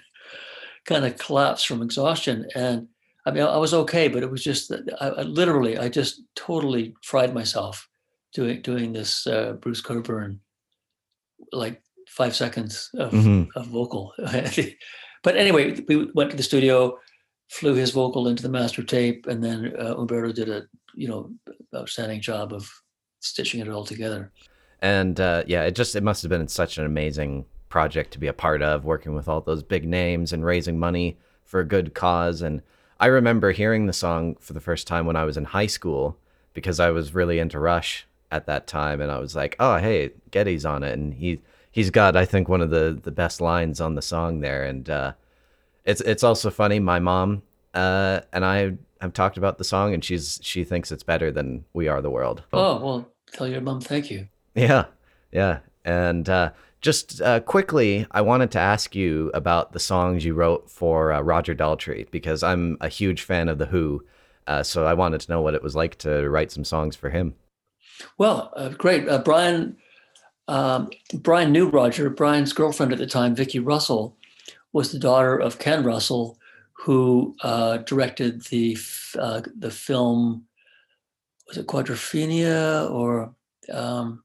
kind 0.85 1.05
of 1.05 1.19
collapsed 1.19 1.67
from 1.67 1.83
exhaustion. 1.83 2.47
And 2.55 2.89
I 3.27 3.31
mean, 3.31 3.43
I 3.43 3.57
was 3.57 3.75
okay, 3.75 4.09
but 4.09 4.23
it 4.23 4.31
was 4.31 4.43
just 4.43 4.69
that 4.69 4.85
I, 5.01 5.23
literally, 5.23 5.79
I 5.79 5.89
just 5.89 6.23
totally 6.35 6.95
fried 7.03 7.35
myself 7.35 7.89
doing 8.33 8.63
doing 8.63 8.93
this 8.93 9.27
uh, 9.27 9.55
Bruce 9.61 9.81
Cockburn, 9.81 10.41
like 11.53 11.83
five 12.09 12.35
seconds 12.35 12.91
of, 12.95 13.13
mm-hmm. 13.13 13.59
of 13.59 13.67
vocal. 13.67 14.13
But 15.23 15.37
anyway, 15.37 15.79
we 15.89 16.11
went 16.15 16.31
to 16.31 16.37
the 16.37 16.43
studio, 16.43 16.99
flew 17.51 17.75
his 17.75 17.91
vocal 17.91 18.29
into 18.29 18.43
the 18.43 18.49
master 18.49 18.83
tape, 18.83 19.27
and 19.27 19.43
then 19.43 19.75
uh, 19.79 19.97
Umberto 19.97 20.33
did 20.33 20.49
a 20.49 20.63
you 20.95 21.09
know 21.09 21.31
outstanding 21.75 22.21
job 22.21 22.53
of 22.53 22.71
stitching 23.21 23.61
it 23.61 23.69
all 23.69 23.85
together. 23.85 24.33
And 24.81 25.19
uh, 25.21 25.45
yeah, 25.47 25.65
it 25.65 25.75
just 25.75 25.97
it 25.97 26.03
must 26.03 26.23
have 26.23 26.31
been 26.31 26.47
such 26.49 26.79
an 26.79 26.85
amazing 26.85 27.47
project 27.69 28.13
to 28.13 28.19
be 28.19 28.27
a 28.27 28.33
part 28.33 28.63
of, 28.63 28.85
working 28.85 29.15
with 29.15 29.29
all 29.29 29.41
those 29.41 29.63
big 29.63 29.87
names 29.87 30.33
and 30.33 30.45
raising 30.45 30.79
money 30.79 31.19
for 31.45 31.61
a 31.61 31.65
good 31.65 31.95
cause. 31.95 32.43
And 32.43 32.63
I 33.01 33.07
remember 33.07 33.53
hearing 33.53 33.87
the 33.87 33.93
song 33.93 34.37
for 34.41 34.53
the 34.53 34.61
first 34.61 34.87
time 34.87 35.07
when 35.07 35.17
I 35.17 35.25
was 35.25 35.37
in 35.37 35.45
high 35.45 35.67
school 35.67 36.17
because 36.55 36.81
I 36.81 36.91
was 36.91 37.15
really 37.15 37.39
into 37.39 37.59
Rush 37.59 38.07
at 38.31 38.47
that 38.47 38.67
time, 38.67 39.01
and 39.01 39.11
I 39.11 39.19
was 39.19 39.35
like, 39.35 39.57
oh 39.59 39.77
hey, 39.77 40.11
Geddy's 40.31 40.65
on 40.65 40.83
it, 40.83 40.93
and 40.93 41.15
he 41.15 41.41
he's 41.71 41.91
got 41.91 42.17
I 42.17 42.25
think 42.25 42.49
one 42.49 42.61
of 42.61 42.71
the 42.71 42.99
the 43.03 43.11
best 43.11 43.41
lines 43.41 43.81
on 43.81 43.95
the 43.95 44.03
song 44.03 44.41
there, 44.41 44.65
and 44.65 44.89
uh, 44.89 45.13
it's 45.85 46.01
it's 46.03 46.23
also 46.23 46.51
funny. 46.51 46.79
My 46.79 46.99
mom 46.99 47.43
uh, 47.75 48.21
and 48.33 48.45
I 48.45 48.75
have 49.01 49.13
talked 49.13 49.39
about 49.39 49.59
the 49.59 49.65
song, 49.65 49.95
and 49.95 50.05
she's 50.05 50.41
she 50.43 50.65
thinks 50.65 50.91
it's 50.91 51.03
better 51.03 51.31
than 51.31 51.65
We 51.73 51.89
Are 51.89 52.03
the 52.03 52.11
World. 52.11 52.43
Oh 52.53 52.85
well, 52.85 53.09
tell 53.33 53.47
your 53.47 53.61
mom 53.61 53.81
thank 53.81 54.11
you. 54.11 54.29
Yeah, 54.55 54.87
yeah, 55.33 55.61
and 55.85 56.29
uh, 56.29 56.51
just 56.81 57.21
uh, 57.21 57.41
quickly, 57.41 58.07
I 58.11 58.21
wanted 58.21 58.51
to 58.53 58.61
ask 58.61 58.95
you 58.95 59.31
about 59.35 59.73
the 59.73 59.81
songs 59.81 60.25
you 60.25 60.35
wrote 60.35 60.71
for 60.71 61.13
uh, 61.13 61.21
Roger 61.21 61.55
Daltrey 61.55 62.11
because 62.11 62.43
I'm 62.43 62.77
a 62.81 62.89
huge 62.89 63.23
fan 63.23 63.49
of 63.49 63.59
the 63.59 63.67
Who. 63.67 64.05
Uh, 64.47 64.63
so 64.63 64.87
I 64.87 64.95
wanted 64.95 65.21
to 65.23 65.31
know 65.31 65.43
what 65.43 65.55
it 65.55 65.63
was 65.63 65.75
like 65.75 65.97
to 65.99 66.29
write 66.29 66.53
some 66.53 66.65
songs 66.65 66.97
for 66.97 67.11
him. 67.11 67.35
Well, 68.17 68.53
uh, 68.57 68.71
great. 68.71 69.09
Uh, 69.09 69.19
Bryan 69.19 69.77
um, 70.47 70.91
Bryan 71.15 71.53
knew 71.53 71.69
Roger. 71.69 72.09
Bryan's 72.09 72.53
girlfriend 72.53 72.93
at 72.93 72.99
the 72.99 73.07
time, 73.07 73.35
Vicki 73.35 73.59
Russell, 73.59 74.17
was 74.73 74.93
the 74.93 74.99
daughter 74.99 75.37
of 75.37 75.59
Ken 75.59 75.85
Russell, 75.85 76.39
who 76.73 77.35
directed 77.85 78.43
the 78.47 78.79
uh, 79.19 79.43
the 79.59 79.71
film. 79.71 80.45
Was 81.49 81.59
it 81.59 81.67
Quadrophenia 81.67 82.91
or 82.91 83.35
um, 83.73 84.23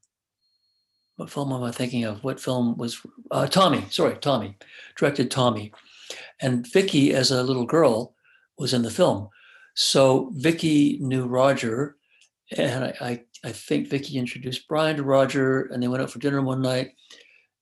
what 1.16 1.30
film 1.30 1.52
am 1.52 1.62
I 1.62 1.70
thinking 1.70 2.04
of? 2.04 2.24
What 2.24 2.40
film 2.40 2.76
was 2.76 3.00
uh, 3.30 3.46
Tommy? 3.46 3.84
Sorry, 3.90 4.16
Tommy 4.16 4.56
directed 4.96 5.30
Tommy, 5.30 5.72
and 6.40 6.66
Vicki, 6.66 7.14
as 7.14 7.30
a 7.30 7.42
little 7.42 7.66
girl, 7.66 8.14
was 8.58 8.74
in 8.74 8.82
the 8.82 8.90
film. 8.90 9.28
So 9.74 10.30
Vicki 10.34 10.98
knew 11.00 11.26
Roger, 11.26 11.96
and 12.56 12.84
I, 12.84 12.94
I 13.00 13.20
I 13.44 13.52
think 13.52 13.88
Vicki 13.88 14.18
introduced 14.18 14.66
Bryan 14.68 14.96
to 14.96 15.02
Roger, 15.02 15.62
and 15.66 15.82
they 15.82 15.88
went 15.88 16.02
out 16.02 16.10
for 16.10 16.18
dinner 16.18 16.42
one 16.42 16.62
night. 16.62 16.92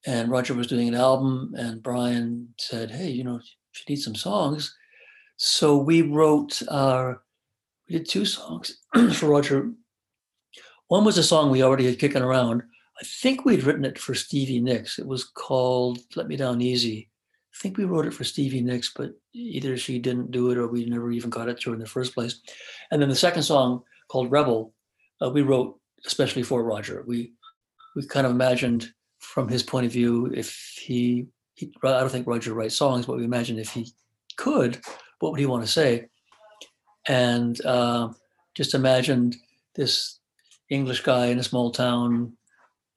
And 0.04 0.30
Roger 0.30 0.54
was 0.54 0.66
doing 0.66 0.88
an 0.88 0.94
album, 0.94 1.54
and 1.56 1.82
Bryan 1.82 2.54
said, 2.58 2.90
"Hey, 2.90 3.10
you 3.10 3.24
know, 3.24 3.34
you 3.34 3.82
need 3.88 3.96
some 3.96 4.14
songs." 4.14 4.74
So 5.36 5.76
we 5.76 6.02
wrote. 6.02 6.62
Uh, 6.68 7.14
we 7.88 7.98
did 7.98 8.08
two 8.08 8.24
songs 8.24 8.78
for 9.14 9.26
Roger. 9.26 9.70
One 10.88 11.04
was 11.04 11.18
a 11.18 11.22
song 11.22 11.50
we 11.50 11.62
already 11.62 11.86
had 11.86 11.98
kicking 11.98 12.22
around. 12.22 12.62
I 13.00 13.04
think 13.04 13.44
we'd 13.44 13.64
written 13.64 13.84
it 13.84 13.98
for 13.98 14.14
Stevie 14.14 14.60
Nicks. 14.60 14.98
It 14.98 15.06
was 15.06 15.24
called 15.24 16.00
"Let 16.14 16.28
Me 16.28 16.36
Down 16.36 16.60
Easy." 16.60 17.08
I 17.54 17.58
think 17.62 17.76
we 17.76 17.84
wrote 17.84 18.06
it 18.06 18.14
for 18.14 18.24
Stevie 18.24 18.62
Nicks, 18.62 18.92
but 18.94 19.12
either 19.34 19.76
she 19.76 19.98
didn't 19.98 20.30
do 20.30 20.50
it 20.50 20.58
or 20.58 20.68
we 20.68 20.86
never 20.86 21.10
even 21.12 21.30
got 21.30 21.48
it 21.48 21.60
to 21.60 21.70
her 21.70 21.74
in 21.74 21.80
the 21.80 21.86
first 21.86 22.14
place. 22.14 22.40
And 22.90 23.00
then 23.00 23.10
the 23.10 23.14
second 23.14 23.42
song 23.42 23.82
called 24.08 24.30
Rebel 24.30 24.72
uh, 25.22 25.30
we 25.30 25.42
wrote 25.42 25.78
especially 26.06 26.42
for 26.42 26.64
Roger. 26.64 27.04
We 27.06 27.32
we 27.94 28.06
kind 28.06 28.26
of 28.26 28.32
imagined 28.32 28.92
from 29.20 29.48
his 29.48 29.62
point 29.62 29.86
of 29.86 29.92
view 29.92 30.32
if 30.34 30.76
he, 30.80 31.26
he 31.54 31.72
I 31.84 32.00
don't 32.00 32.10
think 32.10 32.26
Roger 32.26 32.54
writes 32.54 32.76
songs, 32.76 33.06
but 33.06 33.16
we 33.16 33.24
imagined 33.24 33.60
if 33.60 33.70
he 33.70 33.92
could, 34.36 34.80
what 35.20 35.30
would 35.30 35.40
he 35.40 35.46
want 35.46 35.62
to 35.62 35.70
say? 35.70 36.06
And 37.06 37.64
uh, 37.64 38.08
just 38.54 38.74
imagined 38.74 39.36
this 39.74 40.18
English 40.70 41.02
guy 41.02 41.26
in 41.26 41.38
a 41.38 41.44
small 41.44 41.70
town 41.70 42.36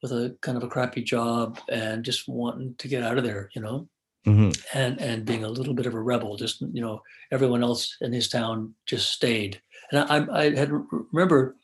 with 0.02 0.12
a 0.12 0.36
kind 0.40 0.56
of 0.56 0.64
a 0.64 0.68
crappy 0.68 1.02
job 1.02 1.58
and 1.68 2.04
just 2.04 2.28
wanting 2.28 2.74
to 2.78 2.88
get 2.88 3.02
out 3.02 3.18
of 3.18 3.24
there, 3.24 3.50
you 3.54 3.62
know, 3.62 3.88
mm-hmm. 4.26 4.50
and 4.76 5.00
and 5.00 5.24
being 5.24 5.44
a 5.44 5.48
little 5.48 5.74
bit 5.74 5.86
of 5.86 5.94
a 5.94 6.00
rebel. 6.00 6.36
Just 6.36 6.60
you 6.60 6.80
know, 6.80 7.02
everyone 7.32 7.62
else 7.62 7.96
in 8.00 8.12
his 8.12 8.28
town 8.28 8.74
just 8.86 9.10
stayed. 9.10 9.60
And 9.90 10.00
I, 10.00 10.44
I 10.44 10.54
had 10.54 10.70
remember 11.12 11.56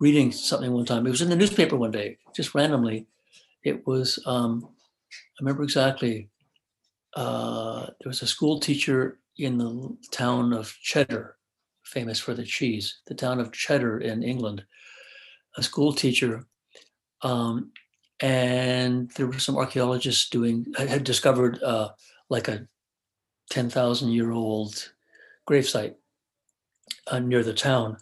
reading 0.00 0.32
something 0.32 0.72
one 0.72 0.84
time. 0.84 1.06
It 1.06 1.10
was 1.10 1.22
in 1.22 1.28
the 1.30 1.36
newspaper 1.36 1.76
one 1.76 1.90
day, 1.90 2.18
just 2.34 2.54
randomly. 2.54 3.06
It 3.64 3.86
was, 3.86 4.18
um, 4.26 4.68
I 5.10 5.42
remember 5.42 5.62
exactly, 5.62 6.28
uh, 7.14 7.86
there 7.86 8.10
was 8.10 8.22
a 8.22 8.26
school 8.26 8.60
teacher 8.60 9.18
in 9.38 9.58
the 9.58 9.96
town 10.10 10.52
of 10.52 10.76
Cheddar, 10.82 11.36
famous 11.82 12.18
for 12.18 12.34
the 12.34 12.44
cheese, 12.44 13.00
the 13.06 13.14
town 13.14 13.40
of 13.40 13.52
Cheddar 13.52 13.98
in 13.98 14.22
England, 14.22 14.64
a 15.56 15.62
school 15.62 15.92
teacher. 15.92 16.46
Um, 17.22 17.72
and 18.20 19.10
there 19.10 19.26
were 19.26 19.38
some 19.38 19.56
archaeologists 19.56 20.30
doing, 20.30 20.66
had 20.76 21.04
discovered 21.04 21.62
uh, 21.62 21.90
like 22.28 22.48
a 22.48 22.66
10,000 23.50 24.10
year 24.10 24.30
old 24.30 24.92
gravesite 25.48 25.94
uh, 27.08 27.18
near 27.18 27.42
the 27.42 27.54
town 27.54 27.98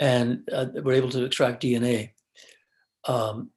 and 0.00 0.48
uh, 0.52 0.66
were 0.82 0.92
able 0.92 1.10
to 1.10 1.24
extract 1.24 1.62
DNA 1.62 2.10
um, 3.06 3.50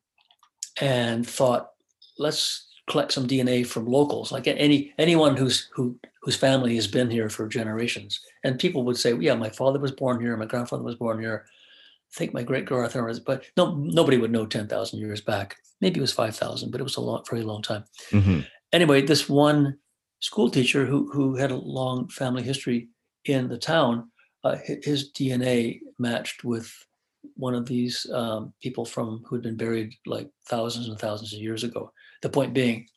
and 0.79 1.27
thought, 1.27 1.71
let's 2.17 2.67
collect 2.89 3.11
some 3.11 3.27
DNA 3.27 3.65
from 3.65 3.85
locals, 3.85 4.31
like 4.31 4.47
any 4.47 4.93
anyone 4.97 5.37
who's 5.37 5.69
who 5.73 5.97
whose 6.21 6.35
family 6.35 6.75
has 6.75 6.87
been 6.87 7.09
here 7.09 7.29
for 7.29 7.47
generations. 7.47 8.19
And 8.43 8.59
people 8.59 8.83
would 8.83 8.97
say, 8.97 9.15
"Yeah, 9.15 9.35
my 9.35 9.49
father 9.49 9.79
was 9.79 9.91
born 9.91 10.19
here, 10.19 10.35
my 10.37 10.45
grandfather 10.45 10.83
was 10.83 10.95
born 10.95 11.19
here." 11.21 11.45
I 12.13 12.17
think 12.17 12.33
my 12.33 12.43
great 12.43 12.65
grandfather 12.65 13.05
was, 13.05 13.19
but 13.19 13.45
no, 13.55 13.75
nobody 13.75 14.17
would 14.17 14.31
know 14.31 14.45
ten 14.45 14.67
thousand 14.67 14.99
years 14.99 15.21
back. 15.21 15.55
Maybe 15.79 15.99
it 15.99 16.01
was 16.01 16.13
five 16.13 16.35
thousand, 16.35 16.71
but 16.71 16.81
it 16.81 16.83
was 16.83 16.97
a 16.97 17.01
long, 17.01 17.23
very 17.29 17.43
long 17.43 17.61
time. 17.61 17.85
hmm 18.09 18.41
Anyway, 18.73 19.01
this 19.01 19.27
one 19.27 19.77
school 20.21 20.49
teacher 20.49 20.85
who 20.85 21.11
who 21.11 21.35
had 21.35 21.51
a 21.51 21.55
long 21.55 22.07
family 22.09 22.43
history 22.43 22.89
in 23.25 23.49
the 23.49 23.57
town, 23.57 24.09
uh, 24.43 24.57
his 24.83 25.11
DNA 25.11 25.79
matched 25.99 26.43
with 26.43 26.71
one 27.35 27.53
of 27.53 27.65
these 27.65 28.05
um, 28.13 28.53
people 28.61 28.85
from 28.85 29.23
who 29.25 29.35
had 29.35 29.43
been 29.43 29.57
buried 29.57 29.93
like 30.05 30.29
thousands 30.47 30.87
and 30.87 30.99
thousands 30.99 31.33
of 31.33 31.39
years 31.39 31.63
ago. 31.63 31.91
The 32.21 32.29
point 32.29 32.53
being, 32.53 32.87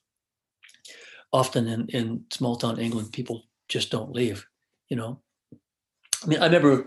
often 1.33 1.67
in, 1.69 1.89
in 1.89 2.25
small 2.33 2.57
town 2.57 2.79
England, 2.79 3.13
people 3.13 3.43
just 3.69 3.91
don't 3.91 4.13
leave. 4.13 4.47
You 4.89 4.97
know, 4.97 5.21
I 6.23 6.27
mean, 6.27 6.39
I 6.41 6.47
remember, 6.47 6.87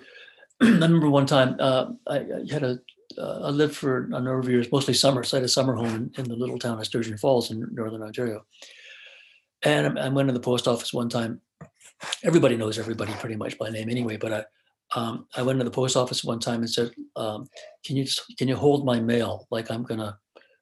I 0.62 0.66
remember 0.66 1.10
one 1.10 1.26
time 1.26 1.56
uh, 1.60 1.92
I, 2.08 2.26
had 2.50 2.64
a, 2.64 2.80
uh, 3.18 3.40
I 3.44 3.50
lived 3.50 3.76
for 3.76 4.06
a 4.06 4.10
number 4.10 4.40
of 4.40 4.50
years, 4.50 4.72
mostly 4.72 4.94
summer. 4.94 5.24
So 5.24 5.38
I 5.38 5.40
had 5.40 5.46
a 5.46 5.50
summer 5.50 5.76
home 5.76 6.12
in, 6.18 6.24
in 6.24 6.30
the 6.30 6.36
little 6.36 6.58
town 6.58 6.80
of 6.80 6.86
Sturgeon 6.86 7.18
Falls 7.18 7.52
in 7.52 7.68
northern 7.72 8.02
Ontario. 8.02 8.46
And 9.64 10.00
I, 10.00 10.06
I 10.06 10.10
went 10.10 10.30
to 10.30 10.34
the 10.34 10.40
post 10.40 10.68
office 10.68 10.94
one 10.94 11.10
time. 11.10 11.42
Everybody 12.24 12.58
knows 12.58 12.80
everybody 12.80 13.14
pretty 13.14 13.36
much 13.36 13.58
by 13.58 13.70
name 13.70 13.90
anyway. 13.90 14.18
But 14.18 14.34
I, 14.34 15.00
um, 15.00 15.28
I 15.36 15.42
went 15.42 15.60
to 15.60 15.66
the 15.66 15.72
post 15.72 15.96
office 15.96 16.24
one 16.24 16.40
time 16.40 16.62
and 16.62 16.70
said, 16.70 16.92
um, 17.16 17.48
"Can 17.86 17.98
you 17.98 18.06
just, 18.06 18.22
can 18.38 18.48
you 18.48 18.56
hold 18.56 18.86
my 18.86 19.00
mail? 19.00 19.48
Like 19.52 19.70
I'm 19.72 19.84
gonna 19.84 20.18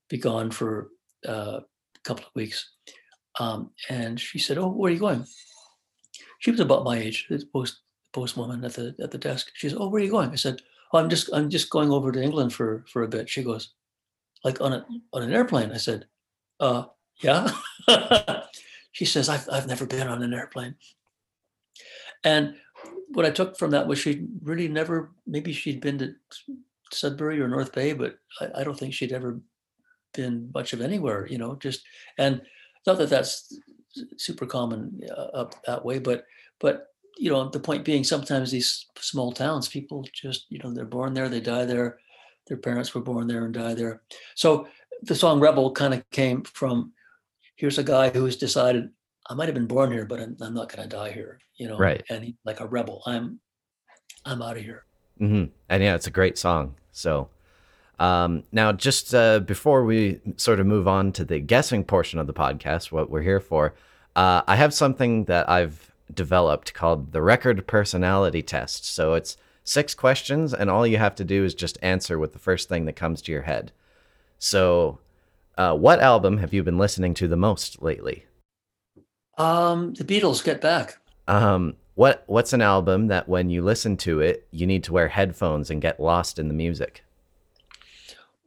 be 0.10 0.18
gone 0.18 0.50
for 0.50 0.90
uh, 1.28 1.60
a 1.60 2.00
couple 2.04 2.26
of 2.26 2.32
weeks." 2.36 2.72
Um, 3.40 3.72
and 3.90 4.20
she 4.20 4.40
said, 4.40 4.58
"Oh, 4.58 4.70
where 4.70 4.90
are 4.90 4.94
you 4.94 5.00
going?" 5.00 5.26
She 6.40 6.52
was 6.52 6.60
about 6.60 6.86
my 6.86 6.98
age, 6.98 7.28
the 7.30 7.46
post 7.54 7.82
postwoman 8.16 8.64
at 8.64 8.74
the 8.74 8.96
at 9.04 9.12
the 9.12 9.18
desk. 9.18 9.52
She 9.54 9.68
says, 9.68 9.78
"Oh, 9.78 9.90
where 9.90 10.02
are 10.02 10.06
you 10.06 10.12
going?" 10.12 10.32
I 10.32 10.36
said, 10.36 10.62
"Oh, 10.94 11.00
I'm 11.00 11.10
just 11.10 11.30
I'm 11.34 11.50
just 11.50 11.70
going 11.70 11.92
over 11.92 12.12
to 12.12 12.22
England 12.22 12.54
for 12.54 12.86
for 12.92 13.04
a 13.04 13.08
bit." 13.08 13.30
She 13.30 13.44
goes, 13.44 13.74
"Like 14.44 14.62
on 14.62 14.74
a 14.74 14.86
on 15.14 15.24
an 15.24 15.34
airplane?" 15.34 15.72
I 15.72 15.78
said, 15.78 16.06
"Uh, 16.60 16.86
yeah." 17.22 17.52
she 18.94 19.06
says, 19.06 19.28
"I've 19.28 19.48
I've 19.52 19.68
never 19.68 19.86
been 19.86 20.08
on 20.08 20.24
an 20.24 20.34
airplane." 20.34 20.76
And 22.24 22.56
what 23.10 23.26
I 23.26 23.32
took 23.32 23.58
from 23.58 23.72
that 23.72 23.88
was 23.88 24.00
she 24.00 24.26
really 24.42 24.68
never. 24.68 25.12
Maybe 25.28 25.52
she'd 25.52 25.82
been 25.82 26.00
to 26.00 26.16
Sudbury 26.92 27.42
or 27.42 27.48
North 27.48 27.74
Bay, 27.74 27.94
but 27.94 28.18
I, 28.40 28.62
I 28.62 28.64
don't 28.64 28.80
think 28.80 28.94
she'd 28.94 29.14
ever 29.14 29.42
been 30.14 30.50
much 30.54 30.74
of 30.74 30.82
anywhere. 30.82 31.28
You 31.28 31.38
know, 31.38 31.56
just 31.56 31.84
and 32.18 32.42
not 32.88 32.98
that 32.98 33.10
that's 33.10 33.60
super 34.18 34.46
common 34.46 35.02
uh, 35.12 35.42
up 35.42 35.56
that 35.66 35.84
way, 35.84 36.00
but 36.00 36.26
but 36.60 36.88
you 37.18 37.30
know 37.32 37.50
the 37.50 37.60
point 37.60 37.86
being 37.86 38.04
sometimes 38.04 38.52
these 38.52 38.88
small 39.00 39.32
towns 39.32 39.68
people 39.68 40.06
just 40.14 40.46
you 40.50 40.60
know 40.60 40.74
they're 40.74 40.86
born 40.86 41.14
there 41.14 41.30
they 41.30 41.40
die 41.40 41.66
there 41.66 41.98
their 42.48 42.58
parents 42.58 42.94
were 42.94 43.02
born 43.02 43.28
there 43.28 43.46
and 43.46 43.54
die 43.54 43.74
there 43.74 44.02
so 44.36 44.68
the 45.04 45.16
song 45.16 45.40
rebel 45.40 45.72
kind 45.72 45.94
of 45.94 46.10
came 46.12 46.42
from 46.44 46.92
here's 47.56 47.78
a 47.78 47.84
guy 47.84 48.10
who's 48.10 48.38
decided 48.38 48.90
i 49.30 49.34
might 49.34 49.46
have 49.46 49.56
been 49.56 49.68
born 49.68 49.92
here 49.92 50.06
but 50.06 50.20
i'm, 50.20 50.36
I'm 50.42 50.54
not 50.54 50.70
going 50.74 50.88
to 50.88 50.96
die 50.96 51.12
here 51.12 51.40
you 51.58 51.68
know 51.68 51.78
Right. 51.78 52.04
and 52.10 52.24
he, 52.24 52.36
like 52.46 52.60
a 52.60 52.68
rebel 52.68 53.02
i'm 53.06 53.40
i'm 54.26 54.42
out 54.42 54.58
of 54.58 54.64
here 54.64 54.86
hmm 55.18 55.46
And 55.70 55.82
yeah, 55.84 55.96
it's 55.96 56.08
a 56.08 56.12
great 56.12 56.38
song. 56.38 56.76
So 56.92 57.30
um, 58.00 58.44
now, 58.52 58.74
just 58.74 59.16
uh, 59.16 59.40
before 59.40 59.86
we 59.86 60.20
sort 60.36 60.60
of 60.60 60.66
move 60.68 60.88
on 60.88 61.14
to 61.14 61.24
the 61.24 61.40
guessing 61.40 61.84
portion 61.86 62.20
of 62.20 62.28
the 62.28 62.34
podcast, 62.34 62.92
what 62.92 63.10
we're 63.10 63.22
here 63.22 63.40
for, 63.40 63.74
uh, 64.18 64.42
I 64.46 64.58
have 64.58 64.74
something 64.74 65.24
that 65.26 65.50
I've 65.50 65.92
developed 66.14 66.74
called 66.74 67.12
the 67.12 67.22
record 67.22 67.68
personality 67.68 68.42
test. 68.42 68.86
So 68.86 69.14
it's 69.14 69.38
six 69.64 69.94
questions, 69.96 70.54
and 70.54 70.70
all 70.70 70.86
you 70.86 70.98
have 70.98 71.16
to 71.16 71.24
do 71.24 71.44
is 71.44 71.56
just 71.56 71.78
answer 71.82 72.20
with 72.20 72.34
the 72.34 72.40
first 72.40 72.70
thing 72.70 72.86
that 72.86 72.96
comes 72.96 73.22
to 73.24 73.32
your 73.32 73.44
head. 73.44 73.72
So, 74.38 75.00
uh, 75.58 75.76
what 75.76 76.00
album 76.02 76.38
have 76.38 76.54
you 76.54 76.62
been 76.64 76.78
listening 76.78 77.14
to 77.16 77.28
the 77.28 77.38
most 77.38 77.82
lately? 77.82 78.26
um 79.38 79.94
the 79.96 80.04
beatles 80.06 80.44
get 80.44 80.62
back 80.62 80.98
Um, 81.28 81.76
what 81.96 82.24
What's 82.28 82.54
an 82.54 82.62
album 82.62 83.08
that 83.08 83.28
when 83.28 83.50
you 83.50 83.62
listen 83.64 83.98
to 83.98 84.20
it, 84.22 84.48
you 84.52 84.66
need 84.68 84.84
to 84.86 84.94
wear 84.94 85.08
headphones 85.10 85.70
and 85.70 85.82
get 85.82 86.00
lost 86.00 86.40
in 86.40 86.48
the 86.48 86.54
music? 86.54 87.04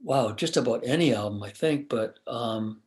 wow 0.02 0.30
just 0.32 0.56
about 0.56 0.82
any 0.86 1.12
album 1.12 1.42
i 1.42 1.50
think 1.50 1.88
but 1.88 2.18
um 2.28 2.80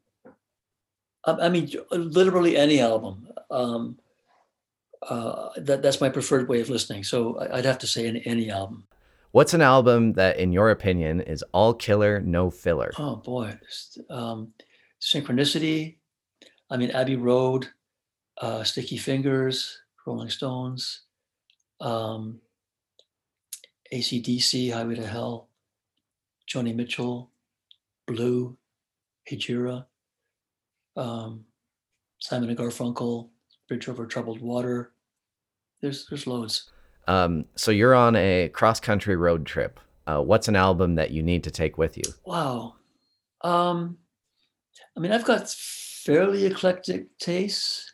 i, 1.25 1.33
I 1.33 1.49
mean 1.49 1.69
literally 1.91 2.55
any 2.55 2.79
album 2.79 3.27
um 3.49 3.99
uh 5.09 5.49
that, 5.57 5.81
that's 5.81 5.99
my 6.01 6.09
preferred 6.09 6.47
way 6.47 6.61
of 6.61 6.69
listening. 6.69 7.03
So 7.03 7.39
i'd 7.53 7.65
have 7.65 7.79
to 7.79 7.87
say 7.87 8.07
any, 8.07 8.21
any 8.25 8.51
album. 8.51 8.87
What's 9.31 9.53
an 9.53 9.61
album 9.61 10.13
that, 10.13 10.37
in 10.39 10.51
your 10.51 10.71
opinion, 10.71 11.21
is 11.21 11.41
all 11.53 11.73
killer, 11.73 12.19
no 12.19 12.49
filler? 12.49 12.91
oh 12.97 13.15
boy. 13.17 13.57
Um 14.09 14.53
synchronicity. 15.01 15.97
I 16.69 16.77
mean 16.77 16.91
abbey 16.91 17.15
road 17.15 17.67
uh 18.39 18.63
sticky 18.63 18.97
fingers 18.97 19.79
rolling 20.05 20.29
stones 20.29 21.01
um 21.79 22.39
acdc 23.93 24.71
highway 24.73 24.95
to 24.95 25.05
hell 25.05 25.49
joni 26.49 26.73
mitchell 26.73 27.29
blue 28.07 28.57
hejira 29.29 29.85
um 30.95 31.45
simon 32.19 32.49
and 32.49 32.57
garfunkel 32.57 33.29
bridge 33.67 33.87
over 33.89 34.05
troubled 34.05 34.41
water 34.41 34.90
there's 35.81 36.05
there's 36.07 36.27
loads 36.27 36.71
Um, 37.07 37.45
so 37.55 37.71
you're 37.71 37.95
on 37.95 38.15
a 38.15 38.49
cross 38.49 38.79
country 38.79 39.15
road 39.15 39.45
trip. 39.45 39.79
Uh, 40.07 40.21
what's 40.21 40.47
an 40.47 40.55
album 40.55 40.95
that 40.95 41.11
you 41.11 41.21
need 41.23 41.43
to 41.43 41.51
take 41.51 41.77
with 41.77 41.97
you? 41.97 42.03
wow 42.25 42.75
um 43.43 43.97
i 44.95 44.99
mean 44.99 45.11
i've 45.11 45.25
got 45.25 45.49
fairly 45.49 46.45
eclectic 46.45 47.07
tastes 47.17 47.93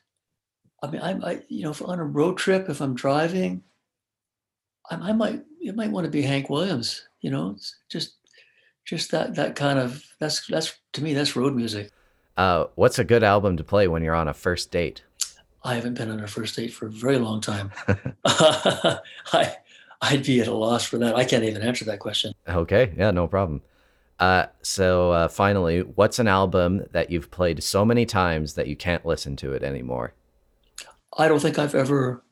i 0.84 0.90
mean 0.90 1.02
I'm, 1.02 1.24
i 1.24 1.42
you 1.50 1.64
know 1.64 1.72
if 1.72 1.82
on 1.82 2.00
a 2.00 2.04
road 2.04 2.38
trip 2.38 2.70
if 2.70 2.82
i'm 2.82 2.96
driving 2.96 3.64
i, 4.92 4.96
I 4.96 5.14
might 5.14 5.42
it 5.62 5.76
might 5.76 5.92
want 5.92 6.06
to 6.06 6.12
be 6.12 6.22
hank 6.22 6.50
williams 6.50 7.08
you 7.22 7.30
know 7.32 7.52
it's 7.52 7.76
just 7.90 8.16
just 8.86 9.12
that 9.12 9.36
that 9.36 9.56
kind 9.56 9.80
of 9.80 10.04
that's 10.20 10.46
that's 10.48 10.78
to 10.94 11.04
me 11.04 11.14
that's 11.14 11.36
road 11.36 11.56
music 11.56 11.92
Uh, 12.38 12.66
what's 12.76 13.00
a 13.00 13.04
good 13.04 13.24
album 13.24 13.58
to 13.58 13.64
play 13.64 13.88
when 13.88 14.04
you're 14.04 14.14
on 14.16 14.28
a 14.28 14.34
first 14.34 14.70
date? 14.72 15.02
I 15.68 15.76
haven't 15.76 15.94
been 15.94 16.10
on 16.10 16.20
a 16.20 16.28
first 16.28 16.56
date 16.56 16.74
for 16.74 16.88
a 16.88 16.92
very 16.92 17.18
long 17.20 17.40
time 17.42 17.72
i 18.26 19.56
i'd 20.02 20.26
be 20.26 20.40
at 20.40 20.48
a 20.48 20.54
loss 20.54 20.86
for 20.86 20.98
that 20.98 21.16
i 21.16 21.24
can't 21.24 21.44
even 21.44 21.62
answer 21.62 21.86
that 21.86 22.00
question 22.00 22.34
Okay, 22.48 22.94
yeah, 22.98 23.12
no 23.12 23.28
problem. 23.28 23.62
Uh, 24.20 24.46
so 24.62 25.12
uh, 25.12 25.28
finally, 25.28 25.82
what's 25.82 26.18
an 26.18 26.28
album 26.28 26.84
that 26.92 27.12
you've 27.12 27.30
played 27.30 27.62
so 27.62 27.86
many 27.86 28.06
times 28.06 28.54
that 28.54 28.68
you 28.68 28.76
can't 28.76 29.06
listen 29.06 29.36
to 29.38 29.52
it 29.54 29.64
anymore? 29.64 30.14
I 31.18 31.28
don't 31.28 31.42
think 31.42 31.60
I've 31.60 31.76
ever. 31.76 32.24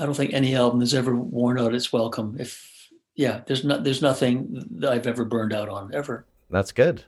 I 0.00 0.04
don't 0.04 0.16
think 0.16 0.32
any 0.32 0.56
album 0.56 0.80
has 0.80 0.94
ever 0.94 1.14
worn 1.14 1.58
out 1.58 1.74
its 1.74 1.92
welcome. 1.92 2.36
If 2.40 2.88
yeah, 3.14 3.42
there's 3.46 3.64
not 3.64 3.84
there's 3.84 4.02
nothing 4.02 4.64
that 4.80 4.92
I've 4.92 5.06
ever 5.06 5.24
burned 5.24 5.52
out 5.52 5.68
on 5.68 5.94
ever. 5.94 6.26
That's 6.50 6.72
good. 6.72 7.04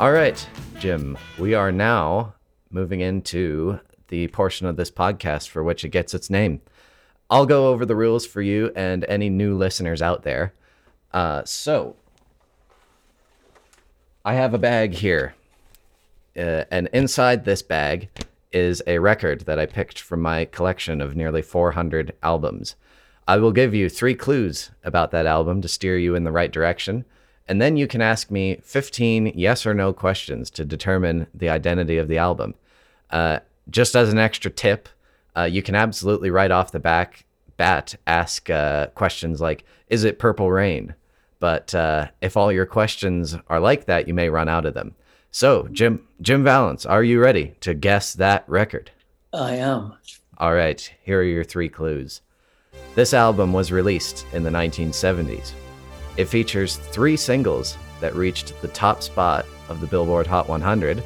All 0.00 0.10
right, 0.10 0.48
Jim, 0.80 1.16
we 1.38 1.54
are 1.54 1.70
now 1.70 2.34
moving 2.68 3.00
into 3.00 3.78
the 4.08 4.26
portion 4.28 4.66
of 4.66 4.76
this 4.76 4.90
podcast 4.90 5.48
for 5.48 5.62
which 5.62 5.84
it 5.84 5.90
gets 5.90 6.14
its 6.14 6.28
name. 6.28 6.60
I'll 7.30 7.46
go 7.46 7.68
over 7.68 7.86
the 7.86 7.94
rules 7.94 8.26
for 8.26 8.42
you 8.42 8.72
and 8.74 9.04
any 9.04 9.30
new 9.30 9.56
listeners 9.56 10.02
out 10.02 10.24
there. 10.24 10.52
Uh, 11.12 11.44
so, 11.44 11.94
I 14.24 14.34
have 14.34 14.52
a 14.52 14.58
bag 14.58 14.94
here, 14.94 15.36
uh, 16.36 16.64
and 16.72 16.88
inside 16.92 17.44
this 17.44 17.62
bag 17.62 18.08
is 18.50 18.82
a 18.88 18.98
record 18.98 19.42
that 19.42 19.60
I 19.60 19.66
picked 19.66 20.00
from 20.00 20.20
my 20.20 20.44
collection 20.46 21.00
of 21.00 21.14
nearly 21.14 21.40
400 21.40 22.14
albums. 22.20 22.74
I 23.28 23.36
will 23.36 23.52
give 23.52 23.74
you 23.74 23.88
three 23.88 24.16
clues 24.16 24.72
about 24.82 25.12
that 25.12 25.26
album 25.26 25.62
to 25.62 25.68
steer 25.68 25.96
you 25.96 26.16
in 26.16 26.24
the 26.24 26.32
right 26.32 26.50
direction, 26.50 27.04
and 27.48 27.60
then 27.60 27.76
you 27.76 27.86
can 27.86 28.00
ask 28.00 28.30
me 28.30 28.60
15 28.62 29.32
yes 29.34 29.66
or 29.66 29.74
no 29.74 29.92
questions 29.92 30.50
to 30.50 30.64
determine 30.64 31.26
the 31.34 31.48
identity 31.48 31.98
of 31.98 32.08
the 32.08 32.18
album. 32.18 32.54
Uh, 33.10 33.40
just 33.70 33.94
as 33.94 34.12
an 34.12 34.18
extra 34.18 34.50
tip, 34.50 34.88
uh, 35.36 35.42
you 35.42 35.62
can 35.62 35.74
absolutely 35.74 36.30
right 36.30 36.50
off 36.50 36.72
the 36.72 36.80
back 36.80 37.24
bat 37.56 37.94
ask 38.06 38.50
uh, 38.50 38.88
questions 38.88 39.40
like, 39.40 39.64
"Is 39.88 40.04
it 40.04 40.18
Purple 40.18 40.50
Rain?" 40.50 40.94
But 41.38 41.74
uh, 41.74 42.08
if 42.20 42.36
all 42.36 42.50
your 42.50 42.66
questions 42.66 43.36
are 43.48 43.60
like 43.60 43.84
that, 43.86 44.08
you 44.08 44.14
may 44.14 44.28
run 44.28 44.48
out 44.48 44.64
of 44.64 44.74
them. 44.74 44.94
So, 45.30 45.68
Jim, 45.72 46.06
Jim 46.22 46.44
Vallance, 46.44 46.86
are 46.86 47.02
you 47.02 47.20
ready 47.20 47.54
to 47.60 47.74
guess 47.74 48.14
that 48.14 48.44
record? 48.48 48.90
I 49.32 49.56
am. 49.56 49.94
All 50.38 50.54
right, 50.54 50.92
here 51.02 51.20
are 51.20 51.24
your 51.24 51.44
three 51.44 51.68
clues. 51.68 52.20
This 52.94 53.12
album 53.12 53.52
was 53.52 53.72
released 53.72 54.26
in 54.32 54.44
the 54.44 54.50
1970s. 54.50 55.52
It 56.16 56.26
features 56.26 56.76
three 56.76 57.16
singles 57.16 57.76
that 58.00 58.14
reached 58.14 58.60
the 58.62 58.68
top 58.68 59.02
spot 59.02 59.46
of 59.68 59.80
the 59.80 59.86
Billboard 59.86 60.26
Hot 60.26 60.48
100, 60.48 61.02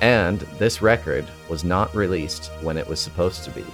and 0.00 0.40
this 0.58 0.82
record 0.82 1.24
was 1.48 1.64
not 1.64 1.94
released 1.94 2.50
when 2.60 2.76
it 2.76 2.86
was 2.86 3.00
supposed 3.00 3.44
to 3.44 3.50
be. 3.50 3.64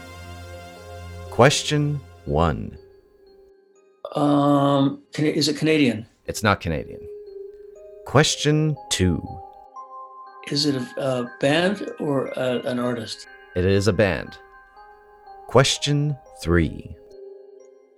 Question 1.30 2.00
one. 2.26 2.76
Um, 4.14 5.02
is 5.16 5.48
it 5.48 5.56
Canadian? 5.56 6.06
It's 6.26 6.42
not 6.42 6.60
Canadian. 6.60 7.00
Question 8.06 8.76
two. 8.90 9.22
Is 10.50 10.66
it 10.66 10.76
a, 10.76 11.00
a 11.00 11.30
band 11.40 11.90
or 11.98 12.28
a, 12.28 12.60
an 12.60 12.78
artist? 12.78 13.26
It 13.54 13.64
is 13.64 13.88
a 13.88 13.92
band. 13.92 14.38
Question 15.46 16.16
three. 16.42 16.94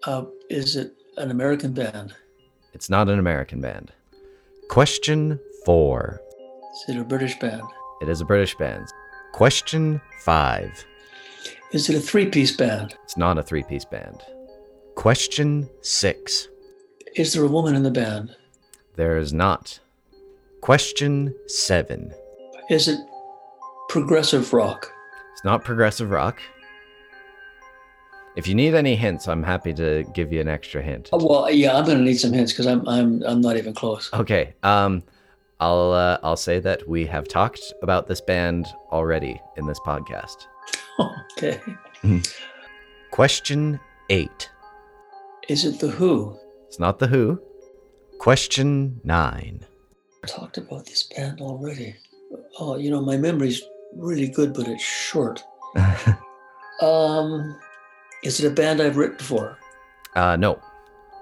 Uh, 0.05 0.24
is 0.49 0.76
it 0.76 0.95
an 1.16 1.31
American 1.31 1.72
band? 1.72 2.14
It's 2.72 2.88
not 2.88 3.08
an 3.08 3.18
American 3.18 3.60
band. 3.60 3.92
Question 4.68 5.40
four. 5.64 6.20
Is 6.74 6.94
it 6.94 7.00
a 7.00 7.04
British 7.04 7.38
band? 7.38 7.62
It 8.00 8.08
is 8.08 8.20
a 8.20 8.24
British 8.24 8.54
band. 8.54 8.86
Question 9.32 10.00
five. 10.20 10.84
Is 11.72 11.88
it 11.88 11.96
a 11.96 12.00
three-piece 12.00 12.56
band? 12.56 12.96
It's 13.04 13.16
not 13.16 13.38
a 13.38 13.42
three 13.42 13.62
piece 13.62 13.84
band. 13.84 14.22
Question 14.94 15.68
six. 15.82 16.48
Is 17.16 17.32
there 17.32 17.44
a 17.44 17.48
woman 17.48 17.74
in 17.74 17.82
the 17.82 17.90
band? 17.90 18.36
There 18.96 19.18
is 19.18 19.32
not. 19.32 19.80
Question 20.60 21.34
seven. 21.46 22.12
Is 22.68 22.86
it 22.86 22.98
progressive 23.88 24.52
rock? 24.52 24.92
It's 25.32 25.44
not 25.44 25.64
progressive 25.64 26.10
rock. 26.10 26.40
If 28.37 28.47
you 28.47 28.55
need 28.55 28.74
any 28.74 28.95
hints, 28.95 29.26
I'm 29.26 29.43
happy 29.43 29.74
to 29.74 30.05
give 30.14 30.33
you 30.33 30.41
an 30.41 30.49
extra 30.49 30.81
hint. 30.81 31.09
Oh, 31.12 31.26
well, 31.26 31.51
yeah, 31.51 31.76
I'm 31.76 31.85
going 31.85 31.99
to 31.99 32.05
need 32.05 32.18
some 32.18 32.33
hints 32.33 32.53
because 32.53 32.66
I'm 32.66 32.89
I'm 32.89 33.22
I'm 33.24 33.41
not 33.41 33.57
even 33.57 33.74
close. 33.74 34.09
Okay. 34.12 34.55
Um, 34.62 35.03
I'll 35.59 35.93
uh, 35.93 36.18
I'll 36.22 36.37
say 36.37 36.61
that 36.61 36.89
we 36.89 37.07
have 37.07 37.26
talked 37.26 37.61
about 37.83 38.07
this 38.07 38.20
band 38.20 38.66
already 38.93 39.41
in 39.57 39.66
this 39.66 39.81
podcast. 39.81 40.47
okay. 41.37 41.61
Question 43.11 43.81
eight. 44.11 44.49
Is 45.49 45.64
it 45.64 45.81
the 45.81 45.89
Who? 45.89 46.39
It's 46.68 46.78
not 46.78 47.01
the 47.01 47.09
Who. 47.09 47.41
Question 48.18 49.01
nine. 49.03 49.66
Talked 50.26 50.59
about 50.59 50.87
this 50.87 51.03
band 51.03 51.41
already. 51.41 51.97
Oh, 52.61 52.76
you 52.76 52.91
know, 52.91 53.01
my 53.01 53.16
memory's 53.16 53.61
really 53.97 54.28
good, 54.28 54.55
but 54.55 54.68
it's 54.68 54.83
short. 54.83 55.43
Um, 56.81 57.59
is 58.22 58.40
it 58.42 58.46
a 58.46 58.54
band 58.54 58.80
I've 58.80 58.96
written 58.96 59.16
before? 59.16 59.58
uh, 60.16 60.36
no. 60.36 60.60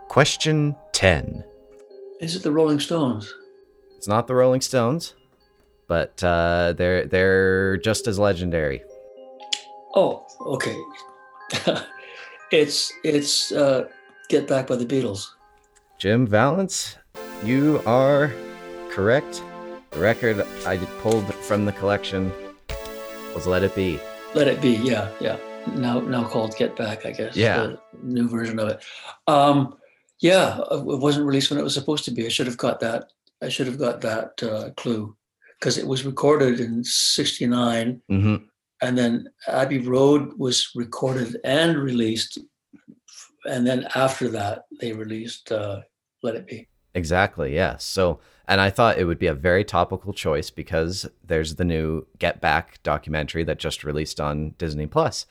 Question 0.09 0.75
ten. 0.93 1.45
Is 2.21 2.35
it 2.35 2.43
the 2.43 2.51
Rolling 2.51 2.81
Stones? 2.81 3.33
It's 3.97 4.09
not 4.09 4.27
the 4.27 4.35
Rolling 4.35 4.61
Stones, 4.63 5.15
but 5.87 6.23
uh, 6.25 6.73
they're 6.77 7.05
they're 7.07 7.77
just 7.77 8.07
as 8.07 8.19
legendary. 8.19 8.83
Oh, 9.95 10.25
okay. 10.41 10.77
it's 12.53 12.93
it's 13.05 13.53
uh, 13.53 13.89
Get 14.29 14.49
Back 14.49 14.67
by 14.67 14.77
the 14.77 14.87
Beatles. 14.87 15.27
Jim 15.99 16.27
Vallance, 16.27 16.97
you 17.45 17.83
are 17.85 18.33
correct. 18.91 19.43
The 19.91 20.01
record 20.01 20.41
I 20.67 20.79
pulled 21.03 21.33
from 21.35 21.65
the 21.67 21.73
collection 21.73 22.33
was 23.35 23.47
"Let 23.47 23.63
It 23.63 23.75
Be." 23.75 24.01
Let 24.35 24.49
it 24.49 24.61
be. 24.61 24.73
Yeah, 24.73 25.11
yeah. 25.21 25.37
Now 25.67 26.01
now 26.01 26.25
called 26.25 26.57
Get 26.57 26.77
Back, 26.77 27.07
I 27.07 27.13
guess. 27.13 27.37
Yeah. 27.37 27.59
The 27.59 27.81
new 28.03 28.29
version 28.29 28.59
of 28.59 28.69
it. 28.69 28.85
Um, 29.27 29.77
yeah, 30.21 30.59
it 30.71 30.85
wasn't 30.85 31.27
released 31.27 31.51
when 31.51 31.59
it 31.61 31.65
was 31.65 31.75
supposed 31.75 32.05
to 32.07 32.11
be. 32.11 32.27
I 32.27 32.29
should 32.29 32.47
have 32.47 32.57
got 32.57 32.81
that. 32.81 33.11
I 33.43 33.49
should 33.49 33.67
have 33.67 33.79
got 33.79 34.01
that 34.01 34.43
uh, 34.43 34.71
clue 34.77 35.17
because 35.59 35.79
it 35.79 35.87
was 35.87 36.05
recorded 36.05 36.61
in 36.61 36.83
'69. 36.85 38.03
hmm 38.09 38.37
and 38.81 38.97
then 38.97 39.29
Abbey 39.47 39.79
Road 39.79 40.39
was 40.39 40.71
recorded 40.75 41.37
and 41.45 41.77
released, 41.77 42.39
and 43.49 43.67
then 43.67 43.89
after 43.95 44.29
that 44.29 44.65
they 44.81 44.93
released 44.93 45.51
uh, 45.51 45.81
Let 46.23 46.37
It 46.37 46.47
Be. 46.47 46.69
Exactly. 46.95 47.55
Yeah. 47.55 47.77
So, 47.79 48.21
and 48.47 48.61
I 48.61 48.71
thought 48.71 48.99
it 48.99 49.05
would 49.05 49.19
be 49.19 49.27
a 49.27 49.35
very 49.35 49.65
topical 49.65 50.13
choice 50.13 50.51
because 50.51 51.07
there's 51.25 51.57
the 51.57 51.65
new 51.65 52.07
Get 52.19 52.41
Back 52.41 52.83
documentary 52.83 53.45
that 53.45 53.59
just 53.59 53.85
released 53.85 54.21
on 54.21 54.51
Disney 54.59 54.87
Plus. 54.87 55.27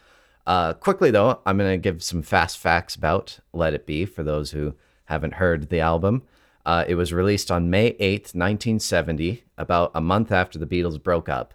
Uh, 0.47 0.71
quickly 0.71 1.11
though, 1.11 1.41
I'm 1.45 1.57
gonna 1.57 1.77
give 1.77 2.01
some 2.01 2.21
fast 2.21 2.57
facts 2.57 2.95
about 2.95 3.39
Let 3.51 3.73
It 3.73 3.85
Be 3.85 4.05
for 4.05 4.23
those 4.23 4.51
who 4.51 4.75
haven't 5.05 5.33
heard 5.33 5.67
the 5.67 5.81
album. 5.81 6.23
Uh, 6.65 6.85
it 6.87 6.95
was 6.95 7.11
released 7.11 7.51
on 7.51 7.69
May 7.69 7.91
8th, 7.99 8.33
1970, 8.33 9.43
about 9.57 9.91
a 9.93 9.99
month 9.99 10.31
after 10.31 10.57
the 10.57 10.65
Beatles 10.65 11.03
broke 11.03 11.27
up. 11.27 11.53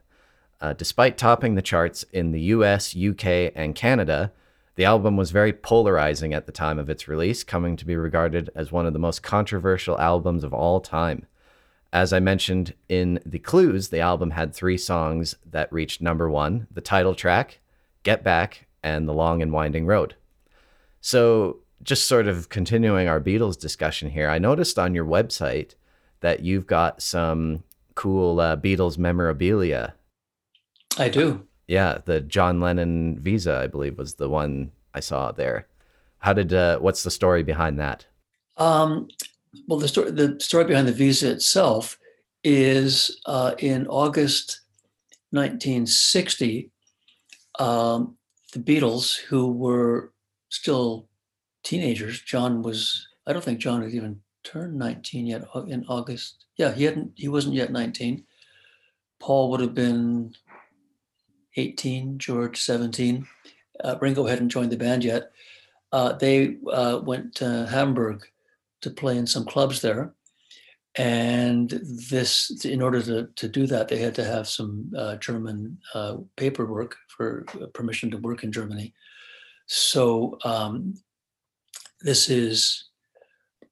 Uh, 0.61 0.75
despite 0.75 1.17
topping 1.17 1.55
the 1.55 1.63
charts 1.63 2.03
in 2.13 2.33
the 2.33 2.41
US, 2.43 2.95
UK, 2.95 3.51
and 3.55 3.75
Canada, 3.75 4.31
the 4.75 4.85
album 4.85 5.17
was 5.17 5.31
very 5.31 5.55
polarizing 5.55 6.35
at 6.35 6.45
the 6.45 6.53
time 6.53 6.79
of 6.79 6.91
its 6.91 7.09
release, 7.09 7.45
coming 7.45 7.77
to 7.77 7.87
be 7.87 7.97
regarded 7.97 8.51
as 8.55 8.73
one 8.73 8.85
of 8.85 8.93
the 8.93 8.99
most 8.99 9.23
controversial 9.23 9.99
albums 9.99 10.45
of 10.45 10.53
all 10.53 10.81
time. 10.83 11.25
As 11.95 12.13
I 12.13 12.21
mentioned 12.21 12.75
in 12.91 13.21
the 13.25 13.39
clues, 13.39 13.89
the 13.89 14.01
album 14.01 14.33
had 14.33 14.55
three 14.55 14.77
songs 14.77 15.35
that 15.51 15.73
reached 15.73 16.03
number 16.03 16.29
one 16.29 16.67
the 16.71 16.83
title 16.83 17.15
track, 17.15 17.61
Get 18.03 18.23
Back, 18.23 18.67
and 18.83 19.09
The 19.09 19.15
Long 19.15 19.43
and 19.43 19.53
Winding 19.53 19.87
Road. 19.87 20.15
So, 21.01 21.59
just 21.83 22.07
sort 22.07 22.29
of 22.29 22.49
continuing 22.49 23.09
our 23.09 23.21
Beatles 23.21 23.59
discussion 23.59 24.11
here, 24.11 24.29
I 24.29 24.39
noticed 24.39 24.79
on 24.79 24.95
your 24.95 25.05
website 25.05 25.75
that 26.21 26.41
you've 26.41 26.67
got 26.67 27.03
some 27.03 27.65
cool 27.95 28.41
uh, 28.41 28.57
Beatles 28.57 28.99
memorabilia 28.99 29.95
I 30.99 31.09
do. 31.09 31.47
yeah, 31.67 31.99
the 32.05 32.21
John 32.21 32.61
Lennon 32.61 33.19
Visa, 33.19 33.57
I 33.57 33.67
believe, 33.67 33.99
was 33.99 34.15
the 34.15 34.29
one 34.29 34.71
I 34.95 35.01
saw 35.01 35.33
there. 35.33 35.67
How 36.19 36.33
did? 36.33 36.53
Uh, 36.53 36.79
what's 36.79 37.03
the 37.03 37.11
story 37.11 37.43
behind 37.43 37.79
that? 37.81 38.07
Um, 38.57 39.09
well, 39.67 39.79
the 39.79 39.89
story 39.89 40.11
the 40.11 40.39
story 40.39 40.65
behind 40.65 40.87
the 40.87 40.93
visa 40.93 41.31
itself 41.31 41.99
is 42.45 43.21
uh, 43.27 43.55
in 43.59 43.87
August 43.89 44.61
1960. 45.31 46.71
Um, 47.59 48.17
the 48.53 48.61
Beatles, 48.61 49.19
who 49.19 49.51
were 49.51 50.13
still 50.49 51.09
teenagers, 51.65 52.21
John 52.21 52.63
was. 52.63 53.07
I 53.27 53.33
don't 53.33 53.45
think 53.45 53.61
John 53.61 53.83
had 53.83 53.93
even 53.93 54.21
turned 54.45 54.77
19 54.79 55.27
yet 55.27 55.45
in 55.69 55.85
August. 55.89 56.47
Yeah, 56.57 56.73
he 56.73 56.85
hadn't. 56.85 57.13
He 57.17 57.29
wasn't 57.29 57.55
yet 57.55 57.73
19. 57.73 58.25
Paul 59.21 59.51
would 59.51 59.61
have 59.61 59.75
been 59.75 60.35
18, 61.57 62.19
George 62.19 62.61
17. 62.61 63.27
Uh, 63.83 63.97
Ringo 64.01 64.27
hadn't 64.27 64.49
joined 64.49 64.73
the 64.73 64.77
band 64.77 65.05
yet. 65.05 65.31
Uh, 65.93 66.15
they 66.15 66.57
uh, 66.73 67.01
went 67.05 67.35
to 67.37 67.67
Hamburg 67.71 68.25
to 68.81 68.91
play 68.91 69.17
in 69.17 69.27
some 69.27 69.45
clubs 69.45 69.81
there. 69.81 70.13
And 70.97 71.71
this, 72.11 72.65
in 72.65 72.83
order 72.83 73.01
to, 73.03 73.29
to 73.35 73.49
do 73.49 73.67
that, 73.67 73.89
they 73.89 73.99
had 73.99 74.15
to 74.17 74.25
have 74.25 74.47
some 74.47 74.93
uh, 74.97 75.17
German 75.17 75.79
uh, 75.95 76.17
paperwork 76.37 76.97
for 77.09 77.45
permission 77.73 78.11
to 78.11 78.19
work 78.19 78.45
in 78.45 78.53
Germany. 78.53 78.93
So 79.67 80.39
um, 80.45 80.95
this 82.03 82.29
is 82.29 82.91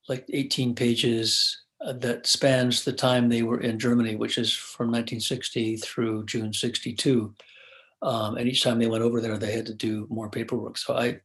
like 0.09 0.25
18 0.33 0.75
pages 0.75 1.63
uh, 1.85 1.93
that 1.95 2.27
spans 2.27 2.85
the 2.85 2.93
time 2.93 3.29
they 3.29 3.43
were 3.43 3.61
in 3.61 3.79
Germany, 3.79 4.17
which 4.17 4.39
is 4.39 4.53
from 4.53 4.87
1960 4.87 5.77
through 5.77 6.25
June 6.25 6.53
62. 6.53 7.35
Um, 8.03 8.37
and 8.37 8.49
each 8.49 8.63
time 8.63 8.79
they 8.79 8.87
went 8.87 9.05
over 9.05 9.21
there, 9.21 9.37
they 9.37 9.53
had 9.53 9.67
to 9.67 9.75
do 9.75 10.07
more 10.11 10.31
paperwork. 10.31 10.79
So 10.79 10.97
I, 10.97 11.21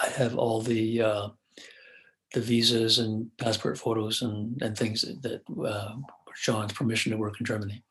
I 0.00 0.08
have 0.10 0.36
all 0.36 0.62
the 0.62 1.02
uh, 1.02 1.28
the 2.36 2.42
visas 2.42 2.98
and 2.98 3.34
passport 3.38 3.78
photos 3.78 4.20
and 4.20 4.60
and 4.60 4.76
things 4.76 5.02
that, 5.22 5.40
uh, 5.64 5.94
John's 6.42 6.74
permission 6.74 7.12
to 7.12 7.18
work 7.18 7.40
in 7.40 7.46
Germany. 7.46 7.82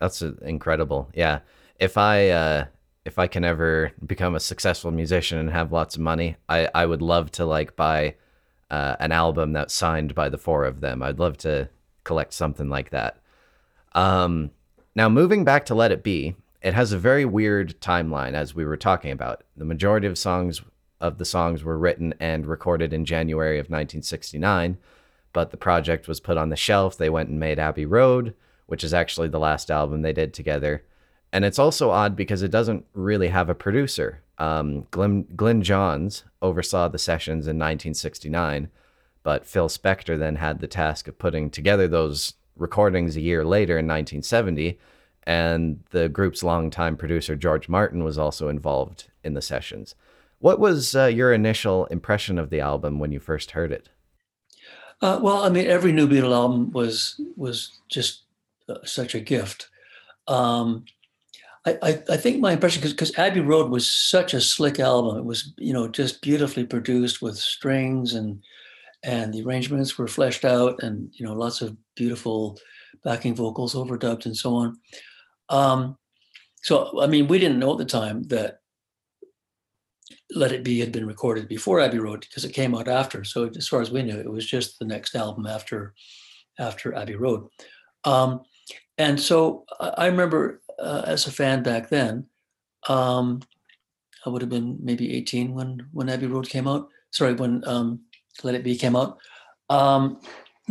That's 0.00 0.22
incredible. 0.22 1.10
Yeah, 1.12 1.40
if 1.80 1.98
I 1.98 2.28
uh, 2.28 2.66
if 3.04 3.18
I 3.18 3.26
can 3.26 3.44
ever 3.44 3.90
become 4.06 4.36
a 4.36 4.40
successful 4.40 4.92
musician 4.92 5.38
and 5.38 5.50
have 5.50 5.72
lots 5.72 5.96
of 5.96 6.00
money, 6.00 6.36
I 6.48 6.68
I 6.72 6.86
would 6.86 7.02
love 7.02 7.32
to 7.32 7.44
like 7.44 7.74
buy 7.74 8.14
uh, 8.70 8.94
an 9.00 9.10
album 9.10 9.52
that's 9.52 9.74
signed 9.74 10.14
by 10.14 10.28
the 10.28 10.38
four 10.38 10.64
of 10.64 10.80
them. 10.80 11.02
I'd 11.02 11.18
love 11.18 11.36
to 11.38 11.68
collect 12.04 12.32
something 12.34 12.68
like 12.68 12.90
that. 12.90 13.18
Um, 13.92 14.52
now 14.94 15.08
moving 15.08 15.44
back 15.44 15.66
to 15.66 15.74
Let 15.74 15.90
It 15.90 16.04
Be, 16.04 16.36
it 16.62 16.74
has 16.74 16.92
a 16.92 16.98
very 16.98 17.24
weird 17.24 17.80
timeline 17.80 18.34
as 18.34 18.54
we 18.54 18.64
were 18.64 18.76
talking 18.76 19.10
about. 19.10 19.42
The 19.56 19.64
majority 19.64 20.06
of 20.06 20.16
songs 20.16 20.62
of 21.00 21.18
the 21.18 21.24
songs 21.24 21.62
were 21.62 21.78
written 21.78 22.14
and 22.20 22.46
recorded 22.46 22.92
in 22.92 23.04
January 23.04 23.58
of 23.58 23.66
1969, 23.66 24.78
but 25.32 25.50
the 25.50 25.56
project 25.56 26.08
was 26.08 26.20
put 26.20 26.36
on 26.36 26.48
the 26.48 26.56
shelf. 26.56 26.96
They 26.96 27.10
went 27.10 27.28
and 27.28 27.38
made 27.38 27.58
Abbey 27.58 27.86
Road, 27.86 28.34
which 28.66 28.82
is 28.82 28.94
actually 28.94 29.28
the 29.28 29.38
last 29.38 29.70
album 29.70 30.02
they 30.02 30.12
did 30.12 30.34
together. 30.34 30.84
And 31.32 31.44
it's 31.44 31.58
also 31.58 31.90
odd 31.90 32.16
because 32.16 32.42
it 32.42 32.50
doesn't 32.50 32.86
really 32.94 33.28
have 33.28 33.48
a 33.48 33.54
producer. 33.54 34.22
Um, 34.38 34.86
Glenn, 34.90 35.26
Glyn 35.36 35.62
Johns 35.62 36.24
oversaw 36.40 36.88
the 36.88 36.98
sessions 36.98 37.46
in 37.46 37.56
1969, 37.58 38.70
But 39.22 39.46
Phil 39.46 39.68
Spector 39.68 40.18
then 40.18 40.36
had 40.36 40.60
the 40.60 40.68
task 40.68 41.08
of 41.08 41.18
putting 41.18 41.50
together 41.50 41.86
those 41.86 42.34
recordings 42.56 43.16
a 43.16 43.20
year 43.20 43.44
later 43.44 43.74
in 43.74 43.86
1970. 43.86 44.78
And 45.24 45.80
the 45.90 46.08
group's 46.08 46.42
longtime 46.42 46.96
producer, 46.96 47.36
George 47.36 47.68
Martin, 47.68 48.02
was 48.04 48.16
also 48.16 48.48
involved 48.48 49.08
in 49.22 49.34
the 49.34 49.42
sessions. 49.42 49.94
What 50.40 50.60
was 50.60 50.94
uh, 50.94 51.06
your 51.06 51.32
initial 51.32 51.86
impression 51.86 52.38
of 52.38 52.50
the 52.50 52.60
album 52.60 52.98
when 52.98 53.12
you 53.12 53.20
first 53.20 53.52
heard 53.52 53.72
it? 53.72 53.88
Uh, 55.00 55.18
well, 55.22 55.44
I 55.44 55.48
mean, 55.48 55.66
every 55.66 55.92
New 55.92 56.08
Beatle 56.08 56.32
album 56.34 56.70
was 56.72 57.20
was 57.36 57.78
just 57.88 58.24
uh, 58.68 58.84
such 58.84 59.14
a 59.14 59.20
gift. 59.20 59.68
Um, 60.26 60.84
I, 61.64 61.78
I, 61.82 62.02
I, 62.10 62.16
think 62.16 62.40
my 62.40 62.52
impression, 62.52 62.82
because 62.82 63.16
Abbey 63.18 63.40
Road 63.40 63.70
was 63.70 63.90
such 63.90 64.34
a 64.34 64.40
slick 64.40 64.78
album. 64.78 65.16
It 65.16 65.24
was, 65.24 65.52
you 65.56 65.72
know, 65.72 65.88
just 65.88 66.20
beautifully 66.20 66.64
produced 66.64 67.20
with 67.22 67.36
strings 67.36 68.14
and 68.14 68.42
and 69.04 69.32
the 69.32 69.42
arrangements 69.42 69.96
were 69.96 70.08
fleshed 70.08 70.44
out, 70.44 70.82
and 70.82 71.10
you 71.14 71.24
know, 71.24 71.34
lots 71.34 71.62
of 71.62 71.76
beautiful 71.94 72.58
backing 73.04 73.34
vocals 73.34 73.74
overdubbed 73.74 74.26
and 74.26 74.36
so 74.36 74.54
on. 74.54 74.78
Um, 75.48 75.96
so, 76.62 77.00
I 77.00 77.06
mean, 77.06 77.28
we 77.28 77.38
didn't 77.38 77.60
know 77.60 77.72
at 77.72 77.78
the 77.78 77.84
time 77.84 78.24
that 78.24 78.60
let 80.34 80.52
It 80.52 80.62
Be 80.62 80.80
had 80.80 80.92
been 80.92 81.06
recorded 81.06 81.48
before 81.48 81.80
Abbey 81.80 81.98
Road 81.98 82.20
because 82.20 82.44
it 82.44 82.52
came 82.52 82.74
out 82.74 82.88
after. 82.88 83.24
So 83.24 83.50
as 83.56 83.68
far 83.68 83.80
as 83.80 83.90
we 83.90 84.02
knew, 84.02 84.18
it 84.18 84.30
was 84.30 84.46
just 84.46 84.78
the 84.78 84.84
next 84.84 85.14
album 85.14 85.46
after 85.46 85.94
after 86.58 86.94
Abbey 86.94 87.14
Road. 87.14 87.48
Um, 88.04 88.42
and 88.98 89.18
so 89.18 89.64
I 89.80 90.06
remember 90.06 90.60
uh, 90.78 91.02
as 91.06 91.26
a 91.26 91.32
fan 91.32 91.62
back 91.62 91.88
then, 91.88 92.26
um, 92.88 93.42
I 94.26 94.30
would 94.30 94.42
have 94.42 94.50
been 94.50 94.78
maybe 94.82 95.14
18 95.14 95.54
when 95.54 95.86
when 95.92 96.08
Abbey 96.08 96.26
Road 96.26 96.48
came 96.48 96.68
out. 96.68 96.88
Sorry, 97.10 97.32
when 97.32 97.66
um, 97.66 98.00
Let 98.42 98.54
It 98.54 98.64
Be 98.64 98.76
came 98.76 98.96
out. 98.96 99.18
Um, 99.70 100.20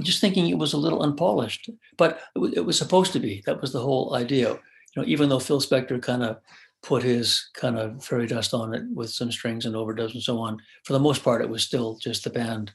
just 0.02 0.22
thinking 0.22 0.48
it 0.48 0.58
was 0.58 0.74
a 0.74 0.78
little 0.78 1.02
unpolished, 1.02 1.70
but 1.98 2.22
it 2.36 2.40
was, 2.40 2.54
it 2.54 2.66
was 2.66 2.78
supposed 2.78 3.14
to 3.14 3.20
be. 3.20 3.42
That 3.46 3.62
was 3.62 3.74
the 3.74 3.80
whole 3.80 4.14
idea. 4.14 4.52
You 4.52 5.02
know, 5.02 5.08
even 5.08 5.30
though 5.30 5.40
Phil 5.40 5.62
Spector 5.62 6.02
kind 6.02 6.24
of 6.24 6.40
put 6.88 7.04
his 7.04 7.50
kind 7.54 7.78
of 7.78 8.02
fairy 8.02 8.26
dust 8.26 8.54
on 8.54 8.74
it 8.74 8.84
with 8.94 9.10
some 9.10 9.30
strings 9.30 9.66
and 9.66 9.76
overdubs 9.76 10.14
and 10.14 10.24
so 10.24 10.40
on. 10.40 10.58
For 10.86 10.94
the 10.94 11.00
most 11.00 11.22
part, 11.22 11.42
it 11.42 11.50
was 11.50 11.62
still 11.62 11.98
just 11.98 12.24
the 12.24 12.30
band, 12.30 12.72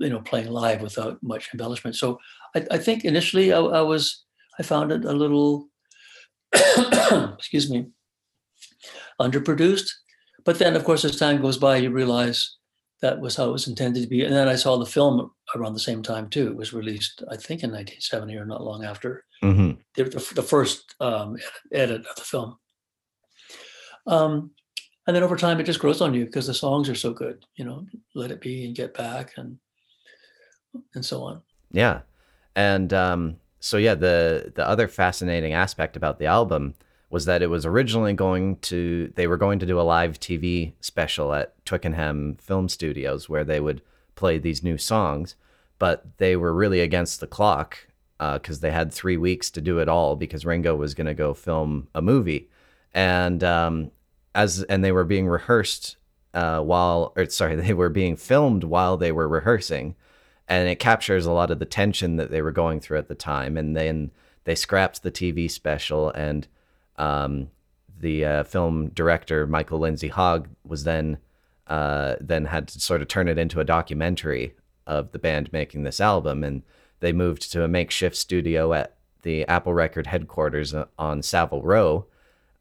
you 0.00 0.10
know, 0.10 0.20
playing 0.20 0.48
live 0.48 0.80
without 0.80 1.22
much 1.22 1.48
embellishment. 1.54 1.94
So 1.94 2.18
I, 2.56 2.66
I 2.72 2.78
think 2.78 3.04
initially 3.04 3.52
I, 3.52 3.60
I, 3.60 3.82
was 3.82 4.24
I 4.58 4.64
found 4.64 4.90
it 4.90 5.04
a 5.04 5.12
little, 5.12 5.68
excuse 7.38 7.70
me, 7.70 7.86
underproduced. 9.20 9.88
But 10.44 10.58
then, 10.58 10.74
of 10.74 10.82
course, 10.82 11.04
as 11.04 11.16
time 11.16 11.40
goes 11.40 11.58
by, 11.58 11.76
you 11.76 11.90
realize 11.90 12.56
that 13.02 13.20
was 13.20 13.36
how 13.36 13.50
it 13.50 13.52
was 13.52 13.68
intended 13.68 14.02
to 14.02 14.08
be. 14.08 14.24
And 14.24 14.34
then 14.34 14.48
I 14.48 14.56
saw 14.56 14.78
the 14.78 14.84
film 14.84 15.30
around 15.54 15.74
the 15.74 15.80
same 15.80 16.02
time 16.02 16.28
too. 16.28 16.48
It 16.48 16.56
was 16.56 16.72
released, 16.72 17.22
I 17.30 17.36
think, 17.36 17.62
in 17.62 17.70
1970 17.70 18.36
or 18.36 18.46
not 18.46 18.64
long 18.64 18.84
after. 18.84 19.24
Mm-hmm. 19.44 19.80
The, 19.94 20.04
the, 20.10 20.34
the, 20.34 20.42
first 20.42 20.96
um, 20.98 21.36
edit 21.72 22.04
of 22.04 22.16
the 22.16 22.22
film. 22.22 22.56
Um, 24.06 24.50
and 25.06 25.16
then 25.16 25.22
over 25.22 25.36
time, 25.36 25.58
it 25.58 25.64
just 25.64 25.80
grows 25.80 26.00
on 26.00 26.14
you 26.14 26.26
because 26.26 26.46
the 26.46 26.54
songs 26.54 26.88
are 26.88 26.94
so 26.94 27.12
good. 27.12 27.44
You 27.56 27.64
know, 27.64 27.86
let 28.14 28.30
it 28.30 28.40
be 28.40 28.66
and 28.66 28.74
get 28.74 28.94
back 28.94 29.32
and 29.36 29.58
and 30.94 31.04
so 31.04 31.22
on. 31.22 31.42
Yeah, 31.70 32.00
and 32.54 32.92
um, 32.92 33.36
so 33.60 33.76
yeah, 33.76 33.94
the 33.94 34.52
the 34.54 34.66
other 34.68 34.88
fascinating 34.88 35.52
aspect 35.52 35.96
about 35.96 36.18
the 36.18 36.26
album 36.26 36.74
was 37.10 37.24
that 37.24 37.42
it 37.42 37.48
was 37.48 37.64
originally 37.64 38.12
going 38.12 38.56
to 38.56 39.12
they 39.16 39.26
were 39.26 39.36
going 39.36 39.58
to 39.58 39.66
do 39.66 39.80
a 39.80 39.82
live 39.82 40.20
TV 40.20 40.72
special 40.80 41.32
at 41.32 41.54
Twickenham 41.64 42.36
Film 42.40 42.68
Studios 42.68 43.28
where 43.28 43.44
they 43.44 43.60
would 43.60 43.80
play 44.14 44.38
these 44.38 44.62
new 44.62 44.76
songs, 44.76 45.34
but 45.78 46.18
they 46.18 46.36
were 46.36 46.52
really 46.52 46.80
against 46.80 47.20
the 47.20 47.26
clock 47.26 47.86
because 48.18 48.58
uh, 48.58 48.62
they 48.62 48.72
had 48.72 48.92
three 48.92 49.16
weeks 49.16 49.50
to 49.52 49.60
do 49.60 49.78
it 49.78 49.88
all 49.88 50.16
because 50.16 50.44
Ringo 50.44 50.74
was 50.74 50.94
going 50.94 51.06
to 51.06 51.14
go 51.14 51.32
film 51.34 51.88
a 51.94 52.02
movie, 52.02 52.50
and 52.94 53.42
um, 53.44 53.90
as 54.34 54.62
and 54.64 54.84
they 54.84 54.92
were 54.92 55.04
being 55.04 55.26
rehearsed 55.26 55.96
uh, 56.34 56.60
while 56.60 57.12
or 57.16 57.26
sorry 57.26 57.56
they 57.60 57.74
were 57.74 57.88
being 57.88 58.16
filmed 58.16 58.64
while 58.64 58.96
they 58.96 59.12
were 59.12 59.28
rehearsing. 59.28 59.94
And 60.50 60.66
it 60.68 60.78
captures 60.78 61.26
a 61.26 61.32
lot 61.32 61.50
of 61.50 61.58
the 61.58 61.66
tension 61.66 62.16
that 62.16 62.30
they 62.30 62.40
were 62.40 62.52
going 62.52 62.80
through 62.80 62.96
at 62.98 63.08
the 63.08 63.14
time. 63.14 63.58
And 63.58 63.76
then 63.76 64.10
they 64.44 64.54
scrapped 64.54 65.02
the 65.02 65.10
tv 65.10 65.50
special 65.50 66.10
and 66.10 66.46
um, 66.96 67.48
the 68.00 68.24
uh, 68.24 68.44
film 68.44 68.88
director 68.90 69.46
michael 69.46 69.78
lindsay 69.78 70.08
hogg 70.08 70.48
was 70.64 70.84
then 70.84 71.18
uh, 71.66 72.16
then 72.20 72.46
had 72.46 72.68
to 72.68 72.80
sort 72.80 73.02
of 73.02 73.08
turn 73.08 73.28
it 73.28 73.38
into 73.38 73.60
a 73.60 73.64
documentary 73.64 74.54
of 74.86 75.12
the 75.12 75.18
band 75.18 75.52
making 75.52 75.82
this 75.82 76.00
album. 76.00 76.42
And 76.42 76.62
they 77.00 77.12
moved 77.12 77.52
to 77.52 77.62
a 77.62 77.68
makeshift 77.68 78.16
studio 78.16 78.72
at 78.72 78.96
the 79.22 79.46
apple 79.46 79.74
record 79.74 80.06
headquarters 80.06 80.74
uh, 80.74 80.86
on 80.98 81.22
savile 81.22 81.62
row 81.62 82.06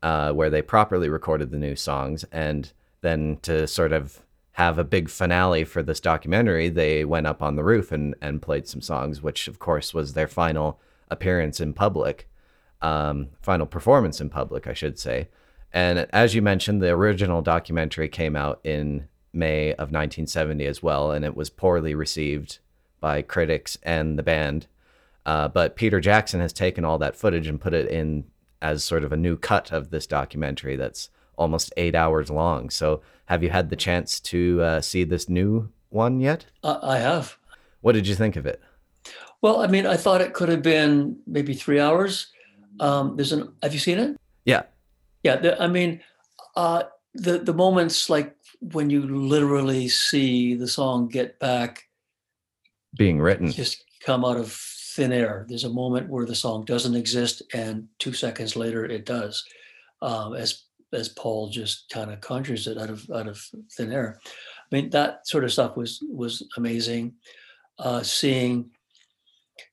uh, 0.03 0.31
where 0.31 0.49
they 0.49 0.61
properly 0.61 1.09
recorded 1.09 1.51
the 1.51 1.57
new 1.57 1.75
songs. 1.75 2.25
And 2.31 2.71
then 3.01 3.37
to 3.43 3.67
sort 3.67 3.91
of 3.91 4.21
have 4.53 4.77
a 4.77 4.83
big 4.83 5.09
finale 5.09 5.63
for 5.63 5.83
this 5.83 5.99
documentary, 5.99 6.69
they 6.69 7.05
went 7.05 7.27
up 7.27 7.41
on 7.41 7.55
the 7.55 7.63
roof 7.63 7.91
and, 7.91 8.15
and 8.21 8.41
played 8.41 8.67
some 8.67 8.81
songs, 8.81 9.21
which 9.21 9.47
of 9.47 9.59
course 9.59 9.93
was 9.93 10.13
their 10.13 10.27
final 10.27 10.79
appearance 11.09 11.59
in 11.59 11.73
public, 11.73 12.27
um, 12.81 13.29
final 13.41 13.65
performance 13.65 14.19
in 14.19 14.29
public, 14.29 14.67
I 14.67 14.73
should 14.73 14.97
say. 14.97 15.29
And 15.71 16.07
as 16.11 16.33
you 16.33 16.41
mentioned, 16.41 16.81
the 16.81 16.89
original 16.89 17.41
documentary 17.41 18.09
came 18.09 18.35
out 18.35 18.59
in 18.63 19.07
May 19.33 19.71
of 19.73 19.91
1970 19.91 20.65
as 20.65 20.81
well, 20.81 21.11
and 21.11 21.23
it 21.23 21.35
was 21.35 21.49
poorly 21.49 21.93
received 21.93 22.59
by 22.99 23.21
critics 23.21 23.77
and 23.83 24.17
the 24.17 24.23
band. 24.23 24.67
Uh, 25.25 25.47
but 25.47 25.75
Peter 25.75 25.99
Jackson 25.99 26.39
has 26.39 26.53
taken 26.53 26.85
all 26.85 26.97
that 26.97 27.15
footage 27.15 27.47
and 27.47 27.61
put 27.61 27.73
it 27.73 27.89
in 27.89 28.23
as 28.61 28.83
sort 28.83 29.03
of 29.03 29.11
a 29.11 29.17
new 29.17 29.37
cut 29.37 29.71
of 29.71 29.89
this 29.89 30.07
documentary 30.07 30.75
that's 30.75 31.09
almost 31.37 31.73
eight 31.77 31.95
hours 31.95 32.29
long. 32.29 32.69
So, 32.69 33.01
have 33.25 33.43
you 33.43 33.49
had 33.49 33.69
the 33.69 33.75
chance 33.75 34.19
to 34.21 34.61
uh, 34.61 34.81
see 34.81 35.03
this 35.03 35.29
new 35.29 35.69
one 35.89 36.19
yet? 36.19 36.45
Uh, 36.63 36.79
I 36.81 36.97
have. 36.97 37.37
What 37.81 37.93
did 37.93 38.07
you 38.07 38.15
think 38.15 38.35
of 38.35 38.45
it? 38.45 38.61
Well, 39.41 39.61
I 39.61 39.67
mean, 39.67 39.85
I 39.85 39.97
thought 39.97 40.21
it 40.21 40.33
could 40.33 40.49
have 40.49 40.63
been 40.63 41.17
maybe 41.27 41.53
three 41.53 41.79
hours. 41.79 42.27
Um, 42.79 43.15
there's 43.15 43.31
an. 43.31 43.53
Have 43.61 43.73
you 43.73 43.79
seen 43.79 43.99
it? 43.99 44.17
Yeah. 44.45 44.63
Yeah. 45.23 45.35
The, 45.37 45.61
I 45.61 45.67
mean, 45.67 46.01
uh, 46.55 46.83
the 47.13 47.39
the 47.39 47.53
moments 47.53 48.09
like 48.09 48.35
when 48.61 48.89
you 48.89 49.01
literally 49.03 49.87
see 49.89 50.55
the 50.55 50.67
song 50.67 51.07
"Get 51.07 51.39
Back" 51.39 51.87
being 52.97 53.19
written, 53.19 53.51
just 53.51 53.83
come 54.03 54.25
out 54.25 54.37
of 54.37 54.51
thin 54.97 55.13
air. 55.13 55.45
There's 55.47 55.63
a 55.63 55.69
moment 55.69 56.09
where 56.09 56.25
the 56.25 56.33
song 56.33 56.65
doesn't 56.65 56.95
exist, 56.95 57.43
and 57.53 57.87
two 57.99 58.13
seconds 58.13 58.55
later 58.55 58.83
it 58.83 59.05
does, 59.05 59.45
um, 60.01 60.33
as 60.33 60.63
as 60.91 61.09
Paul 61.09 61.49
just 61.49 61.87
kind 61.89 62.11
of 62.11 62.19
conjures 62.19 62.65
it 62.65 62.79
out 62.79 62.89
of 62.89 63.07
out 63.11 63.27
of 63.27 63.39
thin 63.73 63.91
air. 63.91 64.19
I 64.25 64.75
mean, 64.75 64.89
that 64.89 65.27
sort 65.27 65.43
of 65.43 65.53
stuff 65.53 65.77
was 65.77 66.03
was 66.09 66.43
amazing. 66.57 67.13
Uh, 67.77 68.01
seeing 68.01 68.71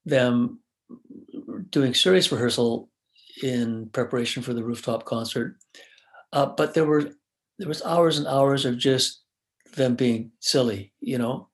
them 0.04 0.60
doing 1.70 1.94
serious 1.94 2.30
rehearsal 2.30 2.90
in 3.42 3.88
preparation 3.92 4.42
for 4.42 4.52
the 4.52 4.62
rooftop 4.62 5.06
concert, 5.06 5.56
uh, 6.34 6.46
but 6.46 6.74
there 6.74 6.84
were 6.84 7.10
there 7.58 7.68
was 7.68 7.82
hours 7.82 8.18
and 8.18 8.26
hours 8.26 8.66
of 8.66 8.76
just 8.76 9.22
them 9.74 9.94
being 9.94 10.32
silly, 10.40 10.92
you 11.00 11.16
know, 11.16 11.48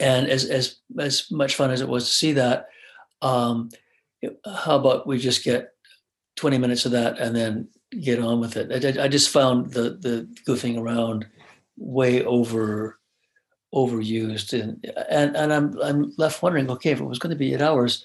and 0.00 0.26
as 0.26 0.46
as 0.46 0.80
as 0.98 1.30
much 1.30 1.54
fun 1.54 1.70
as 1.70 1.80
it 1.80 1.88
was 1.88 2.06
to 2.06 2.10
see 2.10 2.32
that, 2.32 2.66
um, 3.22 3.70
how 4.46 4.76
about 4.76 5.06
we 5.06 5.18
just 5.18 5.44
get 5.44 5.70
20 6.36 6.58
minutes 6.58 6.84
of 6.84 6.92
that 6.92 7.18
and 7.18 7.34
then 7.34 7.68
get 8.00 8.18
on 8.18 8.40
with 8.40 8.56
it? 8.56 8.98
I, 8.98 9.04
I 9.04 9.08
just 9.08 9.30
found 9.30 9.72
the 9.72 9.98
the 10.00 10.28
goofing 10.46 10.78
around 10.78 11.26
way 11.76 12.24
over 12.24 12.98
overused 13.74 14.52
and 14.52 14.84
and 15.08 15.36
and 15.36 15.52
I'm 15.52 15.80
I'm 15.80 16.12
left 16.18 16.42
wondering, 16.42 16.70
okay, 16.70 16.90
if 16.90 17.00
it 17.00 17.04
was 17.04 17.18
going 17.18 17.30
to 17.30 17.36
be 17.36 17.54
eight 17.54 17.62
hours, 17.62 18.04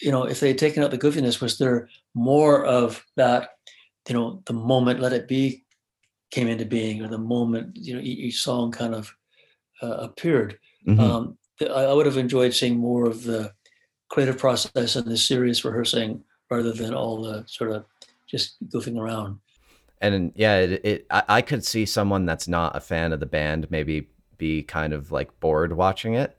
you 0.00 0.10
know, 0.10 0.24
if 0.24 0.40
they 0.40 0.48
had 0.48 0.58
taken 0.58 0.82
out 0.82 0.90
the 0.90 0.98
goofiness, 0.98 1.40
was 1.40 1.58
there 1.58 1.88
more 2.14 2.64
of 2.64 3.04
that, 3.16 3.50
you 4.08 4.14
know, 4.14 4.42
the 4.46 4.52
moment 4.52 5.00
let 5.00 5.12
it 5.12 5.28
be 5.28 5.64
came 6.30 6.48
into 6.48 6.64
being 6.64 7.04
or 7.04 7.08
the 7.08 7.18
moment, 7.18 7.76
you 7.76 7.94
know, 7.94 8.00
each, 8.02 8.42
song 8.42 8.72
kind 8.72 8.94
of 8.94 9.14
uh, 9.82 9.96
appeared. 9.98 10.58
Mm-hmm. 10.86 11.00
Um, 11.00 11.38
I, 11.60 11.84
I 11.84 11.92
would 11.92 12.06
have 12.06 12.16
enjoyed 12.16 12.52
seeing 12.52 12.78
more 12.78 13.06
of 13.06 13.22
the 13.22 13.52
creative 14.08 14.38
process 14.38 14.96
and 14.96 15.06
the 15.06 15.16
serious 15.16 15.64
rehearsing 15.64 16.22
rather 16.50 16.72
than 16.72 16.94
all 16.94 17.22
the 17.22 17.44
sort 17.46 17.72
of 17.72 17.84
just 18.26 18.56
goofing 18.68 18.98
around. 18.98 19.38
And 20.00 20.32
yeah, 20.36 20.58
it, 20.58 20.84
it 20.84 21.06
I, 21.10 21.22
I 21.28 21.42
could 21.42 21.64
see 21.64 21.86
someone 21.86 22.26
that's 22.26 22.48
not 22.48 22.76
a 22.76 22.80
fan 22.80 23.12
of 23.12 23.20
the 23.20 23.26
band 23.26 23.70
maybe 23.70 24.08
be 24.38 24.62
kind 24.62 24.92
of 24.92 25.10
like 25.10 25.38
bored 25.40 25.72
watching 25.72 26.14
it. 26.14 26.36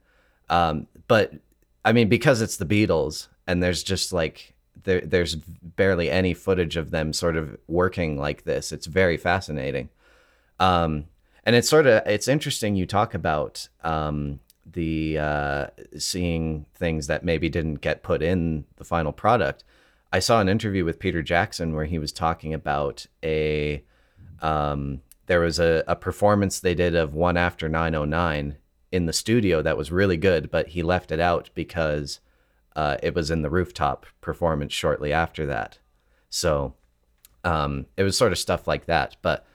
Um, 0.49 0.87
but 1.07 1.33
I 1.83 1.91
mean, 1.91 2.09
because 2.09 2.41
it's 2.41 2.57
the 2.57 2.65
Beatles 2.65 3.27
and 3.47 3.61
there's 3.61 3.83
just 3.83 4.13
like 4.13 4.53
there, 4.83 5.01
there's 5.01 5.35
barely 5.35 6.09
any 6.09 6.33
footage 6.33 6.77
of 6.77 6.91
them 6.91 7.13
sort 7.13 7.35
of 7.35 7.57
working 7.67 8.17
like 8.17 8.43
this. 8.43 8.71
It's 8.71 8.85
very 8.85 9.17
fascinating. 9.17 9.89
Um, 10.59 11.05
and 11.43 11.55
it's 11.55 11.69
sort 11.69 11.87
of 11.87 12.05
it's 12.05 12.27
interesting 12.27 12.75
you 12.75 12.85
talk 12.85 13.13
about 13.13 13.67
um, 13.83 14.39
the 14.73 15.17
uh, 15.17 15.67
seeing 15.97 16.65
things 16.75 17.07
that 17.07 17.23
maybe 17.23 17.49
didn't 17.49 17.81
get 17.81 18.03
put 18.03 18.21
in 18.21 18.65
the 18.77 18.83
final 18.83 19.11
product. 19.11 19.63
I 20.11 20.19
saw 20.19 20.39
an 20.39 20.49
interview 20.49 20.85
with 20.85 20.99
Peter 20.99 21.21
Jackson 21.21 21.73
where 21.73 21.85
he 21.85 21.99
was 21.99 22.11
talking 22.11 22.53
about 22.53 23.05
a 23.23 23.83
um, 24.41 25.01
there 25.25 25.39
was 25.41 25.59
a, 25.59 25.83
a 25.87 25.95
performance 25.95 26.59
they 26.59 26.75
did 26.75 26.95
of 26.95 27.13
one 27.13 27.37
after 27.37 27.67
909 27.67 28.57
in 28.91 29.05
the 29.05 29.13
studio 29.13 29.61
that 29.61 29.77
was 29.77 29.91
really 29.91 30.17
good, 30.17 30.49
but 30.49 30.69
he 30.69 30.81
left 30.81 31.11
it 31.11 31.19
out 31.19 31.49
because 31.53 32.19
uh, 32.75 32.97
it 33.03 33.13
was 33.13 33.29
in 33.29 33.41
the 33.41 33.49
rooftop 33.49 34.05
performance 34.21 34.73
shortly 34.73 35.11
after 35.11 35.45
that. 35.45 35.79
So 36.29 36.75
um, 37.43 37.87
it 37.97 38.03
was 38.03 38.17
sort 38.17 38.31
of 38.31 38.37
stuff 38.37 38.67
like 38.67 38.85
that. 38.85 39.17
But 39.21 39.45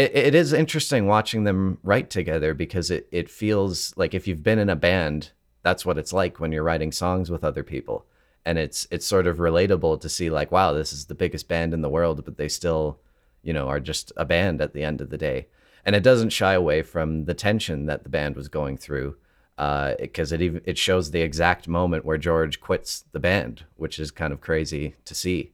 it, 0.00 0.16
it 0.16 0.34
is 0.34 0.52
interesting 0.52 1.06
watching 1.06 1.44
them 1.44 1.78
write 1.82 2.10
together 2.10 2.54
because 2.54 2.90
it, 2.90 3.06
it 3.12 3.28
feels 3.28 3.94
like 3.96 4.14
if 4.14 4.26
you've 4.26 4.42
been 4.42 4.58
in 4.58 4.70
a 4.70 4.76
band, 4.76 5.32
that's 5.62 5.84
what 5.84 5.98
it's 5.98 6.12
like 6.12 6.40
when 6.40 6.52
you're 6.52 6.62
writing 6.62 6.92
songs 6.92 7.30
with 7.30 7.44
other 7.44 7.62
people. 7.62 8.06
And 8.46 8.58
it's 8.58 8.86
it's 8.90 9.06
sort 9.06 9.26
of 9.26 9.36
relatable 9.36 10.00
to 10.00 10.08
see 10.08 10.30
like, 10.30 10.50
wow, 10.50 10.72
this 10.72 10.92
is 10.92 11.06
the 11.06 11.14
biggest 11.14 11.48
band 11.48 11.74
in 11.74 11.82
the 11.82 11.90
world, 11.90 12.24
but 12.24 12.38
they 12.38 12.48
still, 12.48 12.98
you 13.42 13.52
know, 13.52 13.68
are 13.68 13.80
just 13.80 14.12
a 14.16 14.24
band 14.24 14.62
at 14.62 14.72
the 14.72 14.82
end 14.82 15.02
of 15.02 15.10
the 15.10 15.18
day. 15.18 15.48
And 15.84 15.94
it 15.94 16.02
doesn't 16.02 16.30
shy 16.30 16.54
away 16.54 16.82
from 16.82 17.26
the 17.26 17.34
tension 17.34 17.86
that 17.86 18.02
the 18.02 18.08
band 18.10 18.36
was 18.36 18.48
going 18.48 18.78
through, 18.78 19.16
because 19.56 20.32
uh, 20.32 20.34
it 20.34 20.42
even 20.42 20.62
it 20.64 20.78
shows 20.78 21.10
the 21.10 21.20
exact 21.20 21.68
moment 21.68 22.06
where 22.06 22.16
George 22.18 22.60
quits 22.60 23.04
the 23.12 23.20
band, 23.20 23.64
which 23.76 23.98
is 23.98 24.10
kind 24.10 24.32
of 24.32 24.40
crazy 24.40 24.94
to 25.04 25.14
see. 25.14 25.52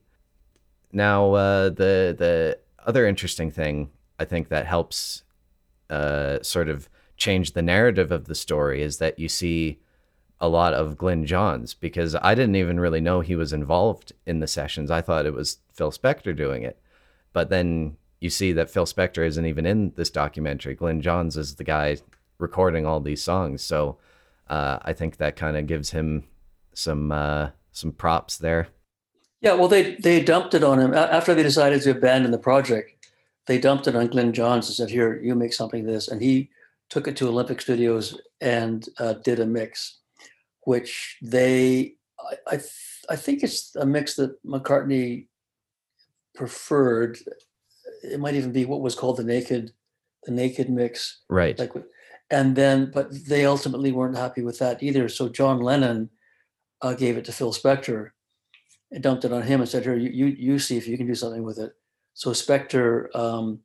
Now, 0.92 1.34
uh, 1.34 1.64
the 1.70 2.14
the 2.16 2.58
other 2.86 3.06
interesting 3.08 3.50
thing 3.50 3.90
I 4.18 4.24
think 4.24 4.48
that 4.48 4.66
helps 4.66 5.22
uh, 5.90 6.42
sort 6.42 6.68
of 6.68 6.88
change 7.16 7.52
the 7.52 7.62
narrative 7.62 8.12
of 8.12 8.26
the 8.26 8.34
story 8.34 8.82
is 8.82 8.98
that 8.98 9.18
you 9.18 9.28
see 9.28 9.78
a 10.40 10.48
lot 10.48 10.74
of 10.74 10.98
Glyn 10.98 11.24
Johns 11.24 11.72
because 11.74 12.14
I 12.14 12.34
didn't 12.34 12.56
even 12.56 12.78
really 12.78 13.00
know 13.00 13.20
he 13.20 13.36
was 13.36 13.52
involved 13.52 14.12
in 14.26 14.40
the 14.40 14.46
sessions. 14.46 14.90
I 14.90 15.00
thought 15.00 15.26
it 15.26 15.34
was 15.34 15.58
Phil 15.72 15.90
Spector 15.90 16.36
doing 16.36 16.62
it. 16.62 16.78
But 17.32 17.48
then 17.48 17.96
you 18.20 18.30
see 18.30 18.52
that 18.52 18.70
Phil 18.70 18.86
Spector 18.86 19.26
isn't 19.26 19.46
even 19.46 19.66
in 19.66 19.92
this 19.96 20.10
documentary. 20.10 20.74
Glyn 20.74 21.00
Johns 21.00 21.36
is 21.36 21.54
the 21.54 21.64
guy 21.64 21.98
recording 22.38 22.84
all 22.84 23.00
these 23.00 23.22
songs. 23.22 23.62
So 23.62 23.98
uh, 24.48 24.78
I 24.82 24.92
think 24.92 25.16
that 25.16 25.36
kind 25.36 25.56
of 25.56 25.66
gives 25.66 25.90
him 25.90 26.24
some 26.74 27.12
uh, 27.12 27.50
some 27.72 27.92
props 27.92 28.36
there. 28.38 28.68
Yeah, 29.40 29.54
well, 29.54 29.68
they 29.68 29.96
they 29.96 30.22
dumped 30.22 30.54
it 30.54 30.64
on 30.64 30.78
him 30.78 30.94
after 30.94 31.34
they 31.34 31.42
decided 31.42 31.82
to 31.82 31.90
abandon 31.90 32.30
the 32.30 32.38
project 32.38 32.95
they 33.46 33.58
dumped 33.58 33.86
it 33.86 33.96
on 33.96 34.08
Glyn 34.08 34.32
Johns 34.32 34.66
and 34.66 34.76
said, 34.76 34.90
"Here, 34.90 35.20
you 35.22 35.34
make 35.34 35.52
something 35.52 35.80
of 35.80 35.92
this," 35.92 36.08
and 36.08 36.20
he 36.20 36.50
took 36.90 37.08
it 37.08 37.16
to 37.16 37.28
Olympic 37.28 37.60
Studios 37.60 38.20
and 38.40 38.88
uh, 38.98 39.14
did 39.14 39.40
a 39.40 39.46
mix, 39.46 39.98
which 40.62 41.18
they, 41.22 41.94
I, 42.18 42.36
I, 42.46 42.56
th- 42.56 43.04
I, 43.08 43.16
think 43.16 43.42
it's 43.42 43.74
a 43.76 43.86
mix 43.86 44.14
that 44.16 44.42
McCartney 44.44 45.26
preferred. 46.34 47.18
It 48.02 48.20
might 48.20 48.34
even 48.34 48.52
be 48.52 48.64
what 48.64 48.82
was 48.82 48.94
called 48.94 49.16
the 49.16 49.24
naked, 49.24 49.72
the 50.24 50.32
naked 50.32 50.68
mix, 50.68 51.22
right? 51.28 51.58
Like, 51.58 51.72
and 52.30 52.56
then, 52.56 52.90
but 52.92 53.08
they 53.26 53.46
ultimately 53.46 53.92
weren't 53.92 54.16
happy 54.16 54.42
with 54.42 54.58
that 54.58 54.82
either. 54.82 55.08
So 55.08 55.28
John 55.28 55.60
Lennon 55.60 56.10
uh, 56.82 56.94
gave 56.94 57.16
it 57.16 57.24
to 57.26 57.32
Phil 57.32 57.52
Spector, 57.52 58.10
and 58.90 59.02
dumped 59.02 59.24
it 59.24 59.32
on 59.32 59.42
him 59.42 59.60
and 59.60 59.68
said, 59.68 59.84
"Here, 59.84 59.96
you, 59.96 60.10
you, 60.10 60.26
you 60.26 60.58
see 60.58 60.76
if 60.76 60.88
you 60.88 60.96
can 60.96 61.06
do 61.06 61.14
something 61.14 61.44
with 61.44 61.58
it." 61.58 61.72
So 62.16 62.30
Spector, 62.30 63.14
um, 63.14 63.60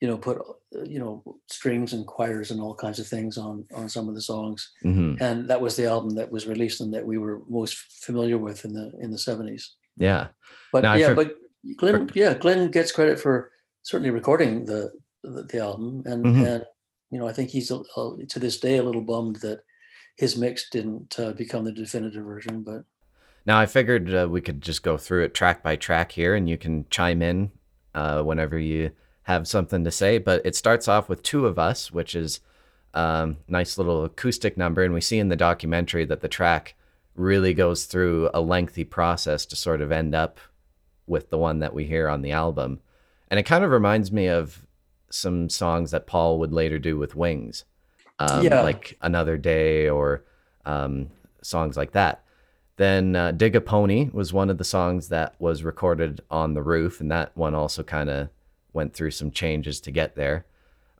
you 0.00 0.06
know, 0.06 0.16
put 0.16 0.38
you 0.84 1.00
know 1.00 1.24
strings 1.48 1.92
and 1.92 2.06
choirs 2.06 2.52
and 2.52 2.60
all 2.60 2.74
kinds 2.74 3.00
of 3.00 3.08
things 3.08 3.36
on 3.36 3.64
on 3.74 3.88
some 3.88 4.08
of 4.08 4.14
the 4.14 4.22
songs, 4.22 4.70
mm-hmm. 4.84 5.20
and 5.20 5.50
that 5.50 5.60
was 5.60 5.74
the 5.74 5.86
album 5.86 6.14
that 6.14 6.30
was 6.30 6.46
released 6.46 6.80
and 6.80 6.94
that 6.94 7.04
we 7.04 7.18
were 7.18 7.42
most 7.48 7.76
familiar 8.04 8.38
with 8.38 8.64
in 8.64 8.72
the 8.72 8.92
in 9.00 9.10
the 9.10 9.18
seventies. 9.18 9.74
Yeah, 9.96 10.28
but 10.72 10.84
now 10.84 10.94
yeah, 10.94 11.14
but 11.14 11.34
Glyn, 11.76 12.08
yeah, 12.14 12.34
Glyn 12.34 12.70
gets 12.70 12.92
credit 12.92 13.18
for 13.18 13.50
certainly 13.82 14.10
recording 14.10 14.66
the 14.66 14.92
the, 15.24 15.42
the 15.42 15.58
album, 15.58 16.04
and 16.06 16.24
mm-hmm. 16.24 16.44
and 16.44 16.64
you 17.10 17.18
know, 17.18 17.26
I 17.26 17.32
think 17.32 17.50
he's 17.50 17.72
a, 17.72 17.80
a, 17.96 18.24
to 18.28 18.38
this 18.38 18.60
day 18.60 18.76
a 18.76 18.84
little 18.84 19.02
bummed 19.02 19.36
that 19.36 19.62
his 20.16 20.36
mix 20.36 20.70
didn't 20.70 21.18
uh, 21.18 21.32
become 21.32 21.64
the 21.64 21.72
definitive 21.72 22.24
version, 22.24 22.62
but. 22.62 22.84
Now 23.46 23.60
I 23.60 23.66
figured 23.66 24.12
uh, 24.12 24.26
we 24.28 24.40
could 24.40 24.60
just 24.60 24.82
go 24.82 24.96
through 24.96 25.22
it 25.22 25.32
track 25.32 25.62
by 25.62 25.76
track 25.76 26.10
here, 26.10 26.34
and 26.34 26.48
you 26.48 26.58
can 26.58 26.84
chime 26.90 27.22
in 27.22 27.52
uh, 27.96 28.22
whenever 28.22 28.58
you 28.58 28.92
have 29.22 29.48
something 29.48 29.82
to 29.82 29.90
say. 29.90 30.18
But 30.18 30.44
it 30.44 30.54
starts 30.54 30.86
off 30.86 31.08
with 31.08 31.22
Two 31.22 31.46
of 31.46 31.58
Us, 31.58 31.90
which 31.90 32.14
is 32.14 32.40
um, 32.94 33.38
nice 33.48 33.76
little 33.78 34.04
acoustic 34.04 34.56
number. 34.56 34.84
And 34.84 34.94
we 34.94 35.00
see 35.00 35.18
in 35.18 35.30
the 35.30 35.36
documentary 35.36 36.04
that 36.04 36.20
the 36.20 36.28
track 36.28 36.74
really 37.16 37.54
goes 37.54 37.86
through 37.86 38.30
a 38.34 38.40
lengthy 38.40 38.84
process 38.84 39.46
to 39.46 39.56
sort 39.56 39.80
of 39.80 39.90
end 39.90 40.14
up 40.14 40.38
with 41.06 41.30
the 41.30 41.38
one 41.38 41.60
that 41.60 41.74
we 41.74 41.86
hear 41.86 42.08
on 42.08 42.22
the 42.22 42.32
album. 42.32 42.80
And 43.28 43.40
it 43.40 43.44
kind 43.44 43.64
of 43.64 43.70
reminds 43.70 44.12
me 44.12 44.28
of 44.28 44.66
some 45.10 45.48
songs 45.48 45.90
that 45.92 46.06
Paul 46.06 46.38
would 46.38 46.52
later 46.52 46.78
do 46.78 46.98
with 46.98 47.16
Wings, 47.16 47.64
um, 48.18 48.44
yeah. 48.44 48.60
like 48.60 48.98
Another 49.00 49.36
Day 49.38 49.88
or 49.88 50.22
um, 50.66 51.08
songs 51.42 51.76
like 51.76 51.92
that. 51.92 52.22
Then 52.76 53.16
uh, 53.16 53.32
Dig 53.32 53.56
a 53.56 53.60
Pony 53.60 54.10
was 54.12 54.32
one 54.32 54.50
of 54.50 54.58
the 54.58 54.64
songs 54.64 55.08
that 55.08 55.34
was 55.38 55.64
recorded 55.64 56.20
on 56.30 56.54
the 56.54 56.62
roof, 56.62 57.00
and 57.00 57.10
that 57.10 57.34
one 57.36 57.54
also 57.54 57.82
kind 57.82 58.10
of 58.10 58.28
went 58.72 58.92
through 58.92 59.12
some 59.12 59.30
changes 59.30 59.80
to 59.80 59.90
get 59.90 60.14
there. 60.14 60.44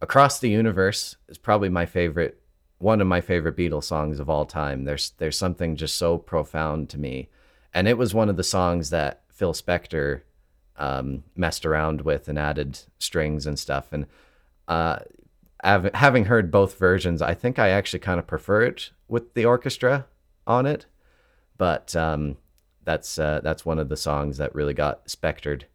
Across 0.00 0.40
the 0.40 0.48
Universe 0.48 1.16
is 1.28 1.38
probably 1.38 1.68
my 1.68 1.84
favorite, 1.84 2.40
one 2.78 3.00
of 3.00 3.06
my 3.06 3.20
favorite 3.20 3.56
Beatles 3.56 3.84
songs 3.84 4.20
of 4.20 4.30
all 4.30 4.46
time. 4.46 4.84
There's 4.84 5.10
there's 5.18 5.38
something 5.38 5.76
just 5.76 5.96
so 5.96 6.16
profound 6.16 6.88
to 6.90 6.98
me, 6.98 7.28
and 7.74 7.86
it 7.86 7.98
was 7.98 8.14
one 8.14 8.30
of 8.30 8.36
the 8.36 8.42
songs 8.44 8.88
that 8.90 9.22
Phil 9.28 9.52
Spector 9.52 10.22
um, 10.78 11.24
messed 11.34 11.66
around 11.66 12.02
with 12.02 12.26
and 12.26 12.38
added 12.38 12.78
strings 12.98 13.46
and 13.46 13.58
stuff. 13.58 13.92
And 13.92 14.06
uh, 14.66 15.00
having 15.62 16.24
heard 16.24 16.50
both 16.50 16.78
versions, 16.78 17.20
I 17.20 17.34
think 17.34 17.58
I 17.58 17.68
actually 17.68 18.00
kind 18.00 18.18
of 18.18 18.26
prefer 18.26 18.62
it 18.62 18.90
with 19.08 19.34
the 19.34 19.44
orchestra 19.44 20.06
on 20.46 20.64
it 20.64 20.86
but 21.57 21.94
um, 21.96 22.36
that's 22.84 23.18
uh, 23.18 23.40
that's 23.42 23.66
one 23.66 23.78
of 23.78 23.88
the 23.88 23.96
songs 23.96 24.38
that 24.38 24.54
really 24.54 24.74
got 24.74 25.11
spectered. 25.11 25.66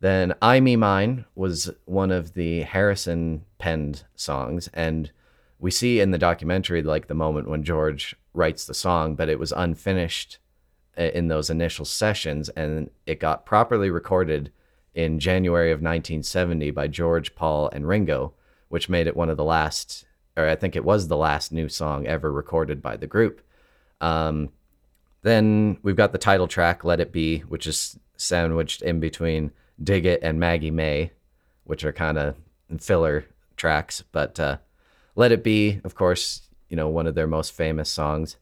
Then 0.00 0.34
"I 0.42 0.60
Me 0.60 0.76
Mine" 0.76 1.24
was 1.34 1.70
one 1.84 2.10
of 2.10 2.34
the 2.34 2.62
Harrison 2.62 3.44
penned 3.58 4.04
songs, 4.14 4.68
and 4.74 5.10
we 5.58 5.70
see 5.70 6.00
in 6.00 6.10
the 6.10 6.18
documentary 6.18 6.82
like 6.82 7.06
the 7.06 7.14
moment 7.14 7.48
when 7.48 7.62
George 7.62 8.16
writes 8.34 8.66
the 8.66 8.74
song, 8.74 9.14
but 9.14 9.28
it 9.28 9.38
was 9.38 9.52
unfinished 9.52 10.38
uh, 10.98 11.02
in 11.02 11.28
those 11.28 11.50
initial 11.50 11.84
sessions, 11.84 12.48
and 12.50 12.90
it 13.06 13.20
got 13.20 13.46
properly 13.46 13.90
recorded 13.90 14.52
in 14.94 15.18
January 15.18 15.70
of 15.70 15.78
1970 15.78 16.70
by 16.72 16.86
George, 16.86 17.34
Paul, 17.34 17.70
and 17.72 17.88
Ringo, 17.88 18.34
which 18.68 18.88
made 18.88 19.06
it 19.06 19.16
one 19.16 19.30
of 19.30 19.36
the 19.36 19.44
last, 19.44 20.04
or 20.36 20.48
I 20.48 20.56
think 20.56 20.76
it 20.76 20.84
was 20.84 21.08
the 21.08 21.16
last 21.16 21.52
new 21.52 21.68
song 21.68 22.06
ever 22.06 22.30
recorded 22.30 22.82
by 22.82 22.96
the 22.96 23.06
group. 23.06 23.40
Um, 24.00 24.50
then 25.22 25.78
we've 25.82 25.96
got 25.96 26.12
the 26.12 26.18
title 26.18 26.48
track, 26.48 26.84
Let 26.84 27.00
It 27.00 27.12
Be, 27.12 27.40
which 27.40 27.66
is 27.66 27.98
sandwiched 28.16 28.82
in 28.82 29.00
between 29.00 29.52
Dig 29.82 30.04
It 30.04 30.20
and 30.22 30.38
Maggie 30.38 30.70
May, 30.70 31.12
which 31.64 31.84
are 31.84 31.92
kind 31.92 32.18
of 32.18 32.36
filler 32.80 33.26
tracks. 33.56 34.02
But 34.12 34.38
uh, 34.40 34.58
Let 35.14 35.32
It 35.32 35.44
Be, 35.44 35.80
of 35.84 35.94
course, 35.94 36.42
you 36.68 36.76
know, 36.76 36.88
one 36.88 37.06
of 37.06 37.14
their 37.14 37.28
most 37.28 37.52
famous 37.52 37.88
songs. 37.88 38.36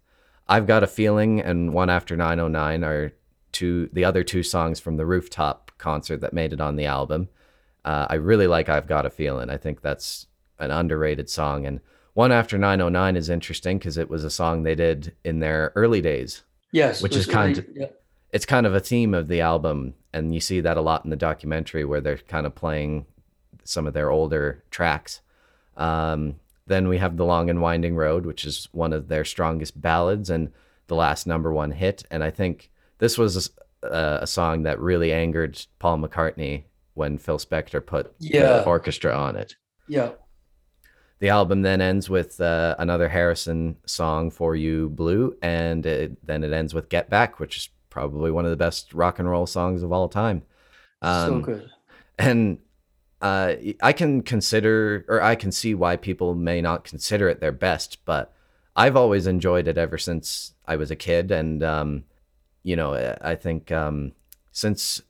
I've 0.48 0.66
Got 0.66 0.82
a 0.82 0.88
Feeling 0.88 1.40
and 1.40 1.74
One 1.74 1.90
After 1.90 2.16
909 2.16 2.82
are 2.84 3.12
two, 3.52 3.90
the 3.92 4.04
other 4.04 4.24
two 4.24 4.42
songs 4.42 4.80
from 4.80 4.96
the 4.96 5.06
rooftop 5.06 5.70
concert 5.78 6.20
that 6.22 6.32
made 6.32 6.52
it 6.52 6.60
on 6.60 6.76
the 6.76 6.86
album. 6.86 7.28
Uh, 7.84 8.06
I 8.08 8.14
really 8.14 8.46
like 8.46 8.68
I've 8.68 8.86
Got 8.86 9.06
a 9.06 9.10
Feeling. 9.10 9.50
I 9.50 9.58
think 9.58 9.82
that's 9.82 10.26
an 10.58 10.70
underrated 10.70 11.28
song. 11.28 11.66
And 11.66 11.80
One 12.14 12.32
After 12.32 12.56
909 12.56 13.16
is 13.16 13.28
interesting 13.28 13.78
because 13.78 13.98
it 13.98 14.08
was 14.08 14.24
a 14.24 14.30
song 14.30 14.62
they 14.62 14.74
did 14.74 15.14
in 15.24 15.40
their 15.40 15.72
early 15.76 16.00
days 16.00 16.42
Yes, 16.72 17.02
which 17.02 17.16
is 17.16 17.26
kind 17.26 17.58
of 17.58 17.66
yeah. 17.74 17.86
it's 18.32 18.46
kind 18.46 18.66
of 18.66 18.74
a 18.74 18.80
theme 18.80 19.14
of 19.14 19.28
the 19.28 19.40
album, 19.40 19.94
and 20.12 20.34
you 20.34 20.40
see 20.40 20.60
that 20.60 20.76
a 20.76 20.80
lot 20.80 21.04
in 21.04 21.10
the 21.10 21.16
documentary 21.16 21.84
where 21.84 22.00
they're 22.00 22.18
kind 22.18 22.46
of 22.46 22.54
playing 22.54 23.06
some 23.64 23.86
of 23.86 23.94
their 23.94 24.10
older 24.10 24.62
tracks. 24.70 25.20
Um, 25.76 26.36
then 26.66 26.88
we 26.88 26.98
have 26.98 27.16
the 27.16 27.24
Long 27.24 27.50
and 27.50 27.60
Winding 27.60 27.96
Road, 27.96 28.26
which 28.26 28.44
is 28.44 28.68
one 28.72 28.92
of 28.92 29.08
their 29.08 29.24
strongest 29.24 29.80
ballads 29.80 30.30
and 30.30 30.52
the 30.86 30.94
last 30.94 31.26
number 31.26 31.52
one 31.52 31.72
hit. 31.72 32.04
And 32.10 32.22
I 32.22 32.30
think 32.30 32.70
this 32.98 33.18
was 33.18 33.50
a, 33.82 34.18
a 34.22 34.26
song 34.26 34.62
that 34.62 34.78
really 34.78 35.12
angered 35.12 35.64
Paul 35.78 35.98
McCartney 35.98 36.64
when 36.94 37.18
Phil 37.18 37.38
Spector 37.38 37.84
put 37.84 38.12
yeah. 38.18 38.58
the 38.58 38.64
orchestra 38.66 39.12
on 39.12 39.36
it. 39.36 39.56
Yeah. 39.88 40.10
The 41.20 41.28
album 41.28 41.62
then 41.62 41.80
ends 41.80 42.08
with 42.08 42.40
uh, 42.40 42.76
another 42.78 43.08
Harrison 43.08 43.76
song 43.86 44.30
for 44.30 44.56
you, 44.56 44.88
Blue, 44.88 45.36
and 45.42 45.84
it, 45.84 46.26
then 46.26 46.42
it 46.42 46.52
ends 46.52 46.72
with 46.72 46.88
Get 46.88 47.10
Back, 47.10 47.38
which 47.38 47.56
is 47.58 47.68
probably 47.90 48.30
one 48.30 48.46
of 48.46 48.50
the 48.50 48.56
best 48.56 48.94
rock 48.94 49.18
and 49.18 49.28
roll 49.28 49.46
songs 49.46 49.82
of 49.82 49.92
all 49.92 50.08
time. 50.08 50.42
Um, 51.02 51.28
so 51.28 51.40
good. 51.40 51.70
And 52.18 52.58
uh, 53.20 53.54
I 53.82 53.92
can 53.92 54.22
consider, 54.22 55.04
or 55.08 55.20
I 55.20 55.34
can 55.34 55.52
see 55.52 55.74
why 55.74 55.96
people 55.96 56.34
may 56.34 56.62
not 56.62 56.84
consider 56.84 57.28
it 57.28 57.40
their 57.40 57.52
best, 57.52 57.98
but 58.06 58.32
I've 58.74 58.96
always 58.96 59.26
enjoyed 59.26 59.68
it 59.68 59.76
ever 59.76 59.98
since 59.98 60.54
I 60.66 60.76
was 60.76 60.90
a 60.90 60.96
kid, 60.96 61.30
and 61.30 61.62
um, 61.62 62.04
you 62.62 62.76
know, 62.76 63.16
I 63.20 63.34
think 63.34 63.70
um, 63.70 64.12
since 64.52 65.02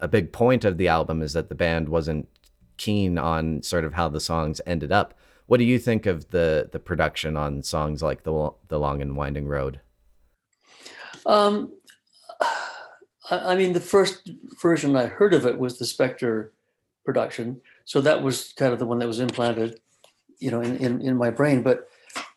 a 0.00 0.08
big 0.08 0.30
point 0.32 0.64
of 0.66 0.76
the 0.76 0.88
album 0.88 1.22
is 1.22 1.32
that 1.32 1.48
the 1.48 1.54
band 1.54 1.88
wasn't 1.88 2.28
keen 2.76 3.16
on 3.16 3.62
sort 3.62 3.84
of 3.84 3.94
how 3.94 4.08
the 4.08 4.20
songs 4.20 4.60
ended 4.66 4.92
up. 4.92 5.14
What 5.46 5.58
do 5.58 5.64
you 5.64 5.78
think 5.78 6.06
of 6.06 6.30
the 6.30 6.68
the 6.72 6.78
production 6.78 7.36
on 7.36 7.62
songs 7.62 8.02
like 8.02 8.24
the 8.24 8.50
the 8.68 8.78
Long 8.78 9.02
and 9.02 9.16
Winding 9.16 9.46
Road? 9.46 9.80
Um, 11.26 11.72
I 13.30 13.54
mean, 13.54 13.72
the 13.72 13.80
first 13.80 14.30
version 14.60 14.96
I 14.96 15.06
heard 15.06 15.34
of 15.34 15.46
it 15.46 15.58
was 15.58 15.78
the 15.78 15.84
Spector 15.84 16.50
production, 17.04 17.60
so 17.84 18.00
that 18.00 18.22
was 18.22 18.52
kind 18.54 18.72
of 18.72 18.78
the 18.78 18.86
one 18.86 18.98
that 18.98 19.08
was 19.08 19.20
implanted, 19.20 19.80
you 20.38 20.50
know, 20.50 20.60
in 20.60 20.76
in, 20.76 21.00
in 21.00 21.16
my 21.16 21.30
brain. 21.30 21.62
But 21.62 21.88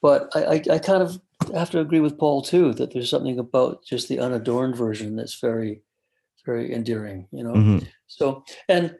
but 0.01 0.29
I, 0.35 0.43
I, 0.43 0.63
I 0.71 0.79
kind 0.79 1.01
of 1.01 1.19
have 1.53 1.69
to 1.71 1.79
agree 1.79 1.99
with 1.99 2.17
Paul 2.17 2.41
too 2.41 2.73
that 2.73 2.93
there's 2.93 3.09
something 3.09 3.39
about 3.39 3.85
just 3.85 4.09
the 4.09 4.19
unadorned 4.19 4.75
version 4.75 5.15
that's 5.15 5.39
very 5.39 5.81
very 6.45 6.73
endearing, 6.73 7.27
you 7.31 7.43
know. 7.43 7.53
Mm-hmm. 7.53 7.85
So 8.07 8.43
and 8.67 8.95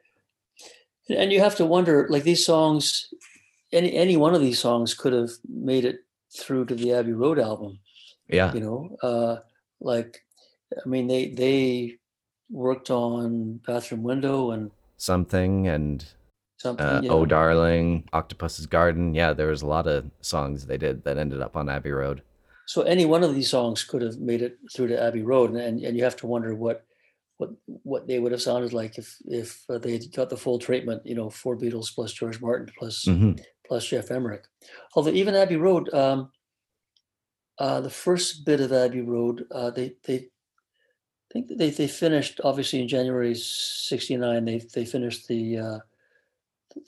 and 1.10 1.32
you 1.32 1.40
have 1.40 1.56
to 1.56 1.66
wonder 1.66 2.08
like 2.10 2.24
these 2.24 2.46
songs 2.46 3.08
any 3.72 3.94
any 3.94 4.18
one 4.18 4.34
of 4.34 4.42
these 4.42 4.60
songs 4.60 4.94
could 4.94 5.14
have 5.14 5.32
made 5.48 5.86
it 5.86 6.00
through 6.38 6.66
to 6.66 6.76
the 6.76 6.94
Abbey 6.94 7.14
Road 7.14 7.40
album. 7.40 7.80
Yeah. 8.28 8.54
You 8.54 8.60
know, 8.60 8.98
uh 9.02 9.38
like 9.80 10.24
I 10.74 10.88
mean 10.88 11.08
they 11.08 11.30
they 11.30 11.98
worked 12.50 12.90
on 12.90 13.60
Bathroom 13.66 14.04
Window 14.04 14.52
and 14.52 14.72
something 14.98 15.68
and 15.68 16.06
something 16.58 16.86
uh, 16.86 17.02
yeah. 17.04 17.12
Oh 17.12 17.26
Darling, 17.26 18.08
Octopus's 18.14 18.66
Garden. 18.66 19.14
Yeah, 19.14 19.34
there 19.34 19.48
was 19.48 19.62
a 19.62 19.68
lot 19.68 19.88
of 19.88 20.10
songs 20.22 20.66
they 20.66 20.78
did 20.78 21.04
that 21.04 21.18
ended 21.18 21.42
up 21.42 21.56
on 21.56 21.70
Abbey 21.70 21.92
Road. 21.92 22.22
So 22.66 22.82
any 22.82 23.06
one 23.06 23.24
of 23.24 23.34
these 23.34 23.50
songs 23.50 23.84
could 23.84 24.02
have 24.02 24.18
made 24.20 24.42
it 24.42 24.58
through 24.76 24.88
to 24.88 25.02
Abbey 25.02 25.24
Road 25.24 25.52
and 25.52 25.82
and 25.82 25.98
you 25.98 26.04
have 26.04 26.18
to 26.18 26.28
wonder 26.28 26.56
what 26.56 26.86
what 27.38 27.52
what 27.84 28.08
they 28.08 28.20
would 28.20 28.32
have 28.32 28.42
sounded 28.42 28.74
like 28.74 28.98
if 28.98 29.16
if 29.26 29.64
uh, 29.70 29.78
they 29.78 29.94
had 29.94 30.12
got 30.14 30.30
the 30.30 30.38
full 30.38 30.60
treatment, 30.60 31.06
you 31.06 31.16
know, 31.16 31.30
four 31.30 31.56
Beatles 31.56 31.94
plus 31.94 32.12
George 32.12 32.42
Martin 32.42 32.74
plus, 32.78 33.06
mm-hmm. 33.06 33.34
Plus 33.68 33.86
Geoff 33.86 34.12
Emerick. 34.12 34.46
Although 34.96 35.12
even 35.12 35.36
Abbey 35.36 35.58
Road, 35.58 35.94
um, 35.94 36.32
uh, 37.60 37.82
the 37.82 37.90
first 37.90 38.46
bit 38.46 38.62
of 38.62 38.72
Abbey 38.72 39.02
Road, 39.02 39.46
uh, 39.52 39.72
they 39.72 39.96
they 40.06 40.16
I 40.16 41.34
think 41.34 41.48
they 41.50 41.70
they 41.70 41.88
finished 41.88 42.40
obviously 42.44 42.82
in 42.82 42.88
January 42.88 43.36
'69. 43.36 44.46
They 44.46 44.60
they 44.74 44.86
finished 44.86 45.28
the 45.28 45.58
uh, 45.58 45.80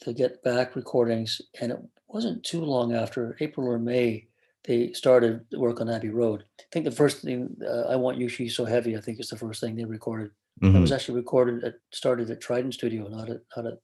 the 0.06 0.14
Get 0.14 0.42
Back 0.44 0.76
recordings, 0.76 1.42
and 1.60 1.72
it 1.72 1.80
wasn't 2.08 2.44
too 2.44 2.62
long 2.62 2.94
after 2.94 3.36
April 3.40 3.68
or 3.68 3.80
May 3.80 4.30
they 4.66 4.94
started 4.94 5.46
work 5.54 5.82
on 5.82 5.90
Abbey 5.90 6.10
Road. 6.10 6.44
I 6.60 6.64
think 6.72 6.86
the 6.86 6.92
first 6.92 7.22
thing 7.22 7.56
uh, 7.66 7.84
I 7.90 7.96
Want 7.96 8.18
You 8.18 8.28
She's 8.30 8.56
So 8.56 8.66
Heavy, 8.66 8.98
I 8.98 9.02
think 9.02 9.20
is 9.20 9.30
the 9.30 9.38
first 9.38 9.62
thing 9.62 9.76
they 9.76 9.86
recorded. 9.86 10.32
Mm-hmm. 10.62 10.76
It 10.76 10.80
was 10.80 10.92
actually 10.92 11.16
recorded 11.16 11.64
at 11.64 11.76
started 11.92 12.30
at 12.30 12.42
Trident 12.42 12.74
Studio, 12.74 13.08
not 13.08 13.30
at 13.30 13.42
not 13.56 13.66
at 13.66 13.80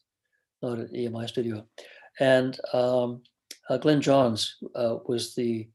not 0.61 0.79
at 0.79 0.91
EMI 0.91 1.27
Studio. 1.27 1.65
And 2.19 2.59
um, 2.73 3.21
uh, 3.69 3.77
Glyn 3.77 4.01
Johns 4.01 4.55
uh, 4.75 4.97
was 5.07 5.35
the 5.35 5.67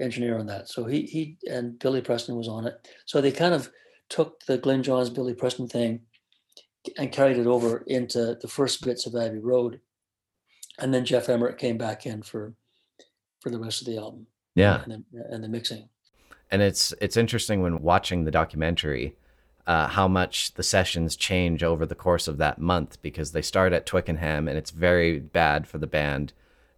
engineer 0.00 0.38
on 0.38 0.46
that. 0.46 0.68
So 0.68 0.84
he 0.84 1.02
he 1.02 1.38
and 1.50 1.78
Billy 1.78 2.00
Preston 2.00 2.36
was 2.36 2.48
on 2.48 2.66
it. 2.66 2.88
So 3.06 3.20
they 3.20 3.32
kind 3.32 3.54
of 3.54 3.70
took 4.08 4.40
the 4.46 4.58
Glyn 4.58 4.82
Johns 4.82 5.10
Billy 5.10 5.34
Preston 5.34 5.68
thing 5.68 6.00
and 6.96 7.12
carried 7.12 7.38
it 7.38 7.46
over 7.46 7.82
into 7.86 8.36
the 8.40 8.48
first 8.48 8.84
bits 8.84 9.06
of 9.06 9.14
Abbey 9.16 9.38
Road. 9.38 9.80
And 10.78 10.92
then 10.92 11.04
Geoff 11.04 11.28
Emerick 11.28 11.58
came 11.58 11.78
back 11.78 12.06
in 12.06 12.22
for 12.22 12.54
for 13.40 13.50
the 13.50 13.58
rest 13.58 13.80
of 13.80 13.86
the 13.86 13.98
album. 13.98 14.26
Yeah, 14.54 14.82
and 14.84 15.04
the, 15.12 15.24
and 15.30 15.44
the 15.44 15.48
mixing. 15.48 15.88
And 16.50 16.62
it's 16.62 16.94
it's 17.00 17.16
interesting 17.16 17.62
when 17.62 17.82
watching 17.82 18.24
the 18.24 18.30
documentary. 18.30 19.16
Uh, 19.66 19.88
how 19.88 20.06
much 20.06 20.54
the 20.54 20.62
sessions 20.62 21.16
change 21.16 21.64
over 21.64 21.84
the 21.84 21.94
course 21.94 22.28
of 22.28 22.38
that 22.38 22.58
month 22.58 23.02
because 23.02 23.32
they 23.32 23.42
start 23.42 23.72
at 23.72 23.84
Twickenham 23.84 24.46
and 24.46 24.56
it's 24.56 24.70
very 24.70 25.18
bad 25.18 25.66
for 25.66 25.78
the 25.78 25.88
band 25.88 26.32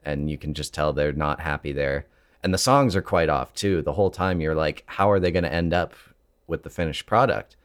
and 0.05 0.31
you 0.31 0.39
can 0.39 0.55
just 0.55 0.73
tell 0.73 0.93
they're 0.93 1.13
not 1.13 1.41
happy 1.41 1.71
there. 1.71 2.07
And 2.43 2.55
the 2.55 2.59
songs 2.59 2.97
are 2.97 3.03
quite 3.03 3.29
off 3.29 3.53
too. 3.53 3.83
The 3.83 3.93
whole 3.93 4.11
time 4.11 4.41
you're 4.41 4.55
like, 4.55 4.85
how 4.87 5.11
are 5.11 5.21
they 5.21 5.31
going 5.31 5.45
to 5.45 5.53
end 5.53 5.75
up 5.75 5.93
with 6.47 6.63
the 6.63 6.71
finished 6.71 7.05
product? 7.05 7.57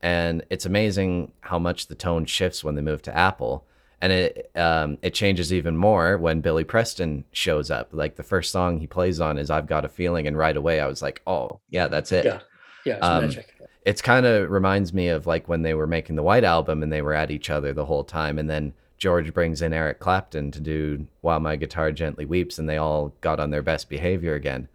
And 0.00 0.44
it's 0.50 0.66
amazing 0.66 1.30
how 1.42 1.60
much 1.60 1.86
the 1.86 1.94
tone 1.94 2.24
shifts 2.24 2.64
when 2.64 2.74
they 2.74 2.82
move 2.82 3.02
to 3.02 3.16
Apple 3.16 3.64
and 4.02 4.12
it 4.12 4.50
um, 4.56 4.98
it 5.00 5.14
changes 5.14 5.52
even 5.52 5.76
more 5.76 6.18
when 6.18 6.40
Billy 6.40 6.64
Preston 6.64 7.24
shows 7.30 7.70
up. 7.70 7.90
Like 7.92 8.16
the 8.16 8.24
first 8.24 8.50
song 8.50 8.80
he 8.80 8.88
plays 8.88 9.20
on 9.20 9.38
is 9.38 9.48
"I've 9.48 9.68
Got 9.68 9.84
a 9.84 9.88
Feeling," 9.88 10.26
and 10.26 10.36
right 10.36 10.56
away 10.56 10.80
I 10.80 10.88
was 10.88 11.00
like, 11.02 11.22
"Oh, 11.24 11.60
yeah, 11.70 11.86
that's 11.86 12.10
it." 12.10 12.24
Yeah, 12.24 12.40
yeah, 12.84 12.96
it's 12.96 13.06
um, 13.06 13.22
magic. 13.22 13.54
It's 13.84 14.02
kind 14.02 14.26
of 14.26 14.50
reminds 14.50 14.92
me 14.92 15.08
of 15.08 15.26
like 15.26 15.48
when 15.48 15.62
they 15.62 15.74
were 15.74 15.86
making 15.86 16.16
the 16.16 16.22
White 16.22 16.44
Album 16.44 16.82
and 16.82 16.92
they 16.92 17.02
were 17.02 17.14
at 17.14 17.30
each 17.30 17.50
other 17.50 17.72
the 17.72 17.86
whole 17.86 18.04
time, 18.04 18.38
and 18.38 18.48
then 18.48 18.74
George 18.98 19.34
brings 19.34 19.60
in 19.62 19.72
Eric 19.72 19.98
Clapton 19.98 20.50
to 20.52 20.60
do 20.60 21.06
"While 21.20 21.40
My 21.40 21.56
Guitar 21.56 21.90
Gently 21.92 22.24
Weeps," 22.24 22.58
and 22.58 22.68
they 22.68 22.76
all 22.76 23.12
got 23.20 23.40
on 23.40 23.50
their 23.50 23.62
best 23.62 23.88
behavior 23.88 24.34
again. 24.34 24.68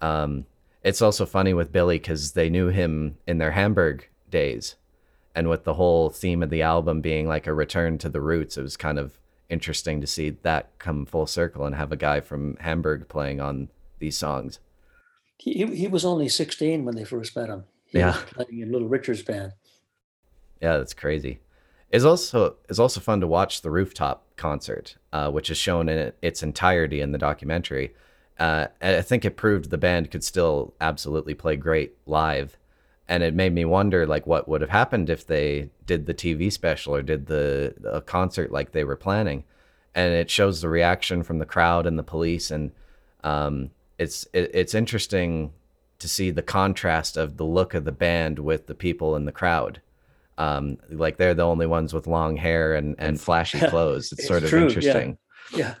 Um, 0.00 0.46
it's 0.82 1.02
also 1.02 1.26
funny 1.26 1.54
with 1.54 1.72
Billy 1.72 1.98
because 1.98 2.32
they 2.32 2.50
knew 2.50 2.68
him 2.68 3.18
in 3.26 3.38
their 3.38 3.52
Hamburg 3.52 4.08
days 4.30 4.76
and 5.38 5.48
with 5.48 5.62
the 5.62 5.74
whole 5.74 6.10
theme 6.10 6.42
of 6.42 6.50
the 6.50 6.62
album 6.62 7.00
being 7.00 7.28
like 7.28 7.46
a 7.46 7.52
return 7.52 7.96
to 7.98 8.08
the 8.08 8.20
roots, 8.20 8.56
it 8.56 8.62
was 8.62 8.76
kind 8.76 8.98
of 8.98 9.20
interesting 9.48 10.00
to 10.00 10.06
see 10.06 10.30
that 10.30 10.76
come 10.80 11.06
full 11.06 11.28
circle 11.28 11.64
and 11.64 11.76
have 11.76 11.92
a 11.92 11.96
guy 11.96 12.20
from 12.20 12.56
Hamburg 12.56 13.06
playing 13.08 13.40
on 13.40 13.68
these 14.00 14.16
songs. 14.16 14.58
He 15.36 15.64
he 15.64 15.86
was 15.86 16.04
only 16.04 16.28
16 16.28 16.84
when 16.84 16.96
they 16.96 17.04
first 17.04 17.36
met 17.36 17.48
him. 17.48 17.66
He 17.88 17.98
yeah, 17.98 18.18
playing 18.30 18.60
in 18.60 18.72
Little 18.72 18.88
Richard's 18.88 19.22
band. 19.22 19.52
Yeah, 20.60 20.78
that's 20.78 20.94
crazy. 20.94 21.40
It's 21.90 22.04
also 22.04 22.56
it's 22.68 22.78
also 22.78 23.00
fun 23.00 23.20
to 23.20 23.26
watch 23.26 23.62
the 23.62 23.70
rooftop 23.70 24.24
concert, 24.36 24.96
uh, 25.12 25.30
which 25.30 25.50
is 25.50 25.56
shown 25.56 25.88
in 25.88 26.12
its 26.20 26.42
entirety 26.42 27.00
in 27.00 27.12
the 27.12 27.18
documentary. 27.18 27.94
Uh, 28.38 28.66
I 28.80 29.02
think 29.02 29.24
it 29.24 29.36
proved 29.36 29.70
the 29.70 29.78
band 29.78 30.10
could 30.10 30.22
still 30.22 30.74
absolutely 30.80 31.34
play 31.34 31.56
great 31.56 31.96
live 32.06 32.56
and 33.08 33.22
it 33.22 33.34
made 33.34 33.54
me 33.54 33.64
wonder 33.64 34.06
like 34.06 34.26
what 34.26 34.46
would 34.48 34.60
have 34.60 34.70
happened 34.70 35.08
if 35.08 35.26
they 35.26 35.70
did 35.86 36.06
the 36.06 36.14
TV 36.14 36.52
special 36.52 36.94
or 36.94 37.02
did 37.02 37.26
the 37.26 37.74
a 37.84 38.00
concert 38.00 38.52
like 38.52 38.72
they 38.72 38.84
were 38.84 38.96
planning 38.96 39.42
and 39.94 40.12
it 40.12 40.30
shows 40.30 40.60
the 40.60 40.68
reaction 40.68 41.22
from 41.22 41.38
the 41.38 41.46
crowd 41.46 41.86
and 41.86 41.98
the 41.98 42.02
police 42.02 42.50
and 42.50 42.70
um, 43.24 43.70
it's 43.98 44.28
it, 44.32 44.50
it's 44.54 44.74
interesting 44.74 45.52
to 45.98 46.08
see 46.08 46.30
the 46.30 46.42
contrast 46.42 47.16
of 47.16 47.36
the 47.36 47.44
look 47.44 47.74
of 47.74 47.84
the 47.84 47.92
band 47.92 48.38
with 48.38 48.66
the 48.66 48.74
people 48.74 49.16
in 49.16 49.24
the 49.24 49.32
crowd 49.32 49.80
um, 50.38 50.78
like 50.90 51.16
they're 51.16 51.34
the 51.34 51.42
only 51.42 51.66
ones 51.66 51.92
with 51.92 52.06
long 52.06 52.36
hair 52.36 52.74
and 52.74 52.94
and 52.98 53.20
flashy 53.20 53.58
clothes 53.68 54.12
it's, 54.12 54.20
it's 54.20 54.28
sort 54.28 54.42
of 54.42 54.52
interesting 54.52 55.18
yeah. 55.52 55.58
yeah 55.58 55.74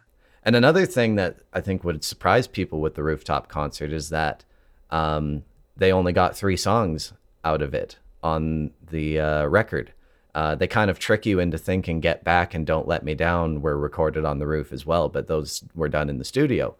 and 0.48 0.56
another 0.56 0.86
thing 0.86 1.16
that 1.16 1.36
I 1.52 1.60
think 1.60 1.84
would 1.84 2.02
surprise 2.02 2.46
people 2.46 2.80
with 2.80 2.94
the 2.94 3.02
rooftop 3.02 3.48
concert 3.48 3.92
is 3.92 4.08
that 4.08 4.44
um, 4.90 5.44
they 5.76 5.92
only 5.92 6.14
got 6.14 6.36
three 6.36 6.56
songs 6.56 7.12
out 7.44 7.60
of 7.60 7.74
it 7.74 7.98
on 8.22 8.70
the 8.90 9.20
uh, 9.20 9.44
record. 9.44 9.92
Uh, 10.34 10.54
they 10.54 10.66
kind 10.66 10.90
of 10.90 10.98
trick 10.98 11.26
you 11.26 11.38
into 11.38 11.58
thinking 11.58 12.00
Get 12.00 12.24
Back 12.24 12.54
and 12.54 12.66
Don't 12.66 12.88
Let 12.88 13.04
Me 13.04 13.14
Down 13.14 13.60
were 13.60 13.76
recorded 13.76 14.24
on 14.24 14.38
the 14.38 14.46
roof 14.46 14.72
as 14.72 14.86
well, 14.86 15.10
but 15.10 15.26
those 15.26 15.64
were 15.74 15.90
done 15.90 16.08
in 16.08 16.16
the 16.16 16.24
studio. 16.24 16.74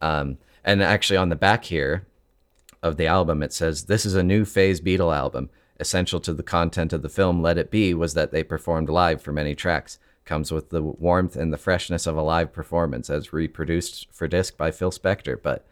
Um, 0.00 0.38
and 0.64 0.80
actually, 0.80 1.16
on 1.16 1.28
the 1.28 1.34
back 1.34 1.64
here 1.64 2.06
of 2.82 2.96
the 2.96 3.06
album, 3.06 3.42
it 3.42 3.52
says, 3.52 3.84
This 3.84 4.06
is 4.06 4.14
a 4.14 4.22
new 4.22 4.44
phase 4.44 4.80
Beatle 4.80 5.14
album. 5.14 5.50
Essential 5.80 6.20
to 6.20 6.32
the 6.32 6.42
content 6.42 6.92
of 6.92 7.02
the 7.02 7.08
film 7.08 7.40
Let 7.40 7.58
It 7.58 7.70
Be 7.70 7.94
was 7.94 8.14
that 8.14 8.32
they 8.32 8.42
performed 8.42 8.88
live 8.88 9.22
for 9.22 9.32
many 9.32 9.54
tracks. 9.54 9.98
Comes 10.24 10.52
with 10.52 10.70
the 10.70 10.82
warmth 10.82 11.36
and 11.36 11.52
the 11.52 11.58
freshness 11.58 12.06
of 12.06 12.16
a 12.16 12.22
live 12.22 12.52
performance 12.52 13.08
as 13.08 13.32
reproduced 13.32 14.08
for 14.12 14.28
disc 14.28 14.56
by 14.56 14.70
Phil 14.70 14.90
Spector. 14.90 15.40
But 15.40 15.64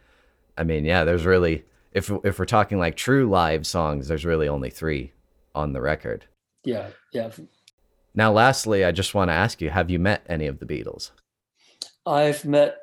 I 0.57 0.63
mean, 0.63 0.85
yeah, 0.85 1.03
there's 1.03 1.25
really 1.25 1.65
if 1.93 2.11
if 2.23 2.39
we're 2.39 2.45
talking 2.45 2.79
like 2.79 2.95
true 2.95 3.29
live 3.29 3.67
songs, 3.67 4.07
there's 4.07 4.25
really 4.25 4.47
only 4.47 4.69
three 4.69 5.11
on 5.53 5.73
the 5.73 5.81
record. 5.81 6.25
Yeah, 6.63 6.89
yeah. 7.13 7.29
Now, 8.15 8.31
lastly, 8.31 8.83
I 8.83 8.91
just 8.91 9.13
want 9.13 9.29
to 9.29 9.33
ask 9.33 9.61
you: 9.61 9.69
Have 9.69 9.89
you 9.91 9.99
met 9.99 10.25
any 10.27 10.47
of 10.47 10.59
the 10.59 10.65
Beatles? 10.65 11.11
I've 12.05 12.45
met 12.45 12.77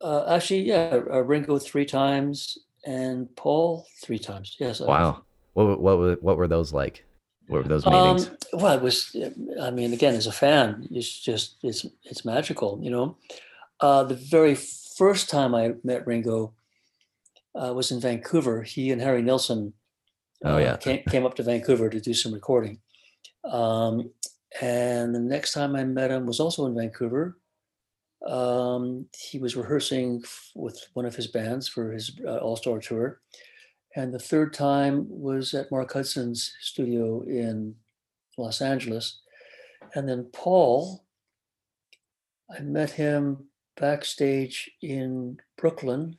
uh, 0.00 0.24
actually, 0.28 0.62
yeah, 0.62 1.00
uh, 1.12 1.22
Ringo 1.22 1.58
three 1.58 1.86
times 1.86 2.58
and 2.86 3.34
Paul 3.36 3.86
three 4.02 4.18
times. 4.18 4.56
Yes. 4.58 4.80
Wow. 4.80 5.22
What 5.54 5.80
what 5.80 6.22
what 6.22 6.36
were 6.36 6.48
those 6.48 6.72
like? 6.72 7.04
What 7.48 7.62
were 7.62 7.68
those 7.68 7.86
meetings? 7.86 8.28
Um, 8.28 8.36
well, 8.54 8.76
it 8.76 8.82
was. 8.82 9.14
I 9.60 9.70
mean, 9.70 9.92
again, 9.92 10.14
as 10.14 10.26
a 10.26 10.32
fan, 10.32 10.88
it's 10.90 11.20
just 11.20 11.56
it's 11.62 11.86
it's 12.04 12.24
magical. 12.24 12.80
You 12.82 12.90
know, 12.90 13.16
uh, 13.80 14.02
the 14.04 14.14
very 14.14 14.54
first 14.54 15.30
time 15.30 15.54
I 15.54 15.74
met 15.84 16.06
Ringo, 16.06 16.54
uh, 17.56 17.72
was 17.72 17.90
in 17.90 18.00
Vancouver. 18.00 18.62
He 18.62 18.90
and 18.90 19.00
Harry 19.00 19.22
Nilsson 19.22 19.72
oh, 20.44 20.58
yeah. 20.58 20.72
Uh, 20.72 20.76
came, 20.76 21.02
came 21.08 21.26
up 21.26 21.34
to 21.36 21.42
Vancouver 21.42 21.88
to 21.88 22.00
do 22.00 22.14
some 22.14 22.32
recording. 22.32 22.78
Um, 23.44 24.10
and 24.60 25.14
the 25.14 25.20
next 25.20 25.52
time 25.52 25.76
I 25.76 25.84
met 25.84 26.10
him 26.10 26.26
was 26.26 26.40
also 26.40 26.66
in 26.66 26.74
Vancouver. 26.74 27.36
Um, 28.24 29.06
he 29.16 29.38
was 29.38 29.56
rehearsing 29.56 30.22
with 30.54 30.86
one 30.94 31.04
of 31.04 31.14
his 31.14 31.26
bands 31.26 31.68
for 31.68 31.92
his 31.92 32.18
uh, 32.24 32.36
All 32.38 32.56
Star 32.56 32.78
tour. 32.78 33.20
And 33.94 34.12
the 34.12 34.18
third 34.18 34.52
time 34.52 35.06
was 35.08 35.54
at 35.54 35.70
Mark 35.70 35.92
Hudson's 35.92 36.54
studio 36.60 37.22
in 37.22 37.74
Los 38.36 38.60
Angeles. 38.60 39.20
And 39.94 40.08
then 40.08 40.28
Paul, 40.32 41.04
I 42.54 42.60
met 42.60 42.90
him 42.90 43.48
backstage 43.76 44.70
in 44.82 45.38
Brooklyn 45.56 46.18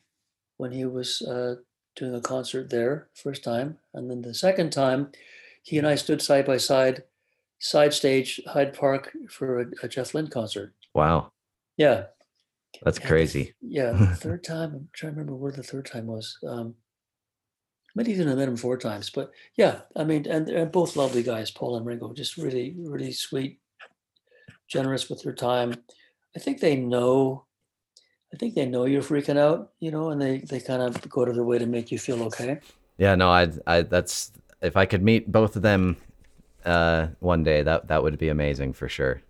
when 0.57 0.71
he 0.71 0.85
was 0.85 1.21
uh, 1.21 1.55
doing 1.95 2.15
a 2.15 2.21
concert 2.21 2.69
there, 2.69 3.09
first 3.13 3.43
time. 3.43 3.77
And 3.93 4.09
then 4.09 4.21
the 4.21 4.33
second 4.33 4.71
time, 4.71 5.11
he 5.63 5.77
and 5.77 5.87
I 5.87 5.95
stood 5.95 6.21
side 6.21 6.45
by 6.45 6.57
side, 6.57 7.03
side 7.59 7.93
stage, 7.93 8.41
Hyde 8.47 8.73
Park 8.73 9.11
for 9.29 9.61
a, 9.61 9.65
a 9.83 9.87
Jeff 9.87 10.13
Lynne 10.13 10.29
concert. 10.29 10.73
Wow. 10.95 11.31
Yeah. 11.77 12.05
That's 12.83 12.99
crazy. 12.99 13.53
yeah. 13.61 14.13
Third 14.15 14.43
time, 14.43 14.73
I'm 14.73 14.89
trying 14.93 15.13
to 15.13 15.19
remember 15.19 15.35
where 15.35 15.51
the 15.51 15.63
third 15.63 15.85
time 15.85 16.07
was. 16.07 16.37
Um, 16.47 16.75
even 18.05 18.27
have 18.27 18.37
met 18.37 18.47
him 18.47 18.57
four 18.57 18.77
times, 18.77 19.09
but 19.09 19.31
yeah, 19.55 19.79
I 19.95 20.03
mean, 20.03 20.27
and 20.29 20.45
they're 20.45 20.67
both 20.67 20.95
lovely 20.95 21.23
guys, 21.23 21.49
Paul 21.49 21.77
and 21.77 21.85
Ringo, 21.85 22.13
just 22.13 22.37
really, 22.37 22.75
really 22.77 23.11
sweet, 23.11 23.59
generous 24.67 25.09
with 25.09 25.23
their 25.23 25.33
time. 25.33 25.73
I 26.35 26.39
think 26.39 26.59
they 26.59 26.75
know, 26.75 27.45
I 28.31 28.37
think 28.37 28.53
they 28.53 28.67
know 28.67 28.85
you're 28.85 29.01
freaking 29.01 29.39
out, 29.39 29.71
you 29.79 29.89
know, 29.89 30.11
and 30.11 30.21
they 30.21 30.39
they 30.39 30.59
kind 30.59 30.83
of 30.83 31.09
go 31.09 31.25
to 31.25 31.33
their 31.33 31.43
way 31.43 31.57
to 31.57 31.65
make 31.65 31.91
you 31.91 31.97
feel 31.97 32.21
okay. 32.25 32.59
Yeah, 32.99 33.15
no, 33.15 33.29
I, 33.29 33.47
I, 33.65 33.81
that's 33.81 34.31
if 34.61 34.77
I 34.77 34.85
could 34.85 35.01
meet 35.01 35.31
both 35.31 35.55
of 35.55 35.63
them 35.63 35.97
uh, 36.65 37.07
one 37.19 37.43
day, 37.43 37.63
that 37.63 37.87
that 37.87 38.03
would 38.03 38.19
be 38.19 38.29
amazing 38.29 38.73
for 38.73 38.87
sure. 38.87 39.23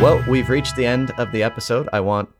Well, 0.00 0.24
we've 0.26 0.48
reached 0.48 0.76
the 0.76 0.86
end 0.86 1.10
of 1.18 1.30
the 1.30 1.42
episode. 1.42 1.86
I 1.92 2.00
want 2.00 2.30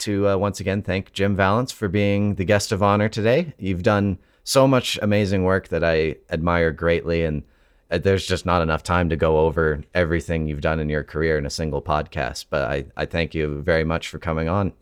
to 0.00 0.28
uh, 0.28 0.36
once 0.36 0.60
again 0.60 0.82
thank 0.82 1.14
Jim 1.14 1.34
Vallance 1.34 1.72
for 1.72 1.88
being 1.88 2.34
the 2.34 2.44
guest 2.44 2.72
of 2.72 2.82
honor 2.82 3.08
today. 3.08 3.54
You've 3.58 3.82
done 3.82 4.18
so 4.44 4.68
much 4.68 4.98
amazing 5.00 5.42
work 5.44 5.68
that 5.68 5.82
I 5.82 6.16
admire 6.28 6.72
greatly, 6.72 7.24
and 7.24 7.42
uh, 7.90 7.96
there's 7.96 8.26
just 8.26 8.44
not 8.44 8.60
enough 8.60 8.82
time 8.82 9.08
to 9.08 9.16
go 9.16 9.38
over 9.38 9.82
everything 9.94 10.46
you've 10.46 10.60
done 10.60 10.78
in 10.78 10.90
your 10.90 11.02
career 11.04 11.38
in 11.38 11.46
a 11.46 11.50
single 11.50 11.80
podcast. 11.80 12.44
But 12.50 12.70
I, 12.70 12.84
I 12.98 13.06
thank 13.06 13.34
you 13.34 13.62
very 13.62 13.84
much 13.84 14.08
for 14.08 14.18
coming 14.18 14.50
on. 14.50 14.74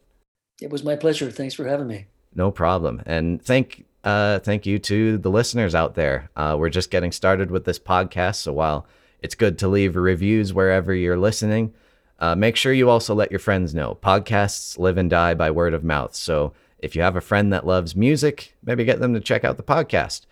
It 0.60 0.70
was 0.70 0.82
my 0.82 0.96
pleasure. 0.96 1.30
Thanks 1.30 1.54
for 1.54 1.68
having 1.68 1.86
me. 1.86 2.06
No 2.34 2.50
problem. 2.50 3.00
And 3.06 3.40
thank 3.40 3.84
uh, 4.02 4.40
thank 4.40 4.66
you 4.66 4.80
to 4.80 5.18
the 5.18 5.30
listeners 5.30 5.76
out 5.76 5.94
there. 5.94 6.30
Uh, 6.34 6.56
we're 6.58 6.68
just 6.68 6.90
getting 6.90 7.12
started 7.12 7.52
with 7.52 7.64
this 7.64 7.78
podcast, 7.78 8.36
so 8.36 8.52
while 8.52 8.88
it's 9.22 9.36
good 9.36 9.56
to 9.60 9.68
leave 9.68 9.94
reviews 9.94 10.52
wherever 10.52 10.92
you're 10.92 11.16
listening, 11.16 11.72
uh, 12.18 12.34
make 12.34 12.56
sure 12.56 12.72
you 12.72 12.88
also 12.88 13.14
let 13.14 13.30
your 13.30 13.40
friends 13.40 13.74
know. 13.74 13.98
Podcasts 14.02 14.78
live 14.78 14.98
and 14.98 15.10
die 15.10 15.34
by 15.34 15.50
word 15.50 15.74
of 15.74 15.84
mouth. 15.84 16.14
So 16.14 16.52
if 16.78 16.94
you 16.94 17.02
have 17.02 17.16
a 17.16 17.20
friend 17.20 17.52
that 17.52 17.66
loves 17.66 17.96
music, 17.96 18.54
maybe 18.64 18.84
get 18.84 19.00
them 19.00 19.14
to 19.14 19.20
check 19.20 19.44
out 19.44 19.56
the 19.56 19.62
podcast. 19.62 20.26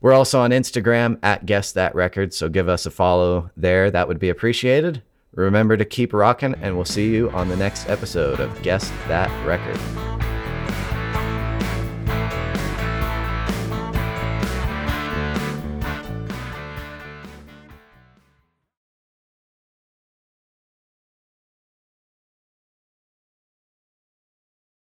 We're 0.00 0.12
also 0.12 0.40
on 0.40 0.50
Instagram 0.50 1.18
at 1.22 1.44
Guess 1.44 1.72
That 1.72 1.94
Record, 1.94 2.32
so 2.32 2.48
give 2.48 2.68
us 2.68 2.86
a 2.86 2.90
follow 2.90 3.50
there. 3.56 3.90
That 3.90 4.06
would 4.06 4.18
be 4.18 4.28
appreciated. 4.28 5.02
Remember 5.32 5.76
to 5.76 5.84
keep 5.84 6.12
rocking, 6.12 6.54
and 6.62 6.76
we'll 6.76 6.84
see 6.84 7.10
you 7.10 7.30
on 7.30 7.48
the 7.48 7.56
next 7.56 7.88
episode 7.88 8.40
of 8.40 8.62
Guess 8.62 8.90
That 9.08 9.30
Record. 9.46 10.17